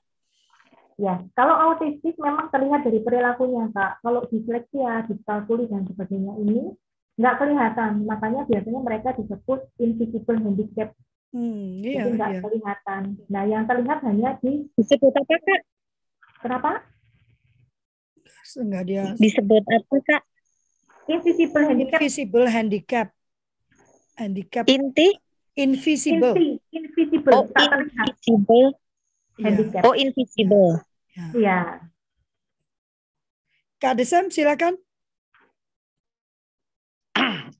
Ya, 0.95 1.19
kalau 1.35 1.73
autistik 1.73 2.15
memang 2.15 2.47
terlihat 2.53 2.87
dari 2.87 3.03
perilakunya, 3.03 3.67
Kak. 3.73 3.99
Kalau 3.99 4.23
disleksia, 4.31 5.03
diskalkuli 5.09 5.67
dan 5.67 5.83
sebagainya 5.89 6.33
ini 6.39 6.71
nggak 7.15 7.35
kelihatan. 7.39 7.91
Makanya 8.03 8.41
biasanya 8.47 8.81
mereka 8.83 9.09
disebut 9.15 9.59
invisible 9.79 10.39
handicap 10.39 10.89
Hmm, 11.35 11.83
iya, 11.83 12.07
Jadi 12.07 12.15
nggak 12.15 12.31
iya. 12.31 12.39
kelihatan. 12.39 13.01
Nah, 13.27 13.43
yang 13.43 13.67
terlihat 13.67 13.99
hanya 14.07 14.39
di 14.39 14.71
disebut 14.79 15.11
apa 15.11 15.35
kak? 15.35 15.61
Kenapa? 16.39 16.71
Enggak 18.55 18.83
dia 18.87 19.03
Disebut 19.19 19.63
apa 19.67 19.95
kak? 19.99 20.23
Invisible 21.11 21.63
handicap. 21.67 21.99
invisible 21.99 22.47
handicap. 22.47 23.07
Handicap 24.15 24.63
Inti? 24.71 25.11
invisible. 25.59 26.39
Invi- 26.39 26.59
invisible. 26.71 27.31
Oh 27.35 27.43
tak 27.51 27.67
terlihat. 27.67 28.05
invisible. 28.15 28.67
Iya. 29.35 29.43
Handicap. 29.43 29.81
Oh 29.83 29.95
invisible. 29.95 30.71
Iya. 31.35 31.59
Kak 33.83 33.99
Desem 33.99 34.31
silakan. 34.31 34.79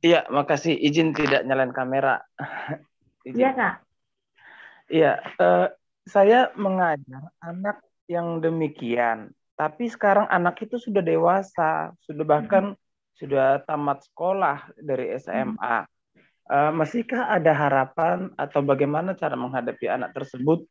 Iya, 0.03 0.27
makasih. 0.31 0.75
Izin 0.75 1.15
tidak 1.15 1.45
nyalain 1.45 1.71
kamera. 1.71 2.23
Iya, 3.25 3.57
Kak. 3.57 3.75
Iya, 4.85 5.17
eh, 5.17 5.67
saya 6.05 6.53
mengajar 6.53 7.33
anak 7.41 7.81
yang 8.05 8.37
demikian. 8.37 9.33
Tapi 9.57 9.89
sekarang 9.89 10.29
anak 10.29 10.61
itu 10.61 10.77
sudah 10.77 11.01
dewasa, 11.01 11.89
sudah 12.05 12.21
bahkan 12.21 12.77
sudah 13.17 13.63
tamat 13.65 14.05
sekolah 14.05 14.69
dari 14.77 15.15
SMA. 15.17 15.87
Uh, 16.45 16.69
masihkah 16.77 17.25
ada 17.33 17.57
harapan 17.57 18.29
atau 18.37 18.61
bagaimana 18.61 19.17
cara 19.17 19.33
menghadapi 19.33 19.89
anak 19.89 20.13
tersebut 20.13 20.69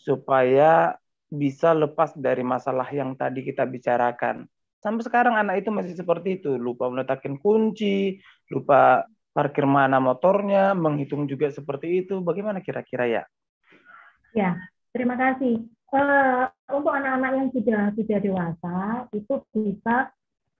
supaya 0.00 0.96
bisa 1.28 1.76
lepas 1.76 2.16
dari 2.16 2.40
masalah 2.40 2.88
yang 2.88 3.12
tadi 3.12 3.44
kita 3.44 3.68
bicarakan? 3.68 4.48
Sampai 4.82 5.06
sekarang 5.06 5.38
anak 5.38 5.62
itu 5.62 5.70
masih 5.70 5.94
seperti 5.94 6.42
itu, 6.42 6.58
lupa 6.58 6.90
meletakkan 6.90 7.38
kunci, 7.38 8.18
lupa 8.50 9.06
parkir 9.30 9.62
mana 9.62 10.02
motornya, 10.02 10.74
menghitung 10.74 11.30
juga 11.30 11.48
seperti 11.54 12.02
itu. 12.02 12.18
Bagaimana 12.18 12.58
kira-kira 12.58 13.06
ya? 13.06 13.22
Ya, 14.34 14.58
terima 14.90 15.14
kasih. 15.14 15.62
Uh, 15.92 16.48
untuk 16.72 16.90
anak-anak 16.90 17.30
yang 17.36 17.48
sudah 17.52 17.82
sudah 17.92 18.18
dewasa 18.18 18.76
itu 19.12 19.34
bisa 19.52 20.08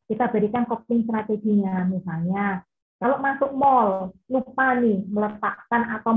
kita 0.04 0.28
berikan 0.28 0.68
coping 0.68 1.08
strateginya 1.08 1.88
misalnya 1.88 2.60
kalau 3.00 3.16
masuk 3.16 3.50
mall 3.56 4.12
lupa 4.28 4.76
nih 4.76 5.02
meletakkan 5.08 5.88
atau 5.88 6.12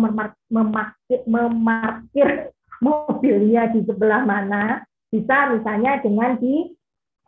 memarkir, 0.52 1.24
memarkir 1.26 2.52
mobilnya 2.86 3.72
di 3.72 3.88
sebelah 3.88 4.28
mana 4.28 4.84
bisa 5.10 5.56
misalnya 5.56 6.04
dengan 6.04 6.36
di 6.38 6.76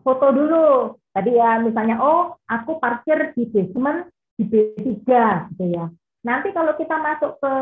foto 0.08 0.32
dulu 0.32 0.95
tadi 1.12 1.36
ya 1.36 1.60
misalnya 1.60 1.99
oh 1.99 2.39
aku 2.47 2.80
parkir 2.80 3.36
di 3.36 3.43
basement 3.51 4.08
di 4.39 4.47
B3 4.47 5.03
gitu 5.51 5.66
ya 5.68 5.91
Nanti 6.28 6.51
kalau 6.51 6.76
kita 6.76 6.99
masuk 6.99 7.39
ke 7.39 7.53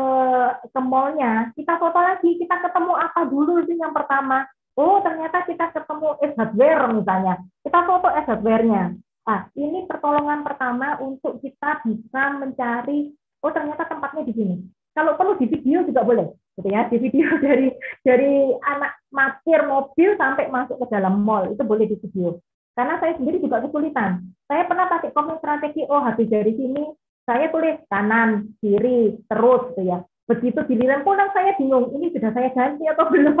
ke 0.74 0.80
mallnya, 0.82 1.54
kita 1.54 1.78
foto 1.78 2.02
lagi, 2.02 2.34
kita 2.34 2.58
ketemu 2.66 2.98
apa 2.98 3.22
dulu 3.30 3.62
sih 3.62 3.78
yang 3.78 3.94
pertama? 3.94 4.42
Oh, 4.74 4.98
ternyata 5.06 5.46
kita 5.46 5.70
ketemu 5.70 6.18
S 6.18 6.34
hardware 6.34 6.82
misalnya. 6.90 7.34
Kita 7.62 7.78
foto 7.86 8.10
S 8.10 8.26
hardware-nya. 8.26 8.98
Ah, 9.22 9.46
ini 9.54 9.86
pertolongan 9.86 10.42
pertama 10.42 10.98
untuk 10.98 11.38
kita 11.38 11.78
bisa 11.86 12.22
mencari, 12.42 13.14
oh 13.46 13.54
ternyata 13.54 13.86
tempatnya 13.86 14.26
di 14.26 14.34
sini. 14.34 14.56
Kalau 14.98 15.14
perlu 15.14 15.38
di 15.38 15.46
video 15.46 15.86
juga 15.86 16.02
boleh, 16.02 16.26
gitu 16.56 16.68
ya. 16.72 16.88
Di 16.88 16.96
video 16.96 17.28
dari 17.46 17.68
dari 18.02 18.52
anak 18.64 18.92
matir 19.12 19.60
mobil 19.68 20.16
sampai 20.16 20.48
masuk 20.48 20.80
ke 20.82 20.86
dalam 20.92 21.22
mall 21.22 21.52
itu 21.52 21.62
boleh 21.62 21.86
di 21.86 21.96
video. 22.00 22.40
Karena 22.76 23.00
saya 23.00 23.16
sendiri 23.16 23.40
juga 23.40 23.64
kesulitan. 23.64 24.20
Saya 24.44 24.68
pernah 24.68 24.86
pakai 24.92 25.10
komen 25.16 25.40
strategi, 25.40 25.88
oh 25.88 26.04
habis 26.04 26.28
dari 26.28 26.52
sini 26.52 26.84
saya 27.26 27.50
tulis 27.50 27.80
kanan, 27.90 28.54
kiri, 28.60 29.18
terus 29.26 29.72
gitu 29.74 29.82
ya. 29.82 29.98
Begitu 30.26 30.58
giliran 30.66 31.02
pulang 31.06 31.30
saya 31.32 31.54
bingung, 31.58 31.90
ini 31.96 32.10
sudah 32.14 32.30
saya 32.34 32.50
ganti 32.54 32.84
atau 32.86 33.08
belum 33.12 33.34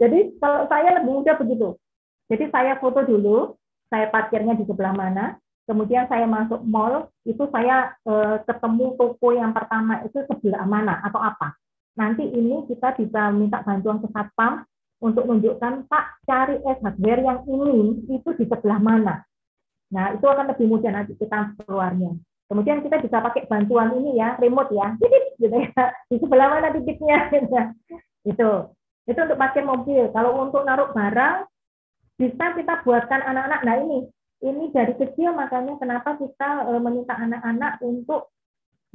Jadi 0.00 0.18
kalau 0.40 0.68
saya 0.70 1.00
lebih 1.00 1.12
mudah 1.20 1.36
begitu. 1.40 1.76
Jadi 2.30 2.44
saya 2.54 2.78
foto 2.78 3.02
dulu, 3.02 3.58
saya 3.90 4.06
parkirnya 4.08 4.54
di 4.54 4.62
sebelah 4.62 4.94
mana, 4.94 5.34
kemudian 5.66 6.06
saya 6.06 6.24
masuk 6.30 6.62
mall, 6.62 7.10
itu 7.26 7.42
saya 7.50 7.92
eh, 8.06 8.36
ketemu 8.46 8.94
toko 8.94 9.34
yang 9.34 9.50
pertama 9.50 10.06
itu 10.06 10.22
sebelah 10.30 10.62
mana 10.64 11.02
atau 11.02 11.18
apa. 11.18 11.58
Nanti 12.00 12.24
ini 12.24 12.64
kita 12.64 12.96
bisa 12.96 13.28
minta 13.28 13.60
bantuan 13.60 14.00
ke 14.00 14.08
satpam 14.08 14.64
untuk 15.04 15.28
menunjukkan 15.28 15.84
Pak 15.84 16.24
cari 16.24 16.56
es 16.64 16.80
hardware 16.80 17.20
yang 17.20 17.44
ini 17.44 18.00
itu 18.08 18.28
di 18.40 18.48
sebelah 18.48 18.80
mana. 18.80 19.20
Nah 19.92 20.16
itu 20.16 20.24
akan 20.24 20.48
lebih 20.48 20.64
mudah 20.64 20.96
nanti 20.96 21.12
kita 21.20 21.52
keluarnya. 21.68 22.16
Kemudian 22.48 22.80
kita 22.82 22.98
bisa 22.98 23.22
pakai 23.22 23.46
bantuan 23.46 23.94
ini 24.00 24.16
ya, 24.16 24.34
remote 24.40 24.72
ya, 24.74 24.96
titik 24.98 25.38
gitu 25.38 25.54
ya. 25.54 25.70
Di 26.10 26.16
sebelah 26.18 26.48
mana 26.50 26.74
titiknya 26.74 27.30
gitu 27.30 27.46
ya. 27.46 27.64
Itu. 28.26 28.50
Itu 29.06 29.18
untuk 29.22 29.38
parkir 29.38 29.62
mobil. 29.62 30.10
Kalau 30.10 30.34
untuk 30.40 30.66
naruh 30.66 30.90
barang 30.90 31.46
bisa 32.18 32.44
kita 32.58 32.82
buatkan 32.82 33.22
anak-anak. 33.22 33.60
Nah 33.62 33.76
ini, 33.86 33.98
ini 34.42 34.64
dari 34.74 34.98
kecil 34.98 35.30
makanya 35.30 35.78
kenapa 35.78 36.18
kita 36.18 36.68
e, 36.68 36.72
meminta 36.82 37.14
anak-anak 37.14 37.78
untuk 37.86 38.34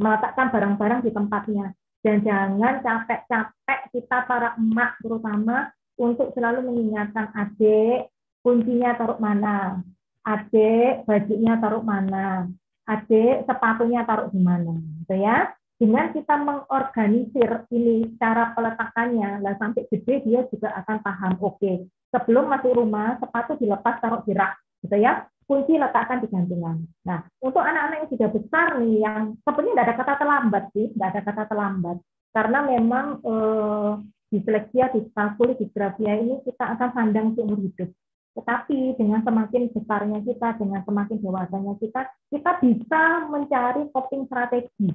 meletakkan 0.03 0.51
barang-barang 0.51 1.08
di 1.08 1.12
tempatnya. 1.16 1.72
Dan 2.06 2.22
jangan 2.22 2.86
capek-capek 2.86 3.80
kita 3.89 4.30
para 4.30 4.53
emak 4.62 5.01
terutama 5.01 5.74
untuk 5.97 6.30
selalu 6.38 6.70
mengingatkan 6.70 7.34
adik 7.34 8.14
kuncinya 8.45 8.93
taruh 8.93 9.18
mana, 9.18 9.82
adik 10.22 11.01
bajunya 11.10 11.58
taruh 11.58 11.82
mana, 11.82 12.45
adik 12.86 13.49
sepatunya 13.49 14.06
taruh 14.06 14.30
di 14.30 14.38
mana? 14.38 14.78
Gitu 15.01 15.18
ya. 15.18 15.49
Dengan 15.82 16.14
kita 16.14 16.38
mengorganisir 16.38 17.66
ini 17.74 18.16
cara 18.22 18.53
peletakannya 18.53 19.41
lah 19.41 19.58
sampai 19.58 19.89
gede 19.89 20.22
dia 20.24 20.45
juga 20.53 20.78
akan 20.78 20.97
paham. 21.01 21.34
Oke 21.41 21.89
sebelum 22.16 22.47
masuk 22.47 22.72
rumah 22.72 23.20
sepatu 23.20 23.60
dilepas 23.60 23.99
taruh 23.99 24.24
di 24.24 24.32
rak 24.32 24.56
gitu 24.88 24.95
ya 24.95 25.28
kunci 25.46 25.78
letakkan 25.78 26.22
di 26.22 26.28
gantungan. 26.30 26.86
Nah 27.06 27.26
untuk 27.41 27.62
anak-anak 27.62 28.06
yang 28.06 28.12
sudah 28.12 28.30
besar 28.34 28.68
nih 28.82 28.96
yang 29.06 29.22
sebenarnya 29.46 29.72
tidak 29.74 29.86
ada 29.86 29.96
kata 30.02 30.14
terlambat 30.22 30.64
sih 30.74 30.86
tidak 30.93 31.08
ada 31.14 31.22
kata 31.22 31.43
terlambat. 31.50 31.98
Karena 32.36 32.60
memang 32.68 33.06
eh, 33.24 33.91
disleksia, 34.34 34.91
diskalkulia, 34.91 35.56
disgrafia 35.56 36.14
ini 36.20 36.41
kita 36.43 36.76
akan 36.76 36.89
pandang 36.91 37.28
seumur 37.38 37.62
hidup. 37.62 37.89
Tetapi 38.36 39.00
dengan 39.00 39.24
semakin 39.24 39.72
besarnya 39.72 40.20
kita, 40.20 40.60
dengan 40.60 40.84
semakin 40.84 41.18
dewasanya 41.24 41.74
kita, 41.80 42.02
kita 42.36 42.52
bisa 42.60 43.02
mencari 43.32 43.88
coping 43.96 44.28
strategi, 44.28 44.91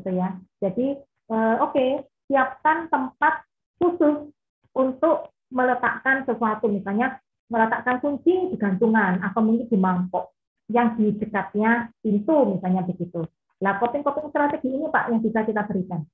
gitu 0.00 0.10
ya. 0.16 0.32
Jadi 0.64 0.96
eh, 0.96 1.56
oke, 1.60 1.76
okay, 1.76 1.90
siapkan 2.30 2.88
tempat 2.88 3.44
khusus 3.76 4.32
untuk 4.72 5.28
meletakkan 5.50 6.24
sesuatu, 6.24 6.70
misalnya 6.70 7.18
meletakkan 7.50 7.98
kunci 7.98 8.54
di 8.54 8.56
gantungan 8.56 9.18
atau 9.20 9.42
mungkin 9.42 9.66
di 9.66 9.76
mangkok 9.76 10.32
yang 10.70 10.94
di 10.94 11.10
dekatnya 11.18 11.90
pintu, 11.98 12.56
misalnya 12.56 12.86
begitu. 12.86 13.26
Nah, 13.60 13.76
coping-coping 13.82 14.30
strategi 14.30 14.70
ini 14.70 14.86
Pak 14.86 15.10
yang 15.10 15.20
bisa 15.20 15.42
kita 15.42 15.66
berikan. 15.66 16.06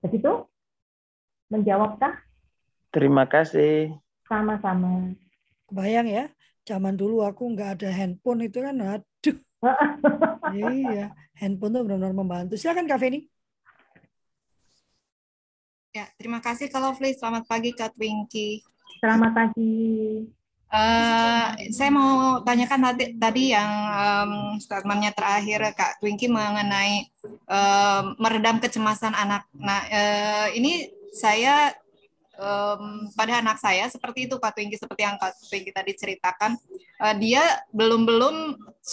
Begitu? 0.00 0.48
Menjawabkah? 1.52 2.16
Terima 2.90 3.28
kasih. 3.28 3.92
Sama-sama. 4.24 5.12
Kebayang 5.68 6.08
ya, 6.08 6.24
zaman 6.64 6.96
dulu 6.96 7.22
aku 7.22 7.52
nggak 7.52 7.78
ada 7.78 7.90
handphone 7.92 8.48
itu 8.48 8.64
kan, 8.64 8.74
aduh. 8.80 9.36
iya, 10.56 11.12
handphone 11.36 11.76
tuh 11.76 11.82
benar-benar 11.84 12.16
membantu. 12.16 12.56
Silakan 12.56 12.88
Kak 12.88 12.98
Feni. 12.98 13.28
Ya, 15.92 16.08
terima 16.20 16.40
kasih 16.44 16.68
kalau 16.68 16.92
Lovely. 16.92 17.16
Selamat 17.16 17.44
pagi 17.48 17.72
Kak 17.72 17.96
Twinky. 17.96 18.75
Selamat 19.06 19.38
pagi. 19.38 20.18
Uh, 20.66 21.46
saya 21.70 21.94
mau 21.94 22.42
tanyakan 22.42 22.90
tadi 22.90 23.14
tadi 23.14 23.54
yang 23.54 23.70
um, 23.70 24.32
statementnya 24.58 25.14
terakhir 25.14 25.62
Kak 25.78 26.02
Twinky 26.02 26.26
mengenai 26.26 27.06
uh, 27.46 28.18
meredam 28.18 28.58
kecemasan 28.58 29.14
anak. 29.14 29.46
Nah, 29.54 29.86
uh, 29.86 30.46
ini 30.58 30.90
saya 31.14 31.70
um, 32.36 33.08
pada 33.16 33.40
anak 33.40 33.58
saya 33.60 33.88
seperti 33.88 34.28
itu 34.28 34.36
Kak 34.36 34.56
Twinky 34.56 34.76
seperti 34.76 35.02
yang 35.04 35.16
Kak 35.16 35.36
Twinky 35.48 35.72
tadi 35.72 35.92
ceritakan 35.96 36.56
uh, 37.00 37.14
dia 37.16 37.42
belum 37.72 38.04
belum 38.04 38.36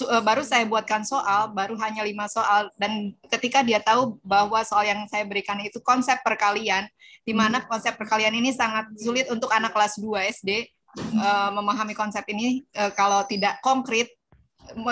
uh, 0.10 0.24
baru 0.24 0.44
saya 0.44 0.66
buatkan 0.68 1.04
soal 1.04 1.52
baru 1.52 1.76
hanya 1.80 2.04
lima 2.04 2.28
soal 2.32 2.72
dan 2.80 3.14
ketika 3.30 3.62
dia 3.62 3.80
tahu 3.84 4.18
bahwa 4.24 4.60
soal 4.64 4.88
yang 4.88 5.04
saya 5.12 5.28
berikan 5.28 5.60
itu 5.62 5.80
konsep 5.84 6.20
perkalian 6.24 6.88
di 7.24 7.32
mana 7.32 7.64
hmm. 7.64 7.68
konsep 7.72 7.94
perkalian 7.96 8.36
ini 8.36 8.52
sangat 8.52 8.92
sulit 9.00 9.28
untuk 9.32 9.52
anak 9.52 9.72
kelas 9.72 10.00
2 10.00 10.34
SD 10.44 10.68
uh, 11.20 11.50
memahami 11.56 11.96
konsep 11.96 12.24
ini 12.32 12.64
uh, 12.76 12.92
kalau 12.96 13.24
tidak 13.28 13.60
konkret 13.64 14.12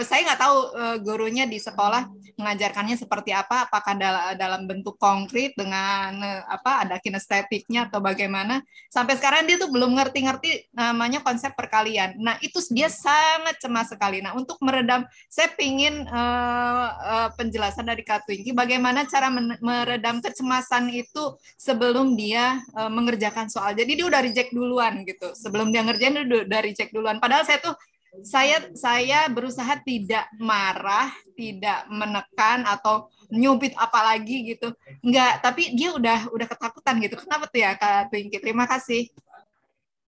saya 0.06 0.22
nggak 0.32 0.42
tahu 0.42 0.58
uh, 0.76 0.98
gurunya 1.02 1.48
di 1.48 1.58
sekolah 1.58 2.12
mengajarkannya 2.38 2.98
seperti 2.98 3.32
apa, 3.36 3.70
apakah 3.70 3.94
dalam 4.34 4.66
bentuk 4.66 4.98
konkret 4.98 5.54
dengan 5.54 6.18
uh, 6.18 6.42
apa 6.50 6.88
ada 6.88 6.96
kinestetiknya 6.98 7.90
atau 7.90 8.02
bagaimana. 8.02 8.66
Sampai 8.90 9.18
sekarang 9.18 9.46
dia 9.46 9.62
tuh 9.62 9.70
belum 9.70 9.94
ngerti-ngerti 9.98 10.74
namanya 10.74 11.22
konsep 11.22 11.54
perkalian. 11.54 12.18
Nah 12.18 12.38
itu 12.42 12.58
dia 12.74 12.90
sangat 12.90 13.62
cemas 13.62 13.94
sekali. 13.94 14.20
Nah 14.20 14.34
untuk 14.34 14.58
meredam, 14.62 15.06
saya 15.30 15.54
pingin 15.54 16.06
uh, 16.10 16.88
uh, 16.92 17.30
penjelasan 17.36 17.86
dari 17.88 18.02
Kak 18.02 18.26
bagaimana 18.54 19.04
cara 19.10 19.28
meredam 19.60 20.22
kecemasan 20.22 20.88
itu 20.94 21.36
sebelum 21.58 22.14
dia 22.16 22.60
uh, 22.78 22.90
mengerjakan 22.92 23.48
soal. 23.50 23.74
Jadi 23.74 23.98
dia 23.98 24.06
udah 24.08 24.22
reject 24.24 24.52
duluan 24.54 25.04
gitu. 25.04 25.34
Sebelum 25.36 25.70
dia 25.70 25.84
ngerjain 25.84 26.16
dia 26.16 26.26
udah 26.46 26.62
reject 26.64 26.92
duluan. 26.94 27.18
Padahal 27.18 27.44
saya 27.44 27.60
tuh 27.60 27.76
saya 28.20 28.68
saya 28.76 29.32
berusaha 29.32 29.80
tidak 29.88 30.28
marah, 30.36 31.08
tidak 31.40 31.88
menekan 31.88 32.68
atau 32.68 33.08
nyubit 33.32 33.72
apalagi 33.80 34.52
gitu. 34.52 34.76
Enggak, 35.00 35.40
tapi 35.40 35.72
dia 35.72 35.96
udah 35.96 36.28
udah 36.36 36.48
ketakutan 36.52 37.00
gitu. 37.00 37.16
Kenapa 37.24 37.48
tuh 37.48 37.64
ya 37.64 37.72
Kak 37.80 38.12
Twinky? 38.12 38.38
Terima 38.44 38.68
kasih. 38.68 39.08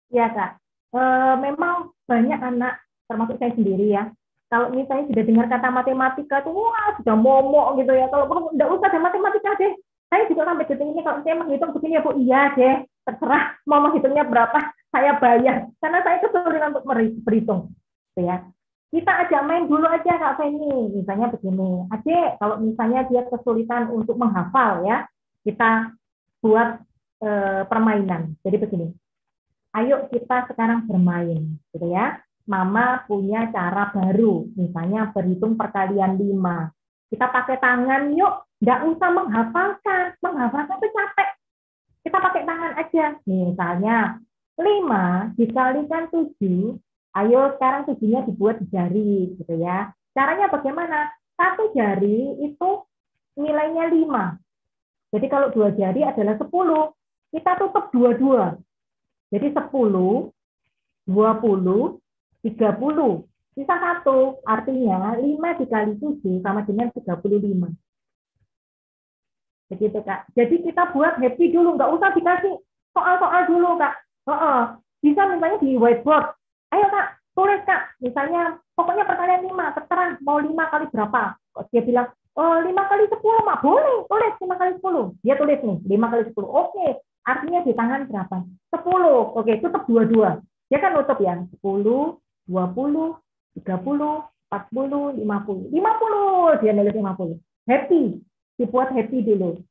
Ya 0.09 0.31
Kak, 0.31 0.57
e, 0.95 1.01
memang 1.43 1.91
banyak 2.07 2.39
anak 2.39 2.79
termasuk 3.05 3.35
saya 3.35 3.51
sendiri 3.53 3.91
ya. 3.91 4.07
Kalau 4.49 4.73
misalnya 4.73 5.05
sudah 5.13 5.23
dengar 5.29 5.45
kata 5.45 5.67
matematika 5.69 6.41
tuh 6.41 6.55
wah 6.55 6.97
sudah 7.03 7.13
momok 7.19 7.83
gitu 7.83 7.93
ya. 7.93 8.07
Kalau 8.07 8.25
kamu 8.31 8.55
enggak 8.55 8.69
usah 8.79 8.87
ada 8.87 8.99
matematika 9.03 9.49
deh. 9.59 9.73
Saya 10.09 10.25
juga 10.25 10.41
sampai 10.41 10.65
detik 10.65 10.89
ini 10.89 11.05
kalau 11.05 11.21
saya 11.21 11.37
menghitung 11.37 11.69
begini 11.69 11.93
ya 11.93 12.01
Bu, 12.01 12.17
iya 12.17 12.41
deh. 12.57 12.81
Terserah 13.05 13.61
mau 13.69 13.77
menghitungnya 13.85 14.25
berapa, 14.25 14.57
saya 14.89 15.21
bayar. 15.21 15.69
Karena 15.77 16.01
saya 16.01 16.17
kesulitan 16.17 16.73
untuk 16.73 16.85
berhitung 17.21 17.69
gitu 18.13 18.25
ya. 18.25 18.43
kita 18.89 19.11
ajak 19.25 19.45
main 19.45 19.69
dulu 19.69 19.85
aja 19.85 20.17
Kak 20.17 20.41
Feni. 20.41 20.89
Misalnya 20.97 21.29
begini, 21.29 21.85
adik 21.93 22.41
kalau 22.41 22.57
misalnya 22.57 23.05
dia 23.05 23.21
kesulitan 23.29 23.85
untuk 23.93 24.17
menghafal 24.17 24.81
ya, 24.81 25.05
kita 25.45 25.93
buat 26.41 26.81
e, 27.21 27.29
permainan. 27.69 28.33
Jadi 28.41 28.57
begini, 28.57 28.87
ayo 29.77 30.09
kita 30.09 30.49
sekarang 30.49 30.89
bermain, 30.89 31.61
gitu 31.69 31.85
ya. 31.85 32.17
Mama 32.49 33.05
punya 33.05 33.45
cara 33.53 33.93
baru, 33.93 34.49
misalnya 34.57 35.13
berhitung 35.13 35.53
perkalian 35.53 36.17
lima. 36.17 36.73
Kita 37.13 37.29
pakai 37.29 37.61
tangan 37.61 38.09
yuk, 38.17 38.49
nggak 38.57 38.89
usah 38.89 39.09
menghafalkan. 39.13 40.17
Menghafalkan 40.17 40.81
itu 40.81 40.89
capek. 40.89 41.29
Kita 42.09 42.17
pakai 42.17 42.41
tangan 42.41 42.73
aja. 42.73 43.05
Misalnya, 43.29 43.97
lima 44.57 45.29
dikalikan 45.37 46.09
tujuh 46.09 46.81
Ayo 47.17 47.57
sekarang 47.57 47.89
tujuhnya 47.89 48.21
dibuat 48.29 48.61
di 48.61 48.67
jari 48.69 49.33
gitu 49.33 49.53
ya. 49.57 49.89
Caranya 50.13 50.49
bagaimana? 50.51 51.09
Satu 51.33 51.71
jari 51.73 52.37
itu 52.43 52.69
nilainya 53.39 53.89
5. 53.89 54.37
Jadi 55.15 55.25
kalau 55.31 55.49
dua 55.49 55.73
jari 55.73 56.05
adalah 56.05 56.37
10. 56.37 56.93
Kita 57.29 57.51
tutup 57.61 57.93
dua-dua. 57.93 58.57
Jadi 59.29 59.53
10, 59.53 60.33
20, 61.05 62.01
30. 62.41 63.25
Sisa 63.53 63.75
satu, 63.75 64.41
artinya 64.45 65.17
5 65.17 65.59
dikali 65.61 65.93
7 65.97 66.41
sama 66.41 66.65
dengan 66.65 66.89
35. 66.93 67.69
Begitu 69.69 69.99
Kak. 70.01 70.33
Jadi 70.33 70.55
kita 70.65 70.89
buat 70.93 71.21
happy 71.21 71.53
dulu, 71.53 71.77
nggak 71.77 71.91
usah 71.93 72.09
dikasih 72.17 72.57
soal-soal 72.93 73.41
dulu 73.45 73.77
Kak. 73.77 73.95
Oh, 74.25 74.33
oh. 74.33 74.61
Bisa 74.99 75.29
misalnya 75.29 75.61
di 75.63 75.79
whiteboard, 75.79 76.38
ayo 76.75 76.85
kak 76.89 77.07
tulis 77.33 77.61
kak. 77.63 77.95
Misalnya 78.03 78.59
pokoknya 78.75 79.07
pertanyaan 79.07 79.45
lima 79.47 79.65
terserah 79.75 80.19
mau 80.21 80.37
lima 80.43 80.67
kali 80.67 80.85
berapa? 80.91 81.35
Dia 81.71 81.81
bilang 81.83 82.07
oh 82.35 82.57
lima 82.63 82.83
kali 82.87 83.07
sepuluh 83.07 83.41
mak. 83.43 83.63
Boleh 83.63 84.05
tulis 84.07 84.33
lima 84.43 84.55
kali 84.59 84.71
sepuluh. 84.75 85.05
Dia 85.23 85.35
tulis 85.39 85.59
nih 85.59 85.77
lima 85.87 86.07
kali 86.11 86.23
sepuluh. 86.27 86.49
Oke 86.51 87.03
artinya 87.23 87.59
di 87.63 87.73
tangan 87.75 88.07
berapa? 88.07 88.37
Sepuluh. 88.71 89.35
Oke 89.39 89.59
tutup 89.63 89.83
dua 89.87 90.03
dua 90.07 90.29
dia 90.69 90.79
kan 90.83 90.93
nutup 90.93 91.17
ya. 91.19 91.39
Sepuluh 91.51 92.19
dua 92.45 92.69
puluh 92.69 93.17
tiga 93.57 93.79
puluh 93.79 94.23
empat 94.49 94.69
puluh 94.73 95.15
lima 95.15 95.41
puluh. 95.47 95.65
Lima 95.71 95.95
puluh 95.97 96.59
dia 96.59 96.71
nulis 96.75 96.95
lima 96.95 97.15
puluh. 97.15 97.39
Happy. 97.65 98.19
Dibuat 98.59 98.91
happy 98.91 99.23
dulu. 99.23 99.63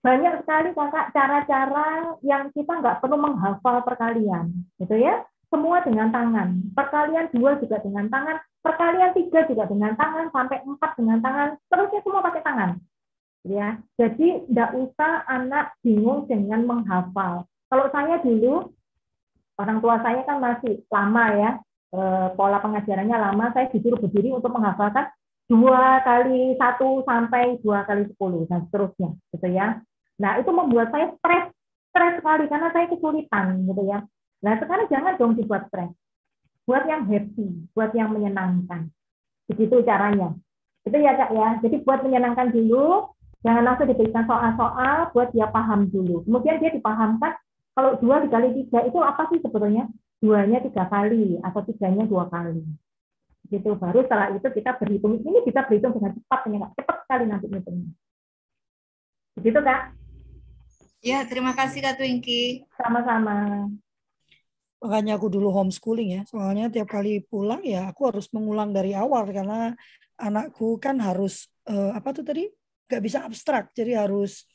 Banyak 0.00 0.40
sekali 0.40 0.72
kakak 0.72 1.12
cara-cara 1.12 2.16
yang 2.24 2.48
kita 2.56 2.72
nggak 2.72 3.04
perlu 3.04 3.20
menghafal 3.20 3.84
perkalian. 3.84 4.64
Gitu 4.80 4.96
ya 4.96 5.28
semua 5.50 5.82
dengan 5.82 6.08
tangan. 6.14 6.48
Perkalian 6.72 7.26
dua 7.34 7.58
juga 7.58 7.82
dengan 7.82 8.06
tangan, 8.06 8.38
perkalian 8.62 9.10
tiga 9.18 9.44
juga 9.50 9.66
dengan 9.66 9.92
tangan, 9.98 10.30
sampai 10.30 10.62
empat 10.62 10.90
dengan 10.94 11.18
tangan, 11.18 11.48
terusnya 11.66 12.00
semua 12.06 12.22
pakai 12.22 12.42
tangan. 12.46 12.70
Ya, 13.40 13.80
jadi 13.96 14.44
tidak 14.46 14.70
usah 14.76 15.24
anak 15.24 15.72
bingung 15.80 16.28
dengan 16.28 16.64
menghafal. 16.68 17.48
Kalau 17.72 17.86
saya 17.88 18.20
dulu, 18.20 18.68
orang 19.56 19.80
tua 19.80 19.96
saya 20.04 20.20
kan 20.28 20.38
masih 20.44 20.84
lama 20.92 21.24
ya, 21.34 21.50
eh, 21.96 22.28
pola 22.36 22.60
pengajarannya 22.60 23.16
lama, 23.16 23.48
saya 23.56 23.72
disuruh 23.72 23.96
berdiri 23.96 24.30
untuk 24.30 24.52
menghafalkan 24.52 25.08
dua 25.50 26.04
kali 26.06 26.54
satu 26.60 27.02
sampai 27.02 27.58
dua 27.64 27.82
kali 27.88 28.06
sepuluh 28.12 28.46
dan 28.46 28.68
seterusnya, 28.68 29.16
gitu 29.34 29.48
ya. 29.50 29.82
Nah 30.20 30.36
itu 30.38 30.50
membuat 30.52 30.92
saya 30.92 31.10
stres, 31.16 31.50
stres 31.90 32.20
sekali 32.20 32.44
karena 32.46 32.68
saya 32.70 32.86
kesulitan, 32.92 33.66
gitu 33.66 33.82
ya. 33.88 34.04
Nah 34.40 34.56
sekarang 34.56 34.88
jangan 34.88 35.16
dong 35.20 35.36
dibuat 35.36 35.68
stres. 35.68 35.92
Buat 36.64 36.86
yang 36.86 37.04
happy, 37.08 37.68
buat 37.74 37.92
yang 37.92 38.14
menyenangkan. 38.14 38.88
Begitu 39.50 39.82
caranya. 39.82 40.36
Itu 40.86 40.96
ya 40.96 41.12
Kak 41.18 41.30
ya. 41.34 41.48
Jadi 41.60 41.82
buat 41.84 42.00
menyenangkan 42.00 42.54
dulu, 42.54 43.10
jangan 43.44 43.62
langsung 43.66 43.90
diberikan 43.90 44.24
soal-soal, 44.24 45.12
buat 45.12 45.28
dia 45.34 45.50
paham 45.50 45.90
dulu. 45.90 46.24
Kemudian 46.24 46.62
dia 46.62 46.70
dipahamkan, 46.72 47.36
kalau 47.76 47.98
dua 48.00 48.24
dikali 48.24 48.54
tiga 48.64 48.86
itu 48.86 48.98
apa 49.02 49.28
sih 49.28 49.42
sebetulnya? 49.42 49.90
Duanya 50.20 50.60
tiga 50.60 50.84
kali, 50.88 51.40
atau 51.40 51.60
tiganya 51.64 52.04
dua 52.04 52.28
kali. 52.28 52.64
Gitu. 53.50 53.70
Baru 53.76 54.06
setelah 54.06 54.30
itu 54.32 54.46
kita 54.46 54.78
berhitung. 54.78 55.20
Ini 55.20 55.42
bisa 55.42 55.66
berhitung 55.66 55.96
dengan 55.96 56.14
cepat, 56.16 56.40
ya 56.48 56.58
Kak. 56.62 56.70
Cepat 56.78 56.96
sekali 57.04 57.24
nanti 57.28 57.46
hitungnya. 57.50 57.90
Begitu 59.36 59.58
Kak. 59.58 59.82
Ya, 61.00 61.24
terima 61.24 61.56
kasih 61.56 61.80
Kak 61.80 61.96
Twinky. 61.98 62.68
Sama-sama. 62.76 63.66
Makanya 64.80 65.20
aku 65.20 65.28
dulu 65.28 65.52
homeschooling 65.52 66.16
ya, 66.16 66.22
soalnya 66.24 66.72
tiap 66.72 66.88
kali 66.88 67.20
pulang 67.20 67.60
ya 67.60 67.92
aku 67.92 68.08
harus 68.08 68.32
mengulang 68.32 68.72
dari 68.72 68.96
awal 68.96 69.28
karena 69.28 69.76
anakku 70.16 70.80
kan 70.80 70.96
harus 70.96 71.52
uh, 71.68 71.92
apa 71.92 72.16
tuh 72.16 72.24
tadi 72.24 72.48
nggak 72.88 73.02
bisa 73.04 73.20
abstrak, 73.28 73.76
jadi 73.76 74.08
harus 74.08 74.48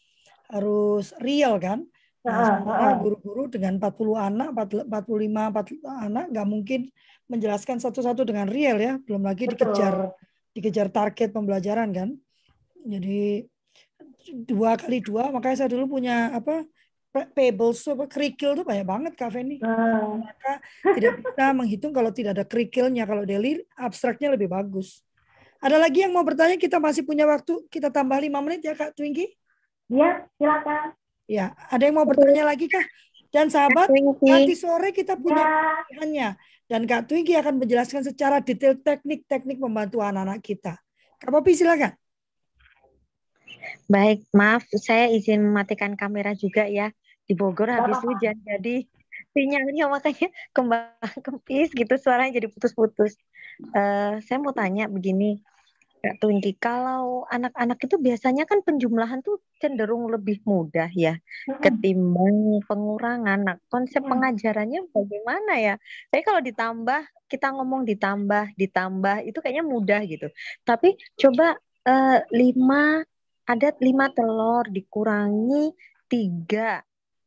harus 0.50 1.14
real 1.22 1.62
kan. 1.62 1.86
Nah, 2.26 2.98
guru-guru 2.98 3.46
dengan 3.46 3.78
40 3.78 4.18
anak, 4.18 4.50
45, 4.90 4.90
40 4.90 6.10
anak 6.10 6.26
nggak 6.34 6.48
mungkin 6.50 6.90
menjelaskan 7.30 7.78
satu-satu 7.78 8.26
dengan 8.26 8.50
real 8.50 8.82
ya, 8.82 8.98
belum 8.98 9.22
lagi 9.22 9.46
Betul. 9.46 9.70
dikejar 9.70 9.96
dikejar 10.58 10.88
target 10.90 11.30
pembelajaran 11.30 11.94
kan. 11.94 12.10
Jadi 12.82 13.46
dua 14.50 14.74
kali 14.74 15.06
dua, 15.06 15.30
makanya 15.30 15.66
saya 15.66 15.70
dulu 15.70 16.02
punya 16.02 16.34
apa 16.34 16.66
Pebbles 17.32 17.80
apa 17.88 18.12
kerikil 18.12 18.60
tuh 18.60 18.66
banyak 18.68 18.84
banget 18.84 19.14
Kak 19.16 19.32
Feni. 19.32 19.64
Uh. 19.64 20.20
Maka 20.20 20.60
tidak 21.00 21.24
bisa 21.24 21.44
menghitung 21.56 21.96
kalau 21.96 22.12
tidak 22.12 22.36
ada 22.36 22.44
kerikilnya. 22.44 23.08
Kalau 23.08 23.24
Deli 23.24 23.64
abstraknya 23.80 24.36
lebih 24.36 24.52
bagus. 24.52 25.00
Ada 25.64 25.80
lagi 25.80 26.04
yang 26.04 26.12
mau 26.12 26.28
bertanya? 26.28 26.60
Kita 26.60 26.84
masih 26.84 27.08
punya 27.08 27.24
waktu. 27.24 27.64
Kita 27.72 27.88
tambah 27.88 28.20
lima 28.20 28.44
menit 28.44 28.68
ya 28.68 28.76
Kak 28.76 28.94
Twinky. 29.00 29.32
Iya, 29.88 30.28
silakan. 30.36 30.94
Ya, 31.26 31.56
ada 31.72 31.84
yang 31.88 31.96
mau 31.96 32.06
bertanya 32.06 32.44
lagi 32.46 32.68
Kak? 32.68 32.86
Dan 33.34 33.52
sahabat, 33.52 33.92
nanti 34.24 34.54
sore 34.56 34.96
kita 34.96 35.20
punya 35.20 35.44
ya. 36.12 36.38
Dan 36.68 36.86
Kak 36.86 37.08
Twinky 37.10 37.36
akan 37.40 37.62
menjelaskan 37.62 38.04
secara 38.04 38.44
detail 38.44 38.78
teknik-teknik 38.78 39.58
membantu 39.58 40.04
anak-anak 40.04 40.44
kita. 40.44 40.78
Kak 41.18 41.32
Popi 41.32 41.56
silakan. 41.56 41.96
Baik, 43.90 44.26
maaf 44.34 44.66
saya 44.78 45.10
izin 45.10 45.42
mematikan 45.42 45.98
kamera 45.98 46.38
juga 46.38 46.70
ya 46.70 46.94
di 47.26 47.34
Bogor 47.34 47.70
habis 47.74 48.00
hujan 48.06 48.38
jadi 48.46 48.86
sinyalnya 49.36 49.92
makanya 49.92 50.32
kembang 50.56 50.96
kempis 51.26 51.76
gitu 51.76 51.94
suaranya 52.00 52.40
jadi 52.40 52.48
putus-putus. 52.48 53.20
Uh, 53.72 54.20
saya 54.24 54.40
mau 54.40 54.52
tanya 54.52 54.88
begini, 54.92 55.40
Kak 56.04 56.24
Tundi, 56.24 56.56
kalau 56.56 57.24
anak-anak 57.32 57.80
itu 57.84 57.96
biasanya 58.00 58.44
kan 58.48 58.64
penjumlahan 58.64 59.24
tuh 59.24 59.40
cenderung 59.60 60.08
lebih 60.12 60.44
mudah 60.44 60.92
ya 60.92 61.20
ketimbang 61.64 62.64
pengurangan. 62.68 63.40
Nah, 63.44 63.56
konsep 63.72 64.04
pengajarannya 64.04 64.92
bagaimana 64.92 65.54
ya? 65.60 65.76
Tapi 66.12 66.22
kalau 66.24 66.44
ditambah, 66.44 67.02
kita 67.32 67.48
ngomong 67.56 67.88
ditambah, 67.88 68.56
ditambah 68.56 69.18
itu 69.28 69.38
kayaknya 69.40 69.66
mudah 69.68 70.02
gitu. 70.04 70.28
Tapi 70.64 70.96
coba 71.20 71.60
uh, 71.88 72.20
lima 72.32 73.04
ada 73.46 73.70
lima 73.78 74.10
telur 74.10 74.66
dikurangi 74.70 75.74
tiga 76.10 76.82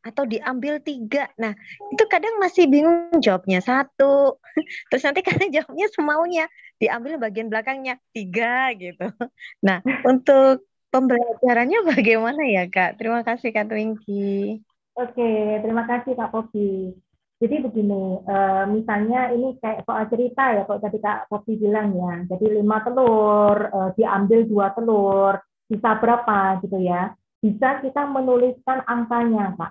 atau 0.09 0.25
diambil 0.25 0.81
tiga. 0.81 1.29
Nah, 1.37 1.53
itu 1.93 2.05
kadang 2.09 2.41
masih 2.41 2.65
bingung 2.65 3.21
jawabnya 3.21 3.61
satu. 3.61 4.41
Terus 4.89 5.05
nanti 5.05 5.21
kadang 5.21 5.53
jawabnya 5.57 5.87
semaunya, 5.93 6.45
diambil 6.81 7.21
bagian 7.21 7.53
belakangnya 7.53 8.01
tiga 8.17 8.73
gitu. 8.73 9.13
Nah, 9.61 9.85
untuk 10.09 10.65
pembelajarannya 10.89 11.79
bagaimana 11.93 12.43
ya 12.49 12.65
Kak? 12.69 12.97
Terima 12.97 13.21
kasih 13.25 13.53
Kak 13.53 13.69
Twinky. 13.69 14.61
Oke, 14.99 15.63
terima 15.63 15.87
kasih 15.87 16.19
Kak 16.19 16.35
Popi. 16.35 16.91
Jadi 17.39 17.63
begini, 17.63 18.19
uh, 18.27 18.67
misalnya 18.67 19.31
ini 19.31 19.55
kayak 19.63 19.87
soal 19.87 20.11
cerita 20.11 20.59
ya, 20.59 20.67
kalau 20.67 20.83
tadi 20.83 20.99
Kak 20.99 21.31
Popi 21.31 21.55
bilang 21.55 21.95
ya. 21.95 22.27
Jadi 22.35 22.51
lima 22.51 22.83
telur, 22.83 23.71
uh, 23.71 23.91
diambil 23.95 24.43
dua 24.43 24.75
telur, 24.75 25.39
bisa 25.71 26.03
berapa 26.03 26.59
gitu 26.67 26.83
ya. 26.83 27.15
Bisa 27.39 27.79
kita 27.79 28.11
menuliskan 28.11 28.83
angkanya, 28.91 29.55
Kak. 29.55 29.71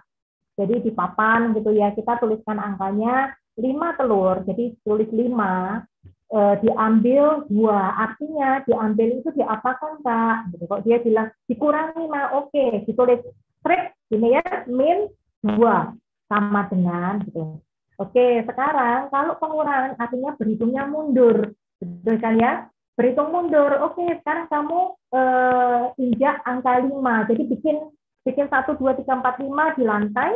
Jadi 0.58 0.90
di 0.90 0.92
papan 0.92 1.54
gitu 1.54 1.70
ya, 1.70 1.94
kita 1.94 2.18
tuliskan 2.18 2.58
angkanya 2.58 3.38
5 3.58 3.98
telur. 3.98 4.42
Jadi 4.46 4.74
tulis 4.82 5.10
5 5.10 5.86
eh, 6.34 6.56
diambil 6.62 7.48
dua. 7.48 7.96
Artinya 7.96 8.62
diambil 8.68 9.22
itu 9.24 9.30
diapakan 9.34 10.04
kak? 10.04 10.38
Gitu 10.54 10.64
kok 10.68 10.84
dia 10.84 10.98
bilang 11.00 11.28
dikurangi 11.48 12.04
mah 12.10 12.26
oke 12.36 12.52
okay. 12.52 12.84
ditulis. 12.84 13.22
Strip 13.62 13.96
ini 14.14 14.38
ya 14.38 14.46
min 14.70 15.12
dua 15.44 15.92
sama 16.28 16.68
dengan 16.68 17.24
gitu. 17.26 17.60
Oke 17.98 18.46
sekarang 18.46 19.10
kalau 19.10 19.40
pengurangan 19.42 19.98
artinya 19.98 20.38
berhitungnya 20.38 20.84
mundur. 20.86 21.56
Betul 21.82 22.16
kan 22.22 22.38
ya? 22.38 22.54
Berhitung 22.94 23.34
mundur. 23.34 23.74
Oke 23.82 24.06
sekarang 24.22 24.46
kamu 24.52 24.80
eh, 25.18 25.84
injak 25.98 26.44
angka 26.46 26.86
lima. 26.86 27.26
Jadi 27.26 27.44
bikin 27.50 27.78
bikin 28.28 28.52
satu 28.52 28.76
dua 28.76 28.92
tiga 29.00 29.16
empat 29.16 29.40
lima 29.40 29.72
di 29.80 29.88
lantai. 29.88 30.36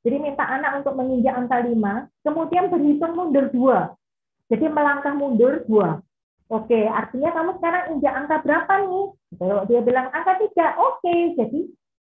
Jadi 0.00 0.16
minta 0.16 0.48
anak 0.48 0.80
untuk 0.80 0.96
menginjak 0.96 1.36
angka 1.36 1.60
lima, 1.60 2.08
kemudian 2.24 2.72
berhitung 2.72 3.12
mundur 3.14 3.52
dua. 3.52 3.94
Jadi 4.48 4.66
melangkah 4.66 5.14
mundur 5.14 5.62
dua. 5.68 6.00
Oke, 6.50 6.88
artinya 6.88 7.30
kamu 7.30 7.60
sekarang 7.62 7.82
injak 7.94 8.14
angka 8.16 8.42
berapa 8.42 8.72
nih? 8.90 9.06
Kalau 9.38 9.62
dia 9.70 9.80
bilang 9.84 10.10
angka 10.10 10.40
tiga, 10.42 10.74
oke, 10.74 11.16
jadi 11.38 11.60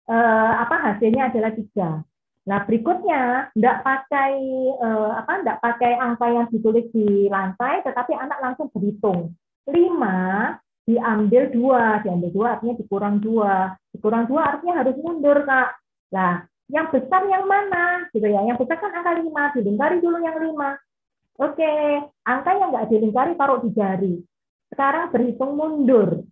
eh, 0.07 0.53
apa 0.63 0.77
hasilnya 0.77 1.35
adalah 1.35 1.51
tiga. 1.57 2.05
Nah 2.47 2.63
berikutnya 2.63 3.51
tidak 3.59 3.77
pakai 3.83 4.39
eh, 4.77 5.11
apa 5.19 5.33
tidak 5.43 5.59
pakai 5.59 5.93
angka 5.99 6.27
yang 6.31 6.47
ditulis 6.53 6.87
di 6.95 7.27
lantai, 7.27 7.83
tetapi 7.83 8.15
anak 8.15 8.39
langsung 8.39 8.71
berhitung 8.71 9.35
lima 9.67 10.55
diambil 10.87 11.51
dua, 11.51 11.99
diambil 12.07 12.31
dua 12.31 12.47
artinya 12.55 12.79
dikurang 12.79 13.19
dua, 13.19 13.75
dikurang 13.97 14.29
dua 14.29 14.55
artinya 14.55 14.85
harus 14.85 14.97
mundur 15.01 15.43
kak. 15.49 15.81
Nah 16.13 16.45
yang 16.69 16.93
besar 16.93 17.23
yang 17.27 17.49
mana 17.49 18.07
gitu 18.13 18.27
ya? 18.27 18.45
Yang 18.45 18.67
besar 18.67 18.77
kan 18.83 18.93
angka 18.93 19.13
lima, 19.17 19.43
dilingkari 19.57 19.97
dulu 20.03 20.19
yang 20.21 20.37
lima. 20.39 20.77
Oke, 21.37 21.73
angka 22.25 22.51
yang 22.53 22.69
nggak 22.73 22.89
dilingkari 22.93 23.33
taruh 23.37 23.61
di 23.65 23.71
jari. 23.73 24.15
Sekarang 24.73 25.09
berhitung 25.15 25.55
mundur. 25.55 26.27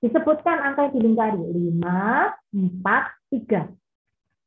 Disebutkan 0.00 0.64
angka 0.64 0.88
yang 0.88 0.94
dilingkari 0.96 1.42
lima, 1.52 2.32
empat, 2.54 3.04
tiga 3.28 3.68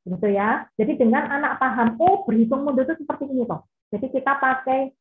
gitu 0.03 0.27
ya. 0.27 0.67
Jadi 0.75 0.99
dengan 0.99 1.31
anak 1.31 1.63
paham, 1.63 1.95
oh 1.99 2.27
berhitung 2.27 2.67
mundur 2.67 2.83
itu 2.83 3.03
seperti 3.03 3.27
ini 3.31 3.47
toh. 3.47 3.63
Jadi 3.93 4.11
kita 4.11 4.35
pakai 4.35 4.91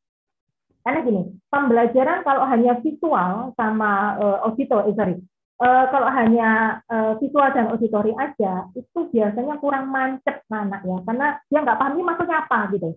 karena 0.83 0.99
gini, 1.07 1.23
pembelajaran 1.47 2.27
kalau 2.27 2.43
hanya 2.51 2.75
visual 2.83 3.55
sama 3.55 4.19
uh, 4.19 4.39
auditor, 4.51 4.91
eh, 4.91 4.95
sorry, 4.99 5.15
uh, 5.63 5.85
kalau 5.95 6.11
hanya 6.11 6.83
uh, 6.91 7.15
visual 7.23 7.47
dan 7.55 7.71
auditori 7.71 8.11
aja, 8.19 8.67
itu 8.75 9.07
biasanya 9.15 9.63
kurang 9.63 9.89
mancep 9.95 10.43
anak 10.51 10.83
ya, 10.83 10.99
karena 11.07 11.27
dia 11.47 11.59
nggak 11.63 11.79
paham 11.79 11.95
ini 11.97 12.03
maksudnya 12.03 12.37
apa 12.43 12.59
gitu. 12.75 12.91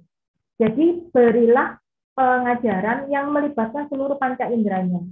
Jadi 0.58 0.86
berilah 1.14 1.78
pengajaran 2.16 3.12
yang 3.12 3.30
melibatkan 3.30 3.86
seluruh 3.92 4.18
panca 4.18 4.50
inderanya. 4.50 5.04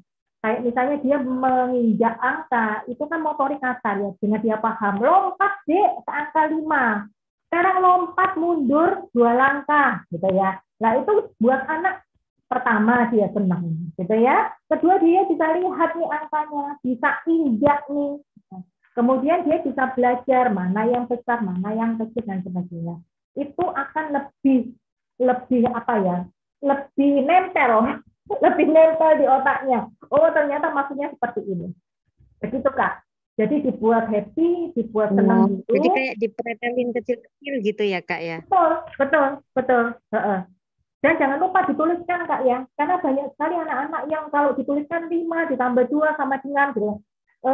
Kayak 0.44 0.64
misalnya 0.68 0.98
dia 1.00 1.18
menginjak 1.24 2.16
angka, 2.20 2.84
itu 2.92 3.04
kan 3.08 3.20
motorik 3.24 3.64
kasar 3.64 3.96
ya, 4.02 4.12
dengan 4.20 4.44
dia 4.44 4.58
paham, 4.60 5.00
lompat 5.00 5.64
deh 5.64 5.88
ke 6.04 6.12
angka 6.12 6.52
5. 6.52 7.08
Sekarang 7.48 7.78
lompat 7.80 8.32
mundur 8.36 9.08
dua 9.16 9.32
langkah, 9.38 10.04
gitu 10.12 10.28
ya. 10.36 10.60
Nah 10.84 11.00
itu 11.00 11.32
buat 11.40 11.64
anak 11.70 12.04
pertama 12.48 13.10
dia 13.10 13.28
senang, 13.34 13.92
gitu 13.98 14.16
ya. 14.18 14.52
Kedua 14.70 15.02
dia 15.02 15.26
bisa 15.26 15.46
lihat 15.58 15.92
nih 15.98 16.10
angkanya, 16.10 16.66
bisa 16.84 17.10
injak 17.26 17.82
nih. 17.90 18.22
Kemudian 18.94 19.42
dia 19.50 19.58
bisa 19.66 19.90
belajar 19.98 20.54
mana 20.54 20.86
yang 20.86 21.10
besar, 21.10 21.42
mana 21.42 21.74
yang 21.74 21.98
kecil 21.98 22.24
dan 22.30 22.46
sebagainya. 22.46 23.02
Itu 23.34 23.66
akan 23.66 24.06
lebih 24.14 24.78
lebih 25.18 25.66
apa 25.74 25.96
ya? 25.98 26.18
Lebih 26.62 27.26
nempel 27.26 27.72
lebih 28.46 28.68
nempel 28.70 29.12
di 29.18 29.26
otaknya. 29.26 29.90
Oh 30.14 30.30
ternyata 30.30 30.70
maksudnya 30.70 31.10
seperti 31.10 31.42
ini. 31.50 31.68
Begitu 32.38 32.70
kak. 32.70 33.02
Jadi 33.34 33.66
dibuat 33.66 34.14
happy, 34.14 34.78
dibuat 34.78 35.10
oh, 35.10 35.18
senang 35.18 35.42
gitu. 35.50 35.74
Jadi 35.74 35.88
kayak 35.90 36.16
dipretelin 36.22 36.90
kecil-kecil 36.94 37.54
gitu 37.66 37.84
ya 37.90 38.00
kak 38.06 38.22
ya? 38.22 38.46
Betul, 38.46 38.72
betul, 39.02 39.30
betul. 39.58 39.84
Dan 41.04 41.20
jangan 41.20 41.44
lupa 41.44 41.68
dituliskan 41.68 42.24
kak 42.24 42.48
ya, 42.48 42.64
karena 42.80 42.96
banyak 43.04 43.28
sekali 43.36 43.60
anak-anak 43.60 44.02
yang 44.08 44.32
kalau 44.32 44.56
dituliskan 44.56 45.12
lima 45.12 45.52
ditambah 45.52 45.92
dua 45.92 46.16
sama 46.16 46.40
dengan 46.40 46.72
gitu. 46.72 47.04
E, 47.44 47.52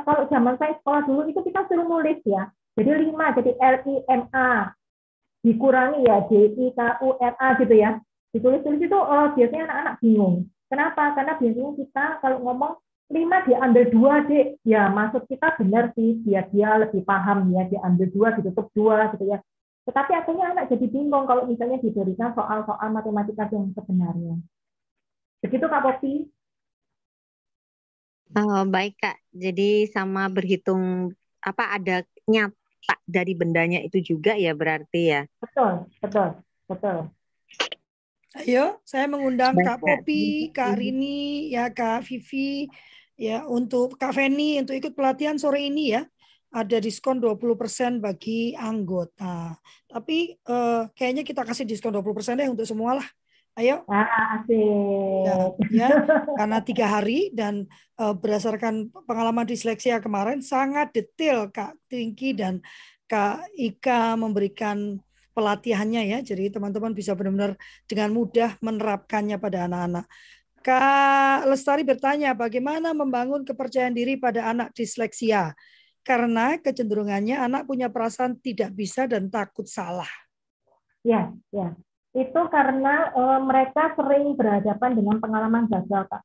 kalau 0.00 0.24
zaman 0.32 0.56
saya 0.56 0.80
sekolah 0.80 1.04
dulu 1.04 1.28
itu 1.28 1.44
kita 1.44 1.68
suruh 1.68 1.84
nulis 1.84 2.24
ya. 2.24 2.48
Jadi 2.72 3.08
lima 3.08 3.36
jadi 3.36 3.52
L 3.52 3.76
I 3.84 3.94
M 4.08 4.22
A 4.32 4.72
dikurangi 5.44 6.08
ya 6.08 6.24
J 6.24 6.56
I 6.56 6.66
K 6.72 6.80
U 7.04 7.20
R 7.20 7.34
A 7.36 7.48
gitu 7.60 7.76
ya 7.76 8.00
ditulis-tulis 8.36 8.84
itu 8.84 8.98
uh, 8.98 9.32
biasanya 9.32 9.64
anak-anak 9.64 9.94
bingung. 10.04 10.36
Kenapa? 10.68 11.16
Karena 11.16 11.40
biasanya 11.40 11.72
kita 11.72 12.04
kalau 12.20 12.38
ngomong 12.44 12.72
lima 13.06 13.38
diambil 13.46 13.84
dua 13.88 14.14
dek, 14.26 14.60
ya 14.66 14.92
maksud 14.92 15.24
kita 15.30 15.56
benar 15.56 15.94
sih, 15.94 16.20
dia 16.26 16.44
dia 16.52 16.74
lebih 16.76 17.06
paham 17.06 17.48
ya 17.54 17.64
diambil 17.70 18.10
dua 18.12 18.28
ditutup 18.36 18.68
dua 18.76 19.08
gitu 19.16 19.24
ya. 19.30 19.38
Tetapi 19.86 20.12
akhirnya 20.18 20.50
anak 20.50 20.66
jadi 20.66 20.86
bingung 20.90 21.30
kalau 21.30 21.46
misalnya 21.46 21.78
diberikan 21.78 22.34
soal-soal 22.34 22.90
matematika 22.90 23.46
yang 23.54 23.70
sebenarnya. 23.70 24.34
Begitu 25.46 25.62
Kak 25.70 25.82
Popi? 25.86 26.26
Oh, 28.34 28.66
baik 28.66 28.98
Kak. 28.98 29.22
Jadi 29.30 29.86
sama 29.86 30.26
berhitung 30.26 31.14
apa 31.38 31.78
ada 31.78 32.02
nyata 32.26 32.98
dari 33.06 33.38
bendanya 33.38 33.78
itu 33.78 34.02
juga 34.02 34.34
ya 34.34 34.50
berarti 34.50 35.02
ya? 35.14 35.22
Betul, 35.38 35.86
betul, 36.02 36.28
betul. 36.66 36.98
Ayo, 38.36 38.82
saya 38.82 39.06
mengundang 39.06 39.54
Kak 39.62 39.78
Popi, 39.78 40.50
Kak 40.50 40.82
Rini, 40.82 41.48
ya 41.54 41.70
Kak 41.70 42.04
Vivi, 42.04 42.66
ya 43.14 43.46
untuk 43.46 43.96
Kak 43.96 44.12
Feni 44.12 44.60
untuk 44.60 44.74
ikut 44.76 44.92
pelatihan 44.92 45.38
sore 45.38 45.70
ini 45.70 45.94
ya. 45.94 46.04
Ada 46.56 46.80
diskon 46.80 47.20
20% 47.20 48.00
bagi 48.00 48.56
anggota. 48.56 49.52
Tapi 49.84 50.32
eh, 50.32 50.82
kayaknya 50.96 51.20
kita 51.20 51.44
kasih 51.44 51.68
diskon 51.68 51.92
20% 51.92 52.40
deh 52.40 52.48
untuk 52.48 52.64
semua 52.64 52.96
lah. 52.96 53.08
Ayo. 53.56 53.88
Ah, 53.88 54.44
Ya, 55.24 55.36
ya, 55.72 55.88
karena 56.38 56.60
tiga 56.60 56.92
hari 56.92 57.32
dan 57.32 57.64
uh, 57.96 58.12
berdasarkan 58.12 58.92
pengalaman 59.08 59.48
disleksia 59.48 59.96
kemarin 59.96 60.44
sangat 60.44 60.92
detail 60.92 61.48
Kak 61.48 61.72
Twinky 61.88 62.36
dan 62.36 62.60
Kak 63.08 63.48
Ika 63.56 64.12
memberikan 64.20 65.00
pelatihannya 65.32 66.04
ya. 66.04 66.18
Jadi 66.20 66.52
teman-teman 66.52 66.92
bisa 66.92 67.16
benar-benar 67.16 67.56
dengan 67.88 68.12
mudah 68.12 68.60
menerapkannya 68.60 69.40
pada 69.40 69.64
anak-anak. 69.64 70.04
Kak 70.60 71.48
Lestari 71.48 71.80
bertanya, 71.80 72.36
bagaimana 72.36 72.92
membangun 72.92 73.40
kepercayaan 73.40 73.96
diri 73.96 74.20
pada 74.20 74.52
anak 74.52 74.76
disleksia? 74.76 75.56
Karena 76.06 76.54
kecenderungannya 76.62 77.34
anak 77.34 77.66
punya 77.66 77.90
perasaan 77.90 78.38
tidak 78.38 78.70
bisa 78.78 79.10
dan 79.10 79.26
takut 79.26 79.66
salah. 79.66 80.08
Ya, 81.02 81.34
ya. 81.50 81.74
Itu 82.14 82.46
karena 82.46 83.10
e, 83.10 83.22
mereka 83.42 83.92
sering 83.98 84.38
berhadapan 84.38 84.94
dengan 84.94 85.18
pengalaman 85.18 85.66
gagal, 85.66 86.06
Pak. 86.06 86.22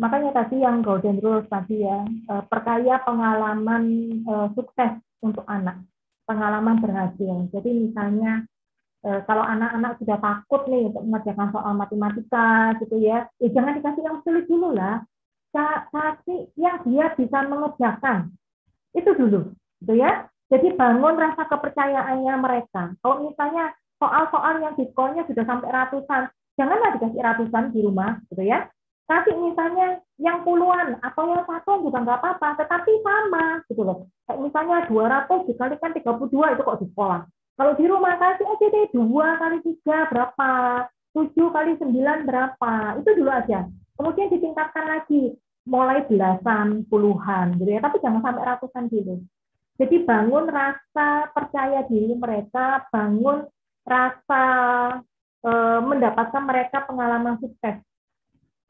Makanya 0.00 0.32
tadi 0.32 0.64
yang 0.64 0.80
Golden 0.80 1.20
Rules 1.20 1.44
tadi 1.52 1.84
ya, 1.84 2.00
e, 2.08 2.34
perkaya 2.48 3.04
pengalaman 3.04 3.84
e, 4.24 4.34
sukses 4.56 4.96
untuk 5.20 5.44
anak 5.44 5.84
pengalaman 6.26 6.80
berhasil. 6.80 7.34
Jadi 7.50 7.70
misalnya 7.88 8.46
eh, 9.02 9.20
kalau 9.26 9.42
anak-anak 9.42 9.98
sudah 9.98 10.18
takut 10.18 10.62
nih 10.70 10.88
untuk 10.90 11.02
mengerjakan 11.06 11.48
soal 11.50 11.72
matematika 11.74 12.74
gitu 12.80 12.96
ya, 13.02 13.26
ya 13.42 13.48
jangan 13.50 13.76
dikasih 13.78 14.02
yang 14.02 14.18
sulit 14.22 14.46
dulu 14.46 14.72
lah. 14.74 15.02
Kasih 15.92 16.48
yang 16.56 16.80
dia 16.88 17.12
bisa 17.12 17.38
mengerjakan. 17.44 18.32
Itu 18.92 19.10
dulu, 19.16 19.52
gitu 19.82 19.94
ya. 19.96 20.28
Jadi 20.52 20.76
bangun 20.76 21.16
rasa 21.16 21.48
kepercayaannya 21.48 22.34
mereka. 22.36 22.92
Kalau 23.00 23.24
misalnya 23.24 23.72
soal-soal 23.96 24.60
yang 24.60 24.76
diskonnya 24.76 25.24
sudah 25.24 25.44
sampai 25.48 25.72
ratusan, 25.72 26.28
janganlah 26.60 26.96
dikasih 27.00 27.20
ratusan 27.24 27.72
di 27.72 27.80
rumah, 27.80 28.20
gitu 28.28 28.44
ya 28.44 28.68
kasih 29.12 29.34
misalnya 29.36 30.00
yang 30.16 30.40
puluhan 30.46 30.96
atau 31.04 31.28
yang 31.28 31.44
satu 31.44 31.84
juga 31.84 32.00
nggak 32.00 32.18
apa-apa, 32.22 32.48
tetapi 32.64 32.92
sama 33.04 33.60
gitu 33.68 33.82
loh. 33.84 34.08
Kayak 34.24 34.40
misalnya 34.40 34.76
200 34.88 35.48
dikalikan 35.50 35.92
32 35.92 36.54
itu 36.56 36.62
kok 36.64 36.80
di 36.80 36.86
sekolah. 36.88 37.20
Kalau 37.52 37.72
di 37.76 37.84
rumah 37.84 38.16
kasih 38.16 38.46
aja 38.48 38.66
deh 38.72 38.86
dua 38.96 39.36
kali 39.36 39.58
tiga 39.60 40.08
berapa, 40.08 40.52
tujuh 41.12 41.48
kali 41.52 41.72
sembilan 41.76 42.18
berapa, 42.24 42.72
itu 43.04 43.10
dulu 43.20 43.30
aja. 43.30 43.68
Kemudian 44.00 44.32
ditingkatkan 44.32 44.84
lagi, 44.88 45.36
mulai 45.62 46.02
belasan, 46.06 46.82
puluhan 46.90 47.58
gitu 47.58 47.70
ya, 47.70 47.80
tapi 47.80 48.02
jangan 48.02 48.22
sampai 48.22 48.42
ratusan 48.42 48.84
dulu. 48.90 49.14
Jadi 49.78 49.96
bangun 50.04 50.46
rasa 50.50 51.32
percaya 51.32 51.86
diri 51.86 52.14
mereka, 52.14 52.86
bangun 52.92 53.46
rasa 53.82 54.44
e, 55.42 55.50
mendapatkan 55.82 56.42
mereka 56.44 56.86
pengalaman 56.86 57.40
sukses 57.40 57.82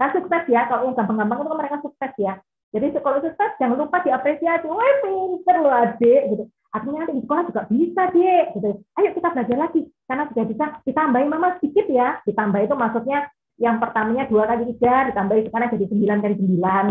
Nah, 0.02 0.10
sukses 0.10 0.42
ya, 0.50 0.66
kalau 0.66 0.90
gampang-gampang 0.98 1.38
itu 1.38 1.46
kan 1.46 1.58
mereka 1.62 1.76
sukses 1.78 2.12
ya. 2.18 2.34
Jadi 2.74 2.90
kalau 2.98 3.22
sukses 3.22 3.50
jangan 3.62 3.78
lupa 3.78 4.02
diapresiasi. 4.02 4.66
Wah, 4.66 4.94
pinter 4.98 5.56
loh 5.62 5.70
adik 5.70 6.22
gitu. 6.34 6.44
Artinya 6.74 7.04
nanti 7.06 7.14
di 7.20 7.22
sekolah 7.22 7.42
juga 7.46 7.62
bisa 7.70 8.02
deh 8.10 8.44
gitu. 8.58 8.70
Ayo 8.98 9.08
kita 9.14 9.28
belajar 9.30 9.56
lagi 9.60 9.80
karena 10.10 10.24
sudah 10.32 10.44
bisa 10.48 10.64
ditambahin 10.82 11.30
mama 11.30 11.54
sedikit 11.60 11.86
ya. 11.86 12.18
Ditambah 12.26 12.60
itu 12.66 12.74
maksudnya 12.74 13.30
yang 13.60 13.76
pertamanya 13.78 14.24
dua 14.28 14.48
kali 14.48 14.72
tiga 14.74 15.12
ditambah 15.12 15.36
sekarang 15.48 15.68
jadi 15.76 15.86
sembilan 15.92 16.18
kali 16.24 16.34
sembilan 16.40 16.84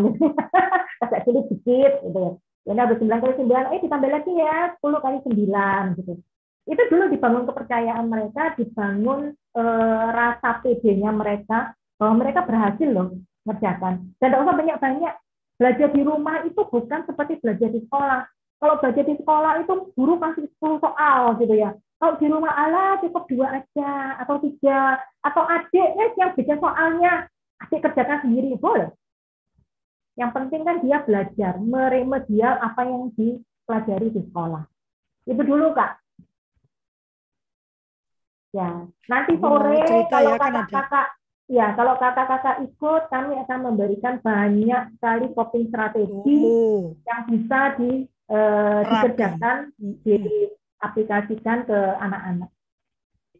agak 1.03 1.21
sulit 1.25 1.45
sedikit 1.49 1.93
gitu 2.05 2.19
ya. 2.19 2.31
Ini 2.61 2.77
ada 2.77 2.93
sembilan 2.93 3.19
kali 3.25 3.33
sembilan, 3.41 3.63
eh 3.73 3.81
ditambah 3.81 4.09
lagi 4.13 4.31
ya 4.37 4.55
sepuluh 4.77 4.99
kali 5.01 5.17
sembilan 5.25 5.83
gitu. 5.97 6.13
Itu 6.69 6.81
dulu 6.93 7.03
dibangun 7.09 7.49
kepercayaan 7.49 8.05
mereka, 8.05 8.53
dibangun 8.53 9.33
e, 9.33 9.63
rasa 10.13 10.61
PD-nya 10.61 11.09
mereka, 11.09 11.73
bahwa 11.97 12.21
mereka 12.21 12.45
berhasil 12.45 12.85
loh 12.85 13.17
ngerjakan. 13.49 14.13
Dan 14.21 14.29
tidak 14.29 14.41
usah 14.45 14.55
banyak-banyak. 14.55 15.13
Belajar 15.57 15.89
di 15.89 16.01
rumah 16.05 16.45
itu 16.45 16.61
bukan 16.61 17.01
seperti 17.09 17.41
belajar 17.41 17.69
di 17.73 17.81
sekolah. 17.81 18.21
Kalau 18.61 18.75
belajar 18.77 19.03
di 19.09 19.15
sekolah 19.17 19.51
itu 19.65 19.73
guru 19.97 20.13
kasih 20.21 20.45
10 20.61 20.85
soal 20.85 21.21
gitu 21.41 21.53
ya. 21.57 21.73
Kalau 22.01 22.17
di 22.17 22.27
rumah 22.33 22.49
Allah 22.57 22.97
cukup 22.97 23.29
dua 23.29 23.61
aja 23.61 24.17
atau 24.25 24.41
tiga 24.41 24.97
atau 25.21 25.45
adik 25.45 25.89
ya 25.93 26.09
yang 26.17 26.33
bikin 26.33 26.57
soalnya 26.57 27.29
adik 27.61 27.85
kerjakan 27.85 28.25
sendiri 28.25 28.57
boleh. 28.57 28.89
Yang 30.17 30.31
penting 30.33 30.61
kan 30.65 30.81
dia 30.81 30.97
belajar, 31.05 31.61
meremedial 31.61 32.57
apa 32.57 32.89
yang 32.89 33.13
dipelajari 33.13 34.17
di 34.17 34.21
sekolah. 34.25 34.65
Itu 35.29 35.45
dulu 35.45 35.77
Kak. 35.77 36.01
Ya, 38.51 38.83
nanti 39.05 39.37
sore 39.37 39.85
kalau 40.09 40.35
ya, 40.35 40.41
kakak-kakak 40.41 41.07
Ya, 41.51 41.75
kalau 41.75 41.99
kakak-kakak 41.99 42.63
ikut, 42.63 43.11
kami 43.11 43.35
akan 43.43 43.59
memberikan 43.59 44.23
banyak 44.23 44.95
sekali 44.95 45.35
coping 45.35 45.67
strategi 45.67 46.39
oh. 46.47 46.95
yang 47.03 47.27
bisa 47.27 47.75
di, 47.75 48.07
uh, 48.31 48.87
dikerjakan, 48.87 49.75
diaplikasikan 50.81 51.69
ke 51.69 51.77
anak-anak. 52.01 52.49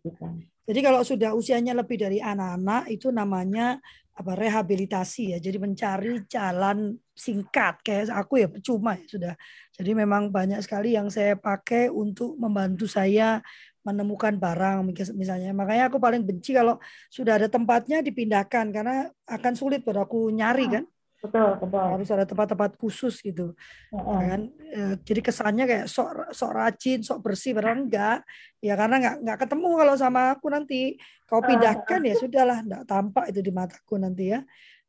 Gitu. 0.06 0.26
Jadi 0.62 0.80
kalau 0.86 1.02
sudah 1.02 1.34
usianya 1.34 1.74
lebih 1.74 1.98
dari 1.98 2.22
anak-anak, 2.22 2.94
itu 2.94 3.10
namanya 3.10 3.82
apa 4.14 4.38
rehabilitasi 4.38 5.34
ya. 5.34 5.38
Jadi 5.42 5.58
mencari 5.58 6.22
jalan 6.30 6.94
singkat 7.18 7.82
kayak 7.82 8.14
aku 8.14 8.46
ya 8.46 8.48
percuma 8.48 8.94
ya 8.94 9.06
sudah. 9.10 9.34
Jadi 9.74 9.92
memang 9.98 10.30
banyak 10.30 10.62
sekali 10.62 10.94
yang 10.94 11.10
saya 11.10 11.34
pakai 11.34 11.90
untuk 11.90 12.38
membantu 12.38 12.86
saya 12.86 13.42
menemukan 13.82 14.38
barang 14.38 14.86
misalnya. 15.18 15.50
Makanya 15.58 15.90
aku 15.90 15.98
paling 15.98 16.22
benci 16.22 16.54
kalau 16.54 16.78
sudah 17.10 17.42
ada 17.42 17.50
tempatnya 17.50 18.06
dipindahkan 18.06 18.70
karena 18.70 19.10
akan 19.26 19.54
sulit 19.58 19.82
buat 19.82 19.98
aku 19.98 20.30
nyari 20.30 20.70
kan. 20.70 20.86
Betul, 21.22 21.54
betul. 21.62 21.86
Harus 21.86 22.10
ada 22.10 22.26
tempat-tempat 22.26 22.82
khusus 22.82 23.22
gitu. 23.22 23.54
Uh-uh. 23.94 24.20
Kan? 24.26 24.42
E, 24.58 24.82
jadi 25.06 25.22
kesannya 25.22 25.66
kayak 25.70 25.86
sok 25.86 26.34
sok 26.34 26.52
rajin, 26.58 27.00
sok 27.06 27.22
bersih 27.22 27.54
padahal 27.54 27.86
enggak. 27.86 28.26
Ya 28.58 28.74
karena 28.74 28.98
enggak 28.98 29.16
enggak 29.22 29.38
ketemu 29.46 29.70
kalau 29.78 29.96
sama 30.02 30.22
aku 30.34 30.50
nanti. 30.50 30.98
Kau 31.30 31.46
pindahkan 31.46 32.02
uh-uh. 32.02 32.10
ya 32.10 32.16
sudahlah, 32.18 32.60
enggak 32.66 32.84
tampak 32.90 33.30
itu 33.30 33.40
di 33.46 33.52
mataku 33.54 34.02
nanti 34.02 34.34
ya. 34.34 34.42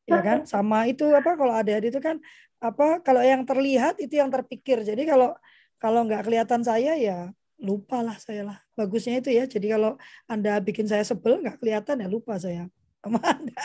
Ya 0.08 0.20
kan? 0.24 0.38
Sama 0.52 0.88
itu 0.88 1.04
apa 1.12 1.36
kalau 1.36 1.52
ada 1.52 1.78
itu 1.78 2.00
kan 2.00 2.16
apa 2.58 3.04
kalau 3.04 3.20
yang 3.20 3.44
terlihat 3.44 4.00
itu 4.00 4.16
yang 4.16 4.32
terpikir. 4.32 4.80
Jadi 4.88 5.04
kalau 5.04 5.36
kalau 5.76 6.08
nggak 6.08 6.24
kelihatan 6.24 6.64
saya 6.64 6.96
ya 6.96 7.28
lupa 7.60 8.00
lah 8.00 8.16
saya 8.16 8.48
lah. 8.48 8.58
Bagusnya 8.72 9.20
itu 9.20 9.28
ya. 9.28 9.44
Jadi 9.44 9.68
kalau 9.68 10.00
Anda 10.24 10.56
bikin 10.64 10.88
saya 10.88 11.04
sebel 11.04 11.44
nggak 11.44 11.60
kelihatan 11.60 12.00
ya 12.00 12.08
lupa 12.08 12.40
saya 12.40 12.72
sama 13.02 13.18
Anda. 13.26 13.62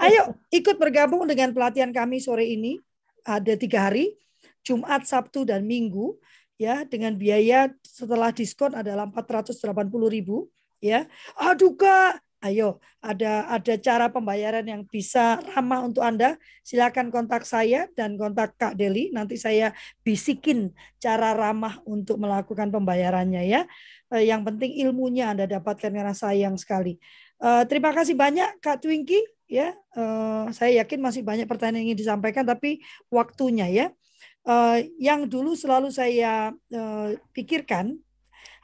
Ayo 0.00 0.34
ikut 0.48 0.80
bergabung 0.80 1.28
dengan 1.28 1.52
pelatihan 1.52 1.92
kami 1.92 2.24
sore 2.24 2.48
ini. 2.48 2.80
Ada 3.24 3.56
tiga 3.56 3.88
hari, 3.88 4.16
Jumat, 4.64 5.04
Sabtu, 5.04 5.44
dan 5.48 5.64
Minggu. 5.64 6.16
ya 6.60 6.84
Dengan 6.84 7.16
biaya 7.16 7.72
setelah 7.84 8.32
diskon 8.32 8.72
adalah 8.76 9.08
480 9.08 9.60
ribu. 10.08 10.48
Ya, 10.84 11.08
aduh 11.40 11.72
kak, 11.72 12.20
Ayo, 12.44 12.76
ada 13.00 13.48
ada 13.48 13.74
cara 13.80 14.12
pembayaran 14.12 14.68
yang 14.68 14.84
bisa 14.84 15.40
ramah 15.56 15.80
untuk 15.80 16.04
Anda. 16.04 16.36
Silakan 16.60 17.08
kontak 17.08 17.48
saya 17.48 17.88
dan 17.96 18.20
kontak 18.20 18.52
Kak 18.60 18.76
Deli. 18.76 19.08
Nanti 19.16 19.40
saya 19.40 19.72
bisikin 20.04 20.68
cara 21.00 21.32
ramah 21.32 21.80
untuk 21.88 22.20
melakukan 22.20 22.68
pembayarannya 22.68 23.48
ya. 23.48 23.64
Eh, 24.12 24.28
yang 24.28 24.44
penting 24.44 24.76
ilmunya 24.76 25.32
Anda 25.32 25.48
dapatkan 25.48 25.88
karena 25.88 26.12
sayang 26.12 26.60
sekali. 26.60 27.00
Eh, 27.44 27.64
terima 27.68 27.92
kasih 27.92 28.16
banyak 28.16 28.56
Kak 28.64 28.80
Twinky 28.80 29.20
ya. 29.44 29.76
Eh, 29.76 30.44
saya 30.56 30.80
yakin 30.80 31.00
masih 31.04 31.20
banyak 31.20 31.44
pertanyaan 31.44 31.84
yang 31.84 31.86
ingin 31.92 32.00
disampaikan 32.00 32.48
tapi 32.48 32.80
waktunya 33.12 33.68
ya. 33.68 33.86
Yang 35.00 35.32
dulu 35.32 35.56
selalu 35.56 35.88
saya 35.88 36.52
pikirkan 37.32 37.96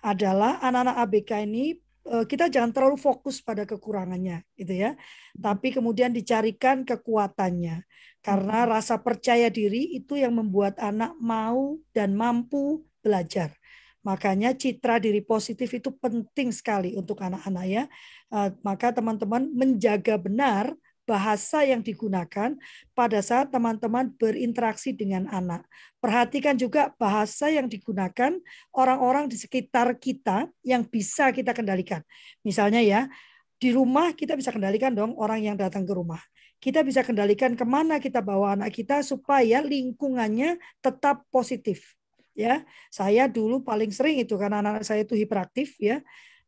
adalah 0.04 0.60
anak-anak 0.60 0.96
ABK 1.08 1.30
ini 1.48 1.80
Eh, 2.10 2.24
kita 2.24 2.48
jangan 2.48 2.72
terlalu 2.72 2.96
fokus 2.96 3.44
pada 3.44 3.68
kekurangannya 3.68 4.40
gitu 4.56 4.72
ya 4.72 4.96
tapi 5.36 5.68
kemudian 5.68 6.08
dicarikan 6.08 6.80
kekuatannya 6.80 7.84
karena 8.24 8.58
rasa 8.64 8.96
percaya 9.04 9.52
diri 9.52 10.00
itu 10.00 10.16
yang 10.16 10.32
membuat 10.32 10.80
anak 10.80 11.12
mau 11.20 11.76
dan 11.92 12.16
mampu 12.16 12.82
belajar 13.04 13.52
makanya 14.00 14.56
citra 14.56 14.96
diri 14.96 15.20
positif 15.20 15.68
itu 15.76 15.92
penting 15.92 16.50
sekali 16.50 16.96
untuk 16.96 17.20
anak-anak 17.20 17.64
ya 17.68 17.84
eh, 18.32 18.50
maka 18.64 18.94
teman-teman 18.96 19.48
menjaga 19.52 20.16
benar 20.16 20.72
bahasa 21.10 21.66
yang 21.66 21.82
digunakan 21.82 22.54
pada 22.94 23.18
saat 23.18 23.50
teman-teman 23.50 24.14
berinteraksi 24.14 24.94
dengan 24.94 25.26
anak. 25.26 25.66
Perhatikan 25.98 26.54
juga 26.54 26.94
bahasa 26.94 27.50
yang 27.50 27.66
digunakan 27.66 28.38
orang-orang 28.70 29.26
di 29.26 29.34
sekitar 29.34 29.98
kita 29.98 30.46
yang 30.62 30.86
bisa 30.86 31.34
kita 31.34 31.50
kendalikan. 31.50 32.06
Misalnya 32.46 32.78
ya, 32.78 33.10
di 33.58 33.74
rumah 33.74 34.14
kita 34.14 34.38
bisa 34.38 34.54
kendalikan 34.54 34.94
dong 34.94 35.18
orang 35.18 35.42
yang 35.42 35.58
datang 35.58 35.82
ke 35.82 35.90
rumah. 35.90 36.22
Kita 36.62 36.86
bisa 36.86 37.02
kendalikan 37.02 37.58
ke 37.58 37.66
mana 37.66 37.98
kita 37.98 38.22
bawa 38.22 38.54
anak 38.54 38.70
kita 38.70 39.02
supaya 39.02 39.64
lingkungannya 39.66 40.62
tetap 40.78 41.26
positif. 41.34 41.99
Ya, 42.40 42.64
saya 42.88 43.28
dulu 43.28 43.60
paling 43.60 43.92
sering 43.92 44.16
itu 44.24 44.32
karena 44.40 44.64
anak, 44.64 44.80
-anak 44.80 44.84
saya 44.88 45.04
itu 45.04 45.12
hiperaktif 45.12 45.76
ya, 45.76 46.00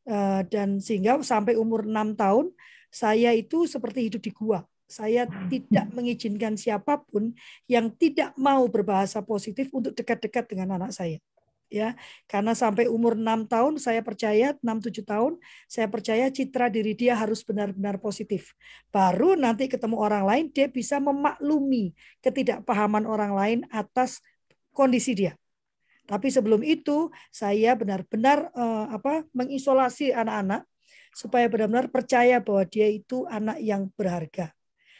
eh, 0.09 0.40
dan 0.49 0.80
sehingga 0.80 1.20
sampai 1.20 1.53
umur 1.61 1.84
enam 1.84 2.16
tahun 2.16 2.49
saya 2.88 3.36
itu 3.36 3.68
seperti 3.68 4.09
hidup 4.09 4.24
di 4.24 4.32
gua. 4.32 4.64
Saya 4.88 5.24
tidak 5.49 5.88
mengizinkan 5.97 6.57
siapa 6.57 7.01
pun 7.01 7.32
yang 7.64 7.88
tidak 7.97 8.36
mau 8.36 8.64
berbahasa 8.68 9.24
positif 9.24 9.72
untuk 9.72 9.97
dekat-dekat 9.97 10.49
dengan 10.49 10.76
anak 10.76 10.93
saya. 10.93 11.16
Ya, 11.72 11.97
karena 12.28 12.53
sampai 12.53 12.84
umur 12.84 13.16
6 13.16 13.49
tahun 13.49 13.80
saya 13.80 14.05
percaya 14.05 14.53
6 14.61 14.76
7 14.84 15.09
tahun 15.09 15.40
saya 15.64 15.88
percaya 15.88 16.28
citra 16.28 16.68
diri 16.68 16.93
dia 16.93 17.16
harus 17.16 17.40
benar-benar 17.40 17.97
positif. 17.97 18.53
Baru 18.93 19.40
nanti 19.40 19.72
ketemu 19.72 19.97
orang 19.97 20.28
lain 20.28 20.45
dia 20.53 20.68
bisa 20.68 21.01
memaklumi 21.01 21.97
ketidakpahaman 22.20 23.09
orang 23.09 23.32
lain 23.32 23.59
atas 23.72 24.20
kondisi 24.76 25.16
dia. 25.16 25.32
Tapi 26.07 26.28
sebelum 26.28 26.61
itu 26.66 27.09
saya 27.30 27.78
benar-benar 27.78 28.50
uh, 28.53 28.90
apa 28.90 29.22
mengisolasi 29.32 30.11
anak-anak 30.11 30.66
supaya 31.12 31.46
benar-benar 31.46 31.92
percaya 31.92 32.40
bahwa 32.40 32.64
dia 32.66 32.88
itu 32.88 33.28
anak 33.28 33.61
yang 33.61 33.88
berharga. 33.94 34.50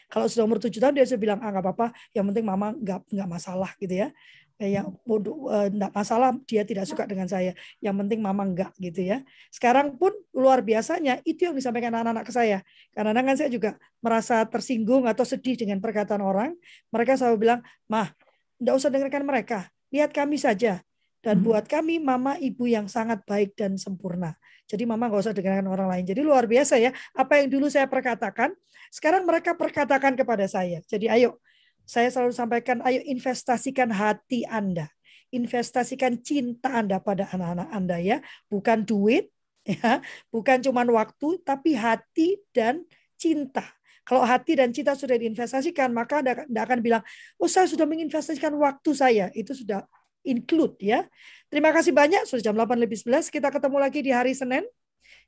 Kalau 0.07 0.29
sudah 0.29 0.45
umur 0.45 0.61
tujuh 0.61 0.77
tahun 0.77 0.93
dia 0.93 1.09
sudah 1.09 1.21
bilang 1.21 1.39
ah 1.41 1.49
nggak 1.49 1.65
apa-apa, 1.65 1.87
yang 2.13 2.29
penting 2.29 2.45
mama 2.45 2.77
nggak 2.77 3.01
nggak 3.09 3.29
masalah 3.29 3.73
gitu 3.81 4.05
ya. 4.05 4.13
Eh, 4.61 4.77
yang 4.77 4.93
nggak 5.09 5.91
uh, 5.91 5.95
masalah 5.97 6.37
dia 6.45 6.61
tidak 6.61 6.85
suka 6.85 7.09
dengan 7.09 7.25
saya, 7.25 7.57
yang 7.81 7.97
penting 7.97 8.21
mama 8.21 8.45
nggak 8.45 8.77
gitu 8.77 9.01
ya. 9.01 9.25
Sekarang 9.49 9.97
pun 9.97 10.13
luar 10.29 10.61
biasanya 10.61 11.17
itu 11.25 11.49
yang 11.49 11.57
disampaikan 11.57 11.97
anak-anak 11.97 12.29
ke 12.29 12.33
saya. 12.33 12.57
Karena 12.93 13.17
kan 13.25 13.33
saya 13.33 13.49
juga 13.49 13.81
merasa 13.99 14.45
tersinggung 14.45 15.09
atau 15.09 15.25
sedih 15.25 15.57
dengan 15.57 15.81
perkataan 15.81 16.21
orang. 16.21 16.53
Mereka 16.93 17.17
selalu 17.17 17.49
bilang, 17.49 17.59
mah, 17.89 18.13
nggak 18.61 18.75
usah 18.77 18.93
dengarkan 18.93 19.25
mereka, 19.25 19.59
lihat 19.89 20.13
kami 20.13 20.37
saja. 20.37 20.85
Dan 21.23 21.39
hmm. 21.39 21.45
buat 21.47 21.65
kami 21.71 22.03
mama 22.03 22.35
ibu 22.35 22.67
yang 22.67 22.91
sangat 22.91 23.23
baik 23.23 23.55
dan 23.55 23.79
sempurna. 23.79 24.35
Jadi 24.67 24.83
mama 24.83 25.07
nggak 25.07 25.23
usah 25.23 25.35
dengarkan 25.35 25.71
orang 25.71 25.87
lain. 25.87 26.03
Jadi 26.03 26.19
luar 26.19 26.43
biasa 26.43 26.75
ya. 26.83 26.91
Apa 27.15 27.39
yang 27.39 27.47
dulu 27.47 27.71
saya 27.71 27.87
perkatakan, 27.87 28.51
sekarang 28.91 29.23
mereka 29.23 29.55
perkatakan 29.55 30.19
kepada 30.19 30.43
saya. 30.51 30.83
Jadi 30.83 31.07
ayo, 31.07 31.39
saya 31.87 32.11
selalu 32.11 32.35
sampaikan, 32.35 32.83
ayo 32.83 32.99
investasikan 33.07 33.91
hati 33.91 34.43
Anda. 34.47 34.91
Investasikan 35.31 36.19
cinta 36.19 36.75
Anda 36.75 36.99
pada 36.99 37.31
anak-anak 37.31 37.69
Anda 37.71 37.97
ya. 38.03 38.17
Bukan 38.51 38.83
duit, 38.83 39.31
ya, 39.67 40.03
bukan 40.27 40.59
cuma 40.59 40.83
waktu, 40.83 41.39
tapi 41.47 41.75
hati 41.75 42.43
dan 42.51 42.83
cinta. 43.15 43.63
Kalau 44.03 44.27
hati 44.27 44.59
dan 44.59 44.75
cinta 44.75 44.99
sudah 44.99 45.15
diinvestasikan, 45.15 45.95
maka 45.95 46.19
Anda 46.19 46.43
akan 46.67 46.83
bilang, 46.83 47.03
oh 47.39 47.47
saya 47.47 47.71
sudah 47.71 47.87
menginvestasikan 47.87 48.51
waktu 48.59 48.91
saya. 48.91 49.25
Itu 49.31 49.55
sudah 49.55 49.87
include 50.23 50.79
ya. 50.79 51.05
Terima 51.51 51.69
kasih 51.69 51.93
banyak 51.93 52.25
sudah 52.25 52.41
jam 52.41 52.55
8 52.57 52.79
lebih 52.79 52.97
11 52.97 53.29
kita 53.29 53.53
ketemu 53.53 53.77
lagi 53.77 53.99
di 54.01 54.09
hari 54.09 54.33
Senin. 54.33 54.65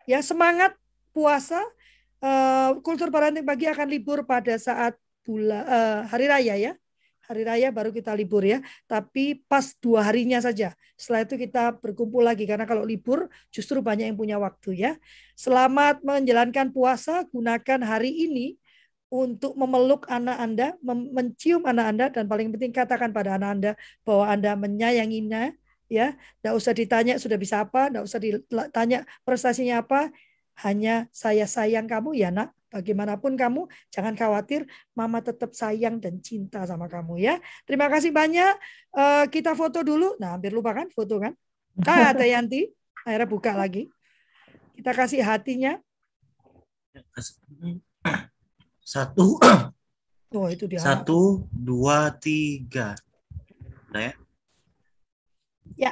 Ya, 0.09 0.23
semangat 0.25 0.73
puasa. 1.13 1.61
Uh, 2.23 2.81
kultur 2.81 3.13
parenting 3.13 3.45
pagi 3.45 3.69
akan 3.69 3.85
libur 3.85 4.25
pada 4.25 4.57
saat 4.57 4.97
bulan 5.21 5.61
uh, 5.67 5.99
hari 6.09 6.25
raya 6.25 6.55
ya. 6.57 6.73
Hari 7.25 7.41
raya 7.41 7.73
baru 7.73 7.89
kita 7.89 8.13
libur 8.13 8.45
ya, 8.45 8.61
tapi 8.85 9.41
pas 9.49 9.73
dua 9.81 10.05
harinya 10.05 10.37
saja. 10.37 10.77
Setelah 10.93 11.25
itu 11.25 11.41
kita 11.41 11.73
berkumpul 11.81 12.21
lagi 12.21 12.45
karena 12.45 12.69
kalau 12.69 12.85
libur 12.85 13.25
justru 13.49 13.81
banyak 13.81 14.13
yang 14.13 14.17
punya 14.17 14.37
waktu 14.37 14.77
ya. 14.77 14.91
Selamat 15.33 16.05
menjalankan 16.05 16.69
puasa, 16.69 17.25
gunakan 17.33 17.81
hari 17.81 18.13
ini 18.29 18.61
untuk 19.15 19.55
memeluk 19.55 20.03
anak 20.11 20.37
Anda, 20.41 20.67
mencium 20.83 21.63
anak 21.63 21.85
Anda, 21.95 22.05
dan 22.11 22.27
paling 22.27 22.51
penting 22.51 22.75
katakan 22.75 23.15
pada 23.15 23.39
anak 23.39 23.49
Anda 23.55 23.71
bahwa 24.03 24.25
Anda 24.27 24.51
menyayanginya, 24.59 25.55
ya, 25.87 26.19
tidak 26.19 26.53
usah 26.59 26.73
ditanya 26.75 27.15
sudah 27.15 27.39
bisa 27.39 27.63
apa, 27.63 27.87
tidak 27.87 28.03
usah 28.03 28.19
ditanya 28.19 29.07
prestasinya 29.23 29.79
apa, 29.79 30.11
hanya 30.67 31.07
saya 31.15 31.47
sayang 31.47 31.87
kamu 31.87 32.15
ya 32.19 32.31
nak, 32.31 32.51
bagaimanapun 32.75 33.39
kamu, 33.39 33.71
jangan 33.87 34.19
khawatir, 34.19 34.67
mama 34.91 35.23
tetap 35.23 35.55
sayang 35.55 36.03
dan 36.03 36.19
cinta 36.19 36.67
sama 36.67 36.91
kamu 36.91 37.15
ya. 37.23 37.39
Terima 37.63 37.87
kasih 37.87 38.11
banyak, 38.11 38.55
uh, 38.95 39.25
kita 39.31 39.55
foto 39.55 39.79
dulu, 39.79 40.19
nah 40.19 40.35
hampir 40.35 40.51
lupa 40.51 40.75
kan 40.75 40.91
foto 40.91 41.23
kan, 41.23 41.31
ah 41.87 42.11
Yanti, 42.11 42.67
akhirnya 43.07 43.27
buka 43.31 43.55
lagi, 43.55 43.87
kita 44.75 44.91
kasih 44.91 45.23
hatinya. 45.23 45.79
Satu. 48.85 49.41
Oh, 50.35 50.45
itu 50.45 50.69
dia. 50.69 50.77
Satu, 50.77 51.49
dua, 51.49 52.13
tiga. 52.13 52.93
Nah 53.89 54.01
ya. 54.05 54.13
Ya. 55.73 55.91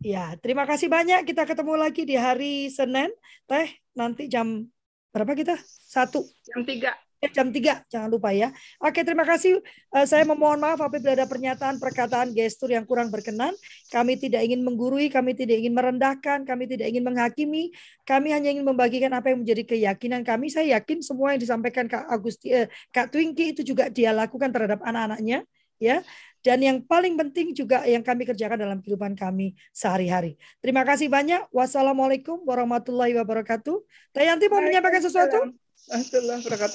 Ya, 0.00 0.24
terima 0.40 0.64
kasih 0.64 0.88
banyak. 0.88 1.28
Kita 1.28 1.44
ketemu 1.44 1.76
lagi 1.76 2.08
di 2.08 2.16
hari 2.16 2.72
Senin. 2.72 3.12
Teh, 3.44 3.68
nanti 3.92 4.32
jam 4.32 4.64
berapa 5.12 5.36
kita? 5.36 5.60
Satu. 5.64 6.24
Jam 6.44 6.64
tiga. 6.64 6.96
Eh, 7.20 7.28
jam 7.36 7.52
3, 7.52 7.84
jangan 7.92 8.08
lupa 8.08 8.32
ya. 8.32 8.48
Oke, 8.80 9.04
terima 9.04 9.28
kasih. 9.28 9.60
Uh, 9.92 10.08
saya 10.08 10.24
memohon 10.24 10.56
maaf 10.56 10.80
apabila 10.80 11.12
ada 11.12 11.28
pernyataan, 11.28 11.76
perkataan, 11.76 12.32
gestur 12.32 12.72
yang 12.72 12.88
kurang 12.88 13.12
berkenan. 13.12 13.52
Kami 13.92 14.16
tidak 14.16 14.40
ingin 14.40 14.64
menggurui, 14.64 15.12
kami 15.12 15.36
tidak 15.36 15.60
ingin 15.60 15.76
merendahkan, 15.76 16.48
kami 16.48 16.64
tidak 16.64 16.88
ingin 16.88 17.04
menghakimi. 17.04 17.76
Kami 18.08 18.32
hanya 18.32 18.48
ingin 18.56 18.64
membagikan 18.64 19.12
apa 19.12 19.36
yang 19.36 19.44
menjadi 19.44 19.68
keyakinan 19.68 20.24
kami. 20.24 20.48
Saya 20.48 20.80
yakin 20.80 21.04
semua 21.04 21.36
yang 21.36 21.44
disampaikan 21.44 21.92
Kak 21.92 22.08
Agusti, 22.08 22.56
eh, 22.56 22.72
Kak 22.88 23.12
Twinky 23.12 23.52
itu 23.52 23.68
juga 23.68 23.92
dia 23.92 24.16
lakukan 24.16 24.48
terhadap 24.48 24.80
anak-anaknya, 24.80 25.44
ya. 25.76 26.00
Dan 26.40 26.58
yang 26.64 26.80
paling 26.80 27.20
penting 27.20 27.52
juga 27.52 27.84
yang 27.84 28.00
kami 28.00 28.24
kerjakan 28.24 28.56
dalam 28.56 28.78
kehidupan 28.80 29.12
kami 29.12 29.52
sehari-hari. 29.76 30.40
Terima 30.64 30.84
kasih 30.88 31.12
banyak. 31.12 31.52
Wassalamualaikum 31.52 32.40
warahmatullahi 32.48 33.12
wabarakatuh. 33.20 33.76
Tayanti 34.16 34.48
mau 34.48 34.64
menyampaikan 34.64 35.04
sesuatu? 35.04 35.52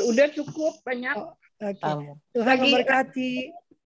Udah 0.05 0.27
cukup 0.29 0.77
banyak. 0.85 1.15
Oh, 1.17 1.33
Oke. 1.65 1.79
Okay. 1.81 2.13
Tuhan 2.35 2.55
Lagi, 2.55 2.63
memberkati. 2.67 3.31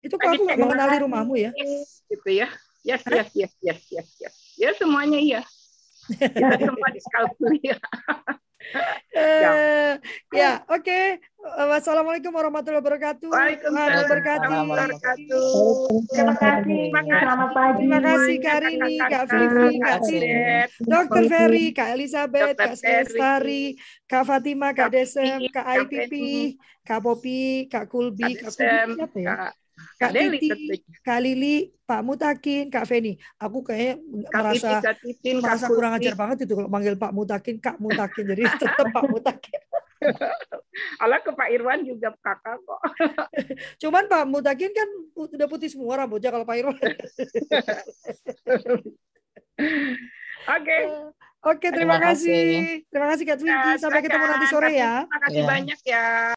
Itu 0.03 0.15
kok 0.15 0.31
aku 0.31 0.41
nggak 0.47 0.59
mengenali 0.59 0.95
rumahmu 1.03 1.35
ya? 1.39 1.51
Gitu 2.11 2.29
ya. 2.31 2.47
Yes, 2.83 3.03
yes, 3.07 3.29
yes, 3.35 3.53
yes, 3.59 3.81
yes, 3.91 4.09
yes. 4.19 4.35
Ya 4.55 4.71
semuanya 4.75 5.19
iya. 5.19 5.41
Kita 6.11 6.57
semua 6.67 6.89
diskalkuli 6.91 7.59
ya. 7.63 7.77
Uh, 9.15 9.91
ya, 10.35 10.63
oke. 10.67 10.83
Okay. 10.83 11.05
Wassalamualaikum 11.39 12.35
warahmatullahi 12.35 12.83
wabarakatuh. 12.83 13.31
Waalaikumsalam 13.31 14.11
warahmatullahi 14.11 14.91
wabarakatuh. 14.91 15.47
Terima 16.11 16.35
kasih. 16.35 16.83
Selamat 16.91 17.49
pagi. 17.55 17.79
Terima 17.79 17.99
kasih 18.03 18.35
Kak 18.43 18.59
Rini, 18.59 18.95
Kak 18.99 19.25
Vivi, 19.31 19.69
Kak 19.79 19.99
Tini, 20.03 20.31
Dokter 20.83 21.23
Ferry, 21.31 21.65
Kak 21.71 21.89
Elizabeth, 21.95 22.55
Kak 22.59 22.75
Lestari, 22.75 23.65
Kak 24.03 24.23
Fatima, 24.27 24.67
Kak 24.75 24.89
Desem, 24.91 25.39
Kak 25.47 25.65
IPP, 25.87 26.13
Kak 26.83 26.99
Popi, 26.99 27.71
Kak 27.71 27.87
Kulbi, 27.87 28.35
Kak 28.35 28.51
Kulbi 28.51 28.91
siapa 28.99 29.17
ya? 29.23 29.35
Kak 29.99 30.11
Titi, 30.15 30.49
Kak 31.03 31.19
Lili, 31.19 31.75
Pak 31.83 32.01
Mutakin, 32.05 32.71
Kak 32.71 32.87
Feni. 32.87 33.19
Aku 33.35 33.59
kayak 33.65 33.99
merasa 34.31 34.79
Titin, 35.01 35.43
merasa 35.43 35.67
kurang 35.67 35.97
ajar 35.97 36.15
banget 36.15 36.47
itu 36.47 36.53
kalau 36.55 36.69
manggil 36.71 36.95
Pak 36.95 37.11
Mutakin, 37.11 37.55
Kak 37.59 37.77
Mutakin. 37.83 38.25
Jadi 38.31 38.43
tetap 38.61 38.87
Pak 38.93 39.05
Mutakin. 39.11 39.59
Allah 41.03 41.19
ke 41.19 41.31
Pak 41.35 41.49
Irwan 41.51 41.83
juga 41.83 42.15
kakak 42.23 42.63
kok. 42.63 42.81
Cuman 43.83 44.07
Pak 44.07 44.23
Mutakin 44.29 44.71
kan 44.71 44.89
udah 45.15 45.47
putih 45.51 45.67
semua 45.67 45.99
rambutnya 45.99 46.31
kalau 46.31 46.47
Pak 46.47 46.55
Irwan. 46.55 46.79
Oke. 50.47 50.77
Oke, 51.39 51.71
terima, 51.71 51.95
terima 51.95 52.11
kasih. 52.11 52.35
kasih. 52.35 52.83
Terima 52.91 53.07
kasih 53.15 53.23
Kak 53.23 53.37
Twinky. 53.39 53.71
Sampai 53.79 54.01
ketemu 54.03 54.25
nanti 54.27 54.47
sore 54.51 54.71
ya. 54.75 55.07
Terima 55.07 55.19
kasih 55.23 55.41
ya. 55.41 55.47
banyak 55.47 55.79
ya. 55.87 56.05